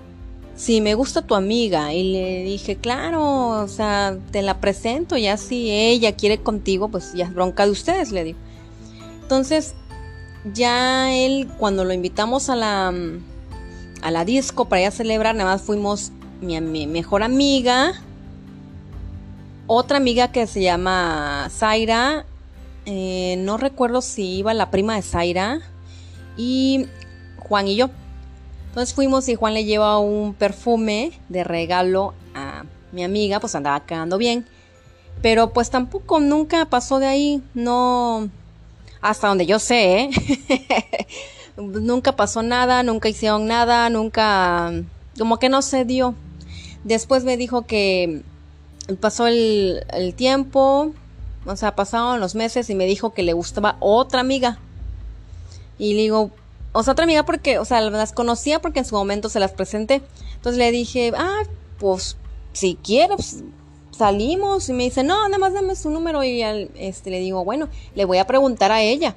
si 0.60 0.82
me 0.82 0.94
gusta 0.94 1.22
tu 1.22 1.36
amiga 1.36 1.94
y 1.94 2.12
le 2.12 2.44
dije, 2.44 2.76
claro, 2.76 3.48
o 3.48 3.68
sea, 3.70 4.18
te 4.32 4.42
la 4.42 4.60
presento, 4.60 5.16
ya 5.16 5.38
si 5.38 5.72
ella 5.72 6.18
quiere 6.18 6.40
contigo, 6.40 6.90
pues 6.90 7.14
ya 7.14 7.28
es 7.28 7.34
bronca 7.34 7.66
de 7.66 7.72
ustedes, 7.72 8.12
le 8.12 8.26
digo. 8.26 8.40
Entonces, 9.22 9.74
ya 10.54 11.16
él, 11.16 11.48
cuando 11.58 11.86
lo 11.86 11.94
invitamos 11.94 12.50
a 12.50 12.58
la, 12.58 12.94
a 14.02 14.12
la 14.12 14.26
disco 14.26 14.66
para 14.66 14.82
ir 14.82 14.88
a 14.88 14.92
celebrar, 14.92 15.34
nada 15.34 15.54
más 15.54 15.62
fuimos 15.62 16.12
mi, 16.42 16.88
mejor 16.88 17.24
amiga, 17.24 17.94
otra 19.66 19.96
amiga 19.96 20.34
que 20.34 20.46
se 20.46 20.62
llama 20.62 21.48
Zaira, 21.50 22.26
eh, 22.86 23.38
no 23.40 23.56
recuerdo 23.56 24.02
si 24.02 24.40
iba 24.40 24.54
la 24.54 24.72
prima 24.72 24.98
de 24.98 25.04
Zaira, 25.04 25.62
y 26.36 26.86
Juan 27.38 27.70
y 27.70 27.78
yo. 27.78 27.90
Entonces 28.80 28.96
fuimos 28.96 29.28
y 29.28 29.36
Juan 29.36 29.54
le 29.56 29.66
lleva 29.66 30.00
un 30.00 30.34
perfume 30.34 31.12
de 31.28 31.44
regalo 31.44 32.14
a 32.34 32.64
mi 32.94 33.04
amiga, 33.04 33.42
pues 33.42 33.54
andaba 33.54 33.86
quedando 33.86 34.18
bien. 34.18 34.46
Pero 35.22 35.52
pues 35.52 35.70
tampoco 35.70 36.22
nunca 36.22 36.64
pasó 36.64 37.00
de 37.00 37.08
ahí, 37.08 37.44
no, 37.54 38.30
hasta 39.02 39.28
donde 39.28 39.46
yo 39.46 39.60
sé, 39.60 40.04
¿eh? 40.04 40.10
nunca 41.58 42.16
pasó 42.16 42.42
nada, 42.42 42.82
nunca 42.84 43.10
hicieron 43.10 43.48
nada, 43.48 43.90
nunca, 43.90 44.72
como 45.18 45.40
que 45.40 45.50
no 45.50 45.62
se 45.62 45.84
dio. 45.84 46.16
Después 46.86 47.26
me 47.26 47.36
dijo 47.36 47.64
que 47.64 48.22
pasó 49.02 49.28
el, 49.28 49.84
el 49.92 50.14
tiempo, 50.14 50.94
o 51.46 51.56
sea, 51.58 51.76
pasaron 51.76 52.22
los 52.22 52.34
meses 52.34 52.70
y 52.70 52.76
me 52.76 52.86
dijo 52.86 53.14
que 53.14 53.24
le 53.24 53.34
gustaba 53.34 53.76
otra 53.82 54.22
amiga. 54.22 54.58
Y 55.78 55.96
le 55.96 56.04
digo, 56.04 56.32
o 56.72 56.84
sea, 56.84 56.94
otra 56.94 57.04
amiga 57.04 57.24
porque, 57.24 57.58
o 57.58 57.66
sea, 57.66 57.82
las 57.82 58.14
conocía 58.14 58.62
porque 58.62 58.80
en 58.80 58.86
su 58.86 58.96
momento 58.96 59.30
se 59.30 59.40
las 59.40 59.52
presenté. 59.52 60.02
Entonces 60.36 60.58
le 60.58 60.72
dije, 60.72 61.12
ah, 61.18 61.44
pues 61.80 62.18
si 62.54 62.76
quieres, 62.76 63.44
salimos. 63.92 64.70
Y 64.70 64.74
me 64.74 64.84
dice, 64.84 65.04
no, 65.04 65.28
nada 65.28 65.40
más 65.40 65.54
dame 65.54 65.76
su 65.76 65.90
número. 65.90 66.24
Y 66.24 66.42
este, 66.76 67.10
le 67.10 67.20
digo, 67.20 67.44
bueno, 67.44 67.70
le 67.96 68.06
voy 68.06 68.20
a 68.20 68.28
preguntar 68.28 68.72
a 68.72 68.82
ella. 68.82 69.16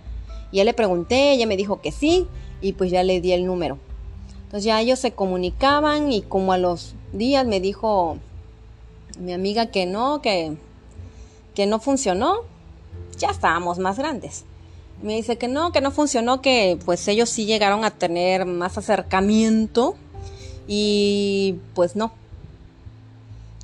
Y 0.51 0.59
ya 0.59 0.65
le 0.65 0.75
pregunté, 0.75 1.33
ella 1.33 1.47
me 1.47 1.57
dijo 1.57 1.81
que 1.81 1.93
sí. 1.93 2.27
Y 2.61 2.73
pues 2.73 2.91
ya 2.91 3.03
le 3.03 3.21
di 3.21 3.33
el 3.33 3.45
número. 3.45 3.79
Entonces 4.45 4.65
ya 4.65 4.81
ellos 4.81 4.99
se 4.99 5.13
comunicaban 5.13 6.13
y 6.13 6.23
como 6.23 6.53
a 6.53 6.59
los 6.59 6.95
días 7.13 7.47
me 7.47 7.61
dijo 7.61 8.19
mi 9.19 9.33
amiga 9.33 9.67
que 9.67 9.87
no, 9.87 10.23
que, 10.23 10.57
que 11.55 11.67
no 11.67 11.81
funcionó. 11.81 12.41
Ya 13.19 13.29
estábamos 13.29 13.79
más 13.79 13.99
grandes. 13.99 14.45
Me 15.03 15.15
dice 15.15 15.39
que 15.39 15.49
no, 15.49 15.73
que 15.73 15.81
no 15.81 15.91
funcionó, 15.91 16.41
que 16.41 16.79
pues 16.85 17.07
ellos 17.09 17.29
sí 17.29 17.47
llegaron 17.47 17.85
a 17.85 17.91
tener 17.91 18.47
más 18.47 18.79
acercamiento 18.79 19.97
y 20.67 21.57
pues 21.75 21.97
no. 21.97 22.13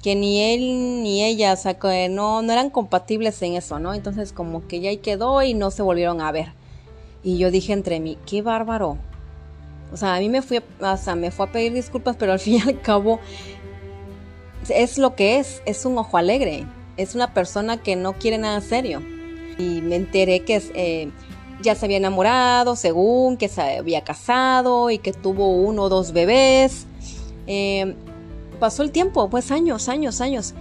Que 0.03 0.15
ni 0.15 0.41
él 0.41 1.03
ni 1.03 1.25
ella, 1.25 1.53
o 1.53 1.57
sea, 1.57 1.79
que 1.79 2.09
no, 2.09 2.43
no 2.43 2.53
eran 2.53 2.71
compatibles 2.71 3.41
en 3.43 3.55
eso, 3.55 3.79
¿no? 3.79 3.95
Entonces 3.95 4.33
como 4.33 4.67
que 4.67 4.81
ya 4.81 4.91
ahí 4.91 4.99
quedó 4.99 5.43
y 5.43 5.55
no 5.55 5.71
se 5.71 5.83
volvieron 5.83 6.21
a 6.21 6.33
ver. 6.33 6.53
Y 7.23 7.39
yo 7.39 7.51
dije 7.51 7.73
entre 7.73 8.01
mí, 8.01 8.17
qué 8.27 8.43
bárbaro. 8.43 8.97
O 9.93 9.97
sea, 9.97 10.15
a 10.17 10.21
mí 10.21 10.29
me 10.29 10.43
fui, 10.43 10.59
o 10.81 10.97
sea, 10.97 11.15
me 11.15 11.31
fue 11.31 11.47
a 11.47 11.53
pedir 11.53 11.73
disculpas, 11.73 12.17
pero 12.17 12.33
al 12.33 12.39
fin 12.41 12.55
y 12.55 12.61
al 12.69 12.81
cabo 12.81 13.21
es 14.69 14.99
lo 14.99 15.15
que 15.15 15.39
es, 15.39 15.63
es 15.67 15.85
un 15.85 15.99
ojo 15.99 16.17
alegre, 16.17 16.67
es 16.97 17.15
una 17.15 17.33
persona 17.33 17.83
que 17.83 17.97
no 17.97 18.15
quiere 18.15 18.39
nada 18.39 18.61
serio. 18.61 19.03
Y 19.59 19.83
me 19.83 19.97
enteré 19.97 20.41
que 20.41 20.63
eh, 20.75 21.11
ya 21.63 21.75
se 21.75 21.87
había 21.87 21.97
enamorado, 21.97 22.77
según 22.77 23.37
que 23.37 23.49
se 23.49 23.79
había 23.79 24.03
casado 24.03 24.91
y 24.91 24.99
que 24.99 25.13
tuvo 25.13 25.49
uno 25.49 25.85
o 25.85 25.89
dos 25.89 26.13
bebés. 26.13 26.87
Eh, 27.47 27.95
pasó 28.61 28.83
el 28.83 28.91
tiempo, 28.91 29.29
pues 29.29 29.51
años, 29.51 29.89
años, 29.89 30.21
años. 30.21 30.55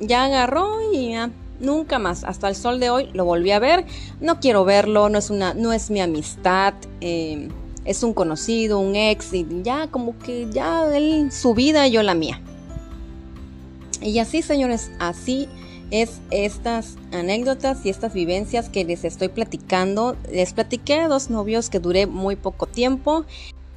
Ya 0.00 0.24
agarró 0.24 0.92
y 0.92 1.14
nunca 1.60 1.98
más, 1.98 2.24
hasta 2.24 2.48
el 2.48 2.54
sol 2.54 2.78
de 2.80 2.90
hoy 2.90 3.10
lo 3.12 3.24
volví 3.24 3.50
a 3.50 3.58
ver. 3.58 3.84
No 4.20 4.40
quiero 4.40 4.64
verlo, 4.64 5.08
no 5.08 5.18
es 5.18 5.30
una, 5.30 5.54
no 5.54 5.72
es 5.72 5.90
mi 5.90 6.00
amistad, 6.00 6.74
eh, 7.00 7.48
es 7.84 8.02
un 8.02 8.14
conocido, 8.14 8.78
un 8.78 8.96
ex 8.96 9.32
y 9.32 9.46
ya 9.62 9.88
como 9.88 10.18
que 10.18 10.48
ya 10.50 10.94
él 10.96 11.30
su 11.32 11.54
vida 11.54 11.86
y 11.86 11.92
yo 11.92 12.02
la 12.02 12.14
mía. 12.14 12.40
Y 14.00 14.18
así, 14.20 14.42
señores, 14.42 14.90
así 15.00 15.48
es 15.90 16.20
estas 16.30 16.96
anécdotas 17.12 17.84
y 17.84 17.90
estas 17.90 18.12
vivencias 18.12 18.68
que 18.68 18.84
les 18.84 19.04
estoy 19.04 19.28
platicando. 19.28 20.16
Les 20.30 20.52
platiqué 20.52 20.94
a 20.94 21.08
dos 21.08 21.30
novios 21.30 21.70
que 21.70 21.80
duré 21.80 22.06
muy 22.06 22.36
poco 22.36 22.66
tiempo, 22.66 23.24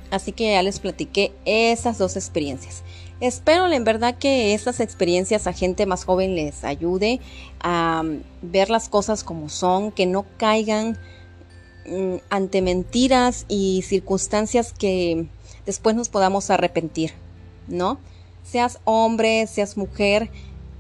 así 0.09 0.31
que 0.31 0.51
ya 0.51 0.63
les 0.63 0.79
platiqué 0.79 1.31
esas 1.45 1.97
dos 1.97 2.15
experiencias. 2.15 2.83
Espero 3.21 3.71
en 3.71 3.83
verdad 3.83 4.17
que 4.17 4.53
estas 4.55 4.79
experiencias 4.79 5.45
a 5.45 5.53
gente 5.53 5.85
más 5.85 6.05
joven 6.05 6.35
les 6.35 6.63
ayude 6.63 7.21
a 7.59 8.01
mm, 8.03 8.23
ver 8.41 8.69
las 8.69 8.89
cosas 8.89 9.23
como 9.23 9.47
son, 9.47 9.91
que 9.91 10.07
no 10.07 10.25
caigan 10.37 10.97
mm, 11.85 12.15
ante 12.31 12.61
mentiras 12.63 13.45
y 13.47 13.83
circunstancias 13.83 14.73
que 14.73 15.27
después 15.67 15.95
nos 15.95 16.09
podamos 16.09 16.49
arrepentir, 16.49 17.11
¿no? 17.67 17.99
Seas 18.43 18.79
hombre, 18.85 19.45
seas 19.45 19.77
mujer, 19.77 20.31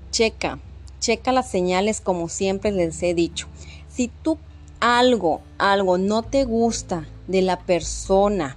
checa, 0.09 0.57
checa 1.01 1.33
las 1.33 1.49
señales 1.49 1.99
como 1.99 2.29
siempre 2.29 2.71
les 2.71 3.03
he 3.03 3.13
dicho. 3.13 3.47
Si 3.89 4.07
tú 4.07 4.37
algo, 4.79 5.41
algo 5.57 5.97
no 5.97 6.23
te 6.23 6.45
gusta 6.45 7.05
de 7.27 7.41
la 7.41 7.59
persona 7.59 8.55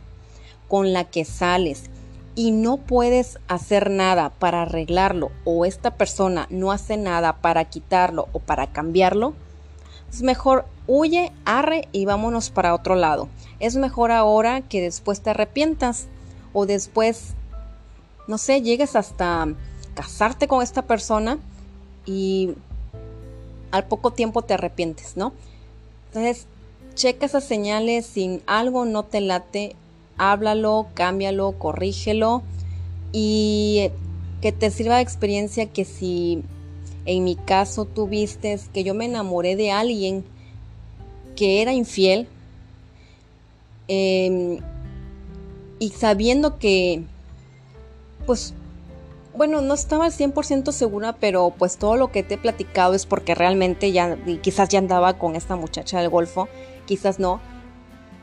con 0.68 0.92
la 0.92 1.04
que 1.04 1.24
sales 1.24 1.90
y 2.36 2.52
no 2.52 2.76
puedes 2.76 3.38
hacer 3.48 3.90
nada 3.90 4.30
para 4.30 4.62
arreglarlo 4.62 5.32
o 5.44 5.64
esta 5.64 5.96
persona 5.96 6.46
no 6.50 6.70
hace 6.70 6.96
nada 6.96 7.36
para 7.36 7.64
quitarlo 7.64 8.28
o 8.32 8.38
para 8.38 8.68
cambiarlo, 8.68 9.34
Es 10.10 10.22
mejor 10.22 10.66
huye, 10.86 11.32
arre 11.44 11.88
y 11.90 12.04
vámonos 12.04 12.50
para 12.50 12.74
otro 12.74 12.94
lado. 12.94 13.28
Es 13.58 13.74
mejor 13.74 14.12
ahora 14.12 14.60
que 14.60 14.80
después 14.80 15.20
te 15.20 15.30
arrepientas 15.30 16.06
o 16.52 16.66
después, 16.66 17.34
no 18.28 18.38
sé, 18.38 18.62
llegues 18.62 18.94
hasta 18.94 19.48
casarte 19.94 20.46
con 20.46 20.62
esta 20.62 20.82
persona 20.82 21.38
y 22.06 22.50
al 23.70 23.86
poco 23.86 24.12
tiempo 24.12 24.42
te 24.42 24.54
arrepientes, 24.54 25.16
¿no? 25.16 25.32
Entonces, 26.08 26.46
checa 26.94 27.26
esas 27.26 27.44
señales, 27.44 28.06
si 28.06 28.40
algo 28.46 28.84
no 28.84 29.04
te 29.04 29.20
late, 29.20 29.74
háblalo, 30.16 30.86
cámbialo, 30.94 31.52
corrígelo 31.58 32.42
y 33.12 33.90
que 34.40 34.52
te 34.52 34.70
sirva 34.70 34.96
de 34.96 35.02
experiencia 35.02 35.66
que 35.66 35.84
si 35.84 36.42
en 37.06 37.24
mi 37.24 37.36
caso 37.36 37.84
tú 37.84 38.06
vistes 38.06 38.68
que 38.72 38.84
yo 38.84 38.94
me 38.94 39.06
enamoré 39.06 39.56
de 39.56 39.70
alguien 39.70 40.24
que 41.36 41.62
era 41.62 41.72
infiel 41.72 42.28
em, 43.88 44.58
y 45.78 45.90
sabiendo 45.90 46.58
que 46.58 47.02
pues 48.26 48.54
bueno, 49.36 49.60
no 49.60 49.74
estaba 49.74 50.04
al 50.04 50.12
100% 50.12 50.70
segura, 50.70 51.16
pero 51.18 51.52
pues 51.56 51.76
todo 51.76 51.96
lo 51.96 52.12
que 52.12 52.22
te 52.22 52.34
he 52.34 52.38
platicado 52.38 52.94
es 52.94 53.04
porque 53.04 53.34
realmente 53.34 53.90
ya, 53.90 54.16
quizás 54.42 54.68
ya 54.68 54.78
andaba 54.78 55.18
con 55.18 55.34
esta 55.34 55.56
muchacha 55.56 56.00
del 56.00 56.08
Golfo, 56.08 56.48
quizás 56.86 57.18
no, 57.18 57.40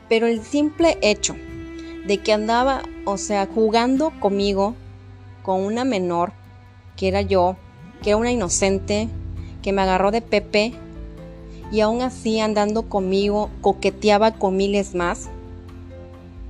pero 0.08 0.26
el 0.26 0.42
simple 0.42 0.98
hecho 1.02 1.36
de 2.06 2.18
que 2.18 2.32
andaba, 2.32 2.82
o 3.04 3.18
sea, 3.18 3.46
jugando 3.46 4.12
conmigo, 4.20 4.74
con 5.42 5.60
una 5.60 5.84
menor, 5.84 6.32
que 6.96 7.08
era 7.08 7.20
yo, 7.20 7.56
que 8.02 8.10
era 8.10 8.16
una 8.16 8.32
inocente, 8.32 9.08
que 9.62 9.72
me 9.72 9.82
agarró 9.82 10.10
de 10.10 10.22
Pepe, 10.22 10.72
y 11.70 11.80
aún 11.80 12.02
así 12.02 12.40
andando 12.40 12.88
conmigo, 12.88 13.50
coqueteaba 13.60 14.32
con 14.32 14.56
miles 14.56 14.94
más, 14.94 15.28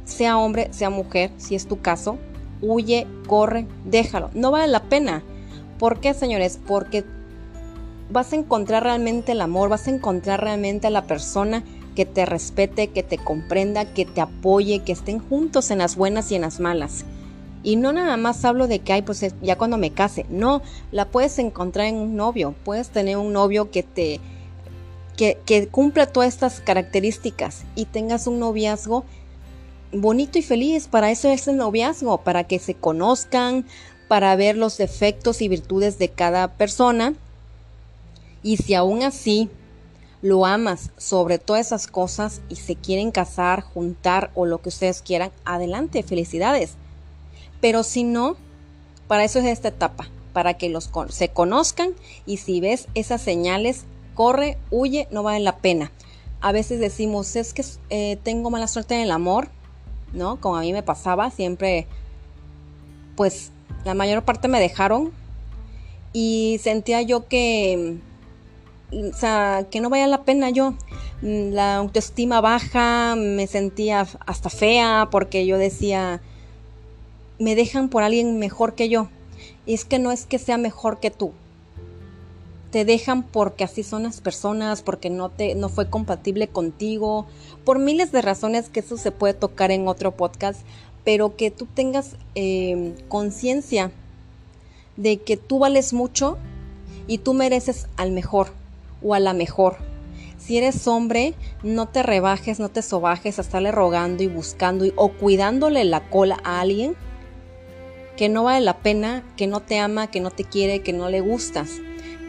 sea 0.04 0.38
hombre, 0.38 0.72
sea 0.72 0.90
mujer, 0.90 1.30
si 1.36 1.54
es 1.54 1.66
tu 1.66 1.80
caso, 1.80 2.18
huye, 2.62 3.06
corre, 3.26 3.66
déjalo. 3.84 4.30
No 4.34 4.50
vale 4.50 4.68
la 4.68 4.84
pena. 4.84 5.22
¿Por 5.78 6.00
qué, 6.00 6.14
señores? 6.14 6.58
Porque 6.66 7.04
vas 8.10 8.32
a 8.32 8.36
encontrar 8.36 8.84
realmente 8.84 9.32
el 9.32 9.40
amor, 9.40 9.68
vas 9.68 9.88
a 9.88 9.90
encontrar 9.90 10.40
realmente 10.40 10.86
a 10.86 10.90
la 10.90 11.06
persona 11.06 11.64
que 11.94 12.06
te 12.06 12.24
respete, 12.24 12.88
que 12.88 13.02
te 13.02 13.18
comprenda, 13.18 13.92
que 13.92 14.06
te 14.06 14.20
apoye, 14.20 14.80
que 14.80 14.92
estén 14.92 15.18
juntos 15.18 15.70
en 15.70 15.78
las 15.78 15.96
buenas 15.96 16.30
y 16.30 16.36
en 16.36 16.42
las 16.42 16.60
malas. 16.60 17.04
Y 17.62 17.76
no 17.76 17.92
nada 17.92 18.16
más 18.16 18.44
hablo 18.44 18.66
de 18.66 18.80
que, 18.80 18.92
hay 18.92 19.02
pues 19.02 19.24
ya 19.42 19.56
cuando 19.56 19.76
me 19.76 19.90
case. 19.90 20.26
No, 20.28 20.62
la 20.90 21.08
puedes 21.08 21.38
encontrar 21.38 21.86
en 21.86 21.96
un 21.96 22.16
novio. 22.16 22.54
Puedes 22.64 22.88
tener 22.90 23.16
un 23.16 23.32
novio 23.32 23.70
que 23.70 23.82
te. 23.82 24.20
que 25.16 25.68
cumpla 25.70 26.06
todas 26.06 26.28
estas 26.28 26.60
características 26.60 27.64
y 27.76 27.84
tengas 27.84 28.26
un 28.26 28.40
noviazgo 28.40 29.04
bonito 29.92 30.38
y 30.38 30.42
feliz. 30.42 30.88
Para 30.88 31.10
eso 31.10 31.28
es 31.28 31.48
el 31.48 31.56
noviazgo, 31.56 32.18
para 32.18 32.44
que 32.44 32.58
se 32.58 32.74
conozcan, 32.74 33.66
para 34.08 34.34
ver 34.36 34.56
los 34.56 34.76
defectos 34.78 35.42
y 35.42 35.48
virtudes 35.48 35.98
de 35.98 36.08
cada 36.08 36.48
persona. 36.56 37.14
Y 38.42 38.56
si 38.56 38.74
aún 38.74 39.02
así 39.02 39.48
lo 40.22 40.46
amas 40.46 40.90
sobre 40.96 41.38
todas 41.38 41.66
esas 41.66 41.86
cosas 41.86 42.40
y 42.48 42.56
se 42.56 42.76
quieren 42.76 43.10
casar, 43.10 43.60
juntar 43.60 44.30
o 44.34 44.46
lo 44.46 44.62
que 44.62 44.68
ustedes 44.68 45.02
quieran, 45.02 45.30
adelante, 45.44 46.02
felicidades. 46.02 46.74
Pero 47.60 47.82
si 47.82 48.04
no, 48.04 48.36
para 49.08 49.24
eso 49.24 49.40
es 49.40 49.46
esta 49.46 49.68
etapa, 49.68 50.08
para 50.32 50.54
que 50.54 50.68
los 50.68 50.90
se 51.10 51.28
conozcan 51.28 51.92
y 52.24 52.38
si 52.38 52.60
ves 52.60 52.88
esas 52.94 53.20
señales, 53.20 53.84
corre, 54.14 54.58
huye, 54.70 55.08
no 55.10 55.22
vale 55.22 55.40
la 55.40 55.58
pena. 55.58 55.92
A 56.40 56.52
veces 56.52 56.80
decimos, 56.80 57.36
es 57.36 57.52
que 57.52 57.64
eh, 57.90 58.18
tengo 58.22 58.50
mala 58.50 58.66
suerte 58.66 58.94
en 58.94 59.02
el 59.02 59.10
amor, 59.10 59.48
¿no? 60.12 60.40
Como 60.40 60.56
a 60.56 60.60
mí 60.60 60.72
me 60.72 60.82
pasaba, 60.82 61.30
siempre, 61.30 61.86
pues 63.16 63.52
la 63.84 63.94
mayor 63.94 64.22
parte 64.24 64.48
me 64.48 64.60
dejaron 64.60 65.12
y 66.12 66.58
sentía 66.62 67.02
yo 67.02 67.26
que, 67.26 67.98
o 68.92 69.16
sea, 69.16 69.66
que 69.70 69.80
no 69.80 69.90
valía 69.90 70.06
la 70.06 70.24
pena 70.24 70.50
yo. 70.50 70.74
La 71.22 71.76
autoestima 71.76 72.40
baja, 72.40 73.14
me 73.16 73.46
sentía 73.46 74.06
hasta 74.26 74.50
fea 74.50 75.08
porque 75.10 75.46
yo 75.46 75.56
decía, 75.56 76.20
me 77.38 77.54
dejan 77.54 77.88
por 77.88 78.02
alguien 78.02 78.38
mejor 78.38 78.74
que 78.74 78.88
yo. 78.88 79.08
Y 79.66 79.74
es 79.74 79.84
que 79.84 79.98
no 79.98 80.10
es 80.10 80.26
que 80.26 80.38
sea 80.38 80.58
mejor 80.58 80.98
que 80.98 81.10
tú, 81.10 81.32
te 82.72 82.86
dejan 82.86 83.22
porque 83.22 83.64
así 83.64 83.82
son 83.82 84.04
las 84.04 84.22
personas, 84.22 84.80
porque 84.80 85.10
no 85.10 85.28
te 85.28 85.54
no 85.54 85.68
fue 85.68 85.90
compatible 85.90 86.48
contigo, 86.48 87.26
por 87.66 87.78
miles 87.78 88.12
de 88.12 88.22
razones 88.22 88.70
que 88.70 88.80
eso 88.80 88.96
se 88.96 89.12
puede 89.12 89.34
tocar 89.34 89.70
en 89.70 89.86
otro 89.86 90.12
podcast, 90.12 90.62
pero 91.04 91.36
que 91.36 91.50
tú 91.50 91.66
tengas 91.66 92.16
eh, 92.34 92.94
conciencia 93.08 93.92
de 94.96 95.18
que 95.18 95.36
tú 95.36 95.58
vales 95.58 95.92
mucho 95.92 96.38
y 97.06 97.18
tú 97.18 97.34
mereces 97.34 97.88
al 97.98 98.10
mejor 98.10 98.48
o 99.02 99.12
a 99.12 99.20
la 99.20 99.34
mejor. 99.34 99.76
Si 100.38 100.56
eres 100.56 100.88
hombre, 100.88 101.34
no 101.62 101.88
te 101.88 102.02
rebajes, 102.02 102.58
no 102.58 102.70
te 102.70 102.80
sobajes 102.80 103.38
a 103.38 103.42
estarle 103.42 103.70
rogando 103.70 104.22
y 104.22 104.28
buscando 104.28 104.86
o 104.96 105.12
cuidándole 105.12 105.84
la 105.84 106.08
cola 106.08 106.40
a 106.42 106.60
alguien 106.60 106.96
que 108.16 108.30
no 108.30 108.44
vale 108.44 108.64
la 108.64 108.78
pena, 108.78 109.22
que 109.36 109.46
no 109.46 109.60
te 109.60 109.78
ama, 109.78 110.10
que 110.10 110.20
no 110.20 110.30
te 110.30 110.44
quiere, 110.44 110.80
que 110.80 110.94
no 110.94 111.10
le 111.10 111.20
gustas 111.20 111.80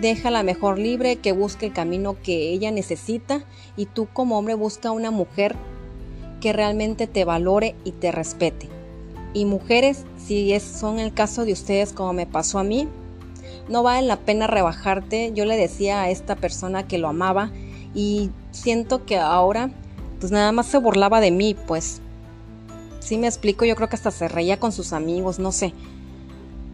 déjala 0.01 0.43
mejor 0.43 0.79
libre, 0.79 1.17
que 1.17 1.31
busque 1.31 1.67
el 1.67 1.73
camino 1.73 2.17
que 2.21 2.49
ella 2.49 2.71
necesita 2.71 3.43
y 3.77 3.85
tú 3.85 4.07
como 4.11 4.37
hombre 4.37 4.55
busca 4.55 4.91
una 4.91 5.11
mujer 5.11 5.55
que 6.41 6.53
realmente 6.53 7.07
te 7.07 7.25
valore 7.25 7.75
y 7.83 7.91
te 7.91 8.11
respete. 8.11 8.69
Y 9.33 9.45
mujeres, 9.45 10.05
si 10.17 10.53
es, 10.53 10.63
son 10.63 10.99
el 10.99 11.13
caso 11.13 11.45
de 11.45 11.53
ustedes 11.53 11.93
como 11.93 12.13
me 12.13 12.27
pasó 12.27 12.59
a 12.59 12.63
mí, 12.63 12.87
no 13.69 13.81
vale 13.81 14.05
la 14.05 14.17
pena 14.17 14.47
rebajarte. 14.47 15.31
Yo 15.33 15.45
le 15.45 15.57
decía 15.57 16.01
a 16.01 16.09
esta 16.09 16.35
persona 16.35 16.87
que 16.87 16.97
lo 16.97 17.07
amaba 17.07 17.51
y 17.95 18.29
siento 18.51 19.05
que 19.05 19.17
ahora 19.17 19.71
pues 20.19 20.31
nada 20.31 20.51
más 20.51 20.67
se 20.67 20.77
burlaba 20.77 21.19
de 21.19 21.31
mí, 21.31 21.55
pues 21.67 22.01
si 22.99 23.17
me 23.17 23.27
explico, 23.27 23.65
yo 23.65 23.75
creo 23.75 23.89
que 23.89 23.97
hasta 23.97 24.11
se 24.11 24.29
reía 24.29 24.57
con 24.57 24.71
sus 24.71 24.93
amigos, 24.93 25.37
no 25.37 25.51
sé 25.51 25.73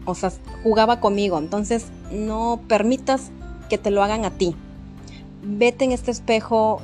o 0.04 0.14
sea, 0.14 0.32
jugaba 0.62 1.00
conmigo. 1.00 1.38
Entonces, 1.38 1.86
no 2.10 2.60
permitas 2.68 3.30
que 3.68 3.78
te 3.78 3.90
lo 3.90 4.02
hagan 4.02 4.24
a 4.24 4.30
ti. 4.30 4.54
Vete 5.42 5.84
en 5.84 5.92
este 5.92 6.10
espejo, 6.10 6.80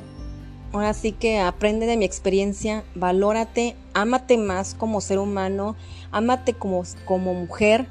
ahora 0.71 0.93
sí 0.93 1.11
que 1.11 1.39
aprende 1.39 1.85
de 1.85 1.97
mi 1.97 2.05
experiencia, 2.05 2.83
valórate, 2.95 3.75
ámate 3.93 4.37
más 4.37 4.73
como 4.73 5.01
ser 5.01 5.19
humano, 5.19 5.75
ámate 6.11 6.53
como, 6.53 6.83
como 7.05 7.33
mujer 7.33 7.87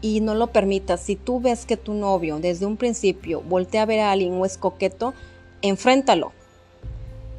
y 0.00 0.20
no 0.20 0.34
lo 0.34 0.48
permitas. 0.48 1.00
Si 1.00 1.16
tú 1.16 1.40
ves 1.40 1.66
que 1.66 1.76
tu 1.76 1.94
novio 1.94 2.38
desde 2.38 2.66
un 2.66 2.76
principio 2.76 3.42
voltea 3.42 3.82
a 3.82 3.86
ver 3.86 4.00
a 4.00 4.12
alguien 4.12 4.34
o 4.34 4.46
es 4.46 4.58
coqueto, 4.58 5.14
enfréntalo. 5.62 6.32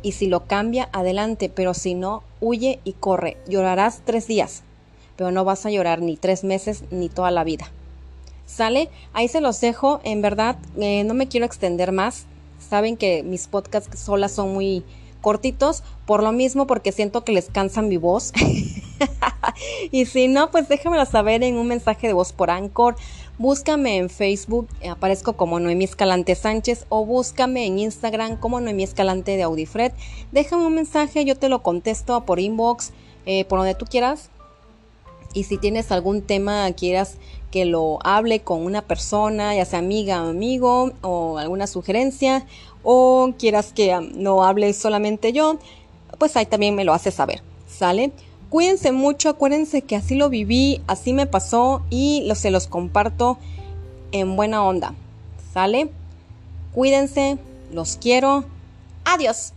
Y 0.04 0.14
si 0.14 0.28
lo 0.28 0.48
cambia, 0.48 0.90
adelante, 0.94 1.50
pero 1.50 1.74
si 1.74 1.94
no, 1.94 2.24
huye 2.40 2.80
y 2.84 2.94
corre. 2.94 3.38
Llorarás 3.48 4.02
tres 4.04 4.28
días 4.28 4.64
pero 5.22 5.32
no 5.32 5.45
vas 5.45 5.67
a 5.67 5.69
llorar 5.69 6.01
ni 6.01 6.17
tres 6.17 6.43
meses 6.43 6.84
ni 6.89 7.07
toda 7.07 7.30
la 7.30 7.43
vida. 7.43 7.69
¿Sale? 8.47 8.89
Ahí 9.13 9.28
se 9.28 9.39
los 9.39 9.61
dejo. 9.61 10.01
En 10.03 10.24
verdad, 10.24 10.57
eh, 10.80 11.03
no 11.03 11.13
me 11.13 11.28
quiero 11.28 11.45
extender 11.45 11.91
más. 11.91 12.26
Saben 12.57 12.97
que 12.97 13.22
mis 13.22 13.45
podcasts 13.45 13.99
solas 13.99 14.32
son 14.32 14.51
muy 14.51 14.84
cortitos, 15.22 15.84
por 16.07 16.24
lo 16.24 16.32
mismo 16.32 16.65
porque 16.65 16.91
siento 16.91 17.24
que 17.24 17.34
les 17.34 17.51
cansa 17.51 17.84
mi 17.84 17.97
voz. 17.97 18.34
y 19.91 20.07
si 20.07 20.28
no, 20.28 20.49
pues 20.49 20.67
déjamelo 20.67 21.05
saber 21.05 21.43
en 21.43 21.57
un 21.57 21.67
mensaje 21.67 22.07
de 22.07 22.13
voz 22.13 22.34
por 22.34 22.49
Anchor. 22.49 22.95
Búscame 23.38 23.97
en 23.97 24.09
Facebook, 24.09 24.69
aparezco 24.89 25.34
como 25.34 25.59
Noemí 25.59 25.84
Escalante 25.84 26.34
Sánchez 26.34 26.88
o 26.89 27.05
búscame 27.05 27.67
en 27.67 27.78
Instagram 27.78 28.38
como 28.38 28.59
Noemí 28.59 28.82
Escalante 28.82 29.38
de 29.38 29.43
Audifred. 29.43 29.91
Déjame 30.32 30.65
un 30.65 30.74
mensaje, 30.74 31.26
yo 31.26 31.38
te 31.38 31.47
lo 31.47 31.61
contesto 31.61 32.26
por 32.26 32.39
inbox, 32.39 32.91
eh, 33.28 33.45
por 33.45 33.59
donde 33.59 33.76
tú 33.76 33.86
quieras. 33.86 34.32
Y 35.34 35.44
si 35.44 35.58
tienes 35.58 35.92
algún 35.92 36.22
tema, 36.22 36.72
quieras 36.74 37.18
que 37.52 37.66
lo 37.66 38.00
hable 38.04 38.42
con 38.42 38.64
una 38.64 38.82
persona, 38.82 39.56
ya 39.56 39.66
sea 39.66 39.80
amiga 39.80 40.24
o 40.24 40.30
amigo, 40.30 40.92
o 41.02 41.38
alguna 41.38 41.68
sugerencia, 41.68 42.46
o 42.84 43.34
quieras 43.38 43.74
que 43.74 43.96
no 44.16 44.44
hable 44.44 44.74
solamente 44.74 45.34
yo, 45.34 45.58
pues 46.18 46.36
ahí 46.38 46.46
también 46.46 46.76
me 46.76 46.86
lo 46.86 46.94
haces 46.94 47.14
saber. 47.14 47.42
¿Sale? 47.68 48.12
Cuídense 48.50 48.92
mucho, 48.92 49.30
acuérdense 49.30 49.82
que 49.82 49.96
así 49.96 50.16
lo 50.16 50.30
viví, 50.30 50.82
así 50.88 51.14
me 51.14 51.26
pasó 51.26 51.84
y 51.90 52.24
lo, 52.26 52.36
se 52.36 52.52
los 52.52 52.68
comparto 52.68 53.38
en 54.12 54.36
buena 54.36 54.64
onda. 54.64 54.94
¿Sale? 55.54 55.90
Cuídense, 56.74 57.38
los 57.72 57.98
quiero. 57.98 58.46
Adiós. 59.06 59.54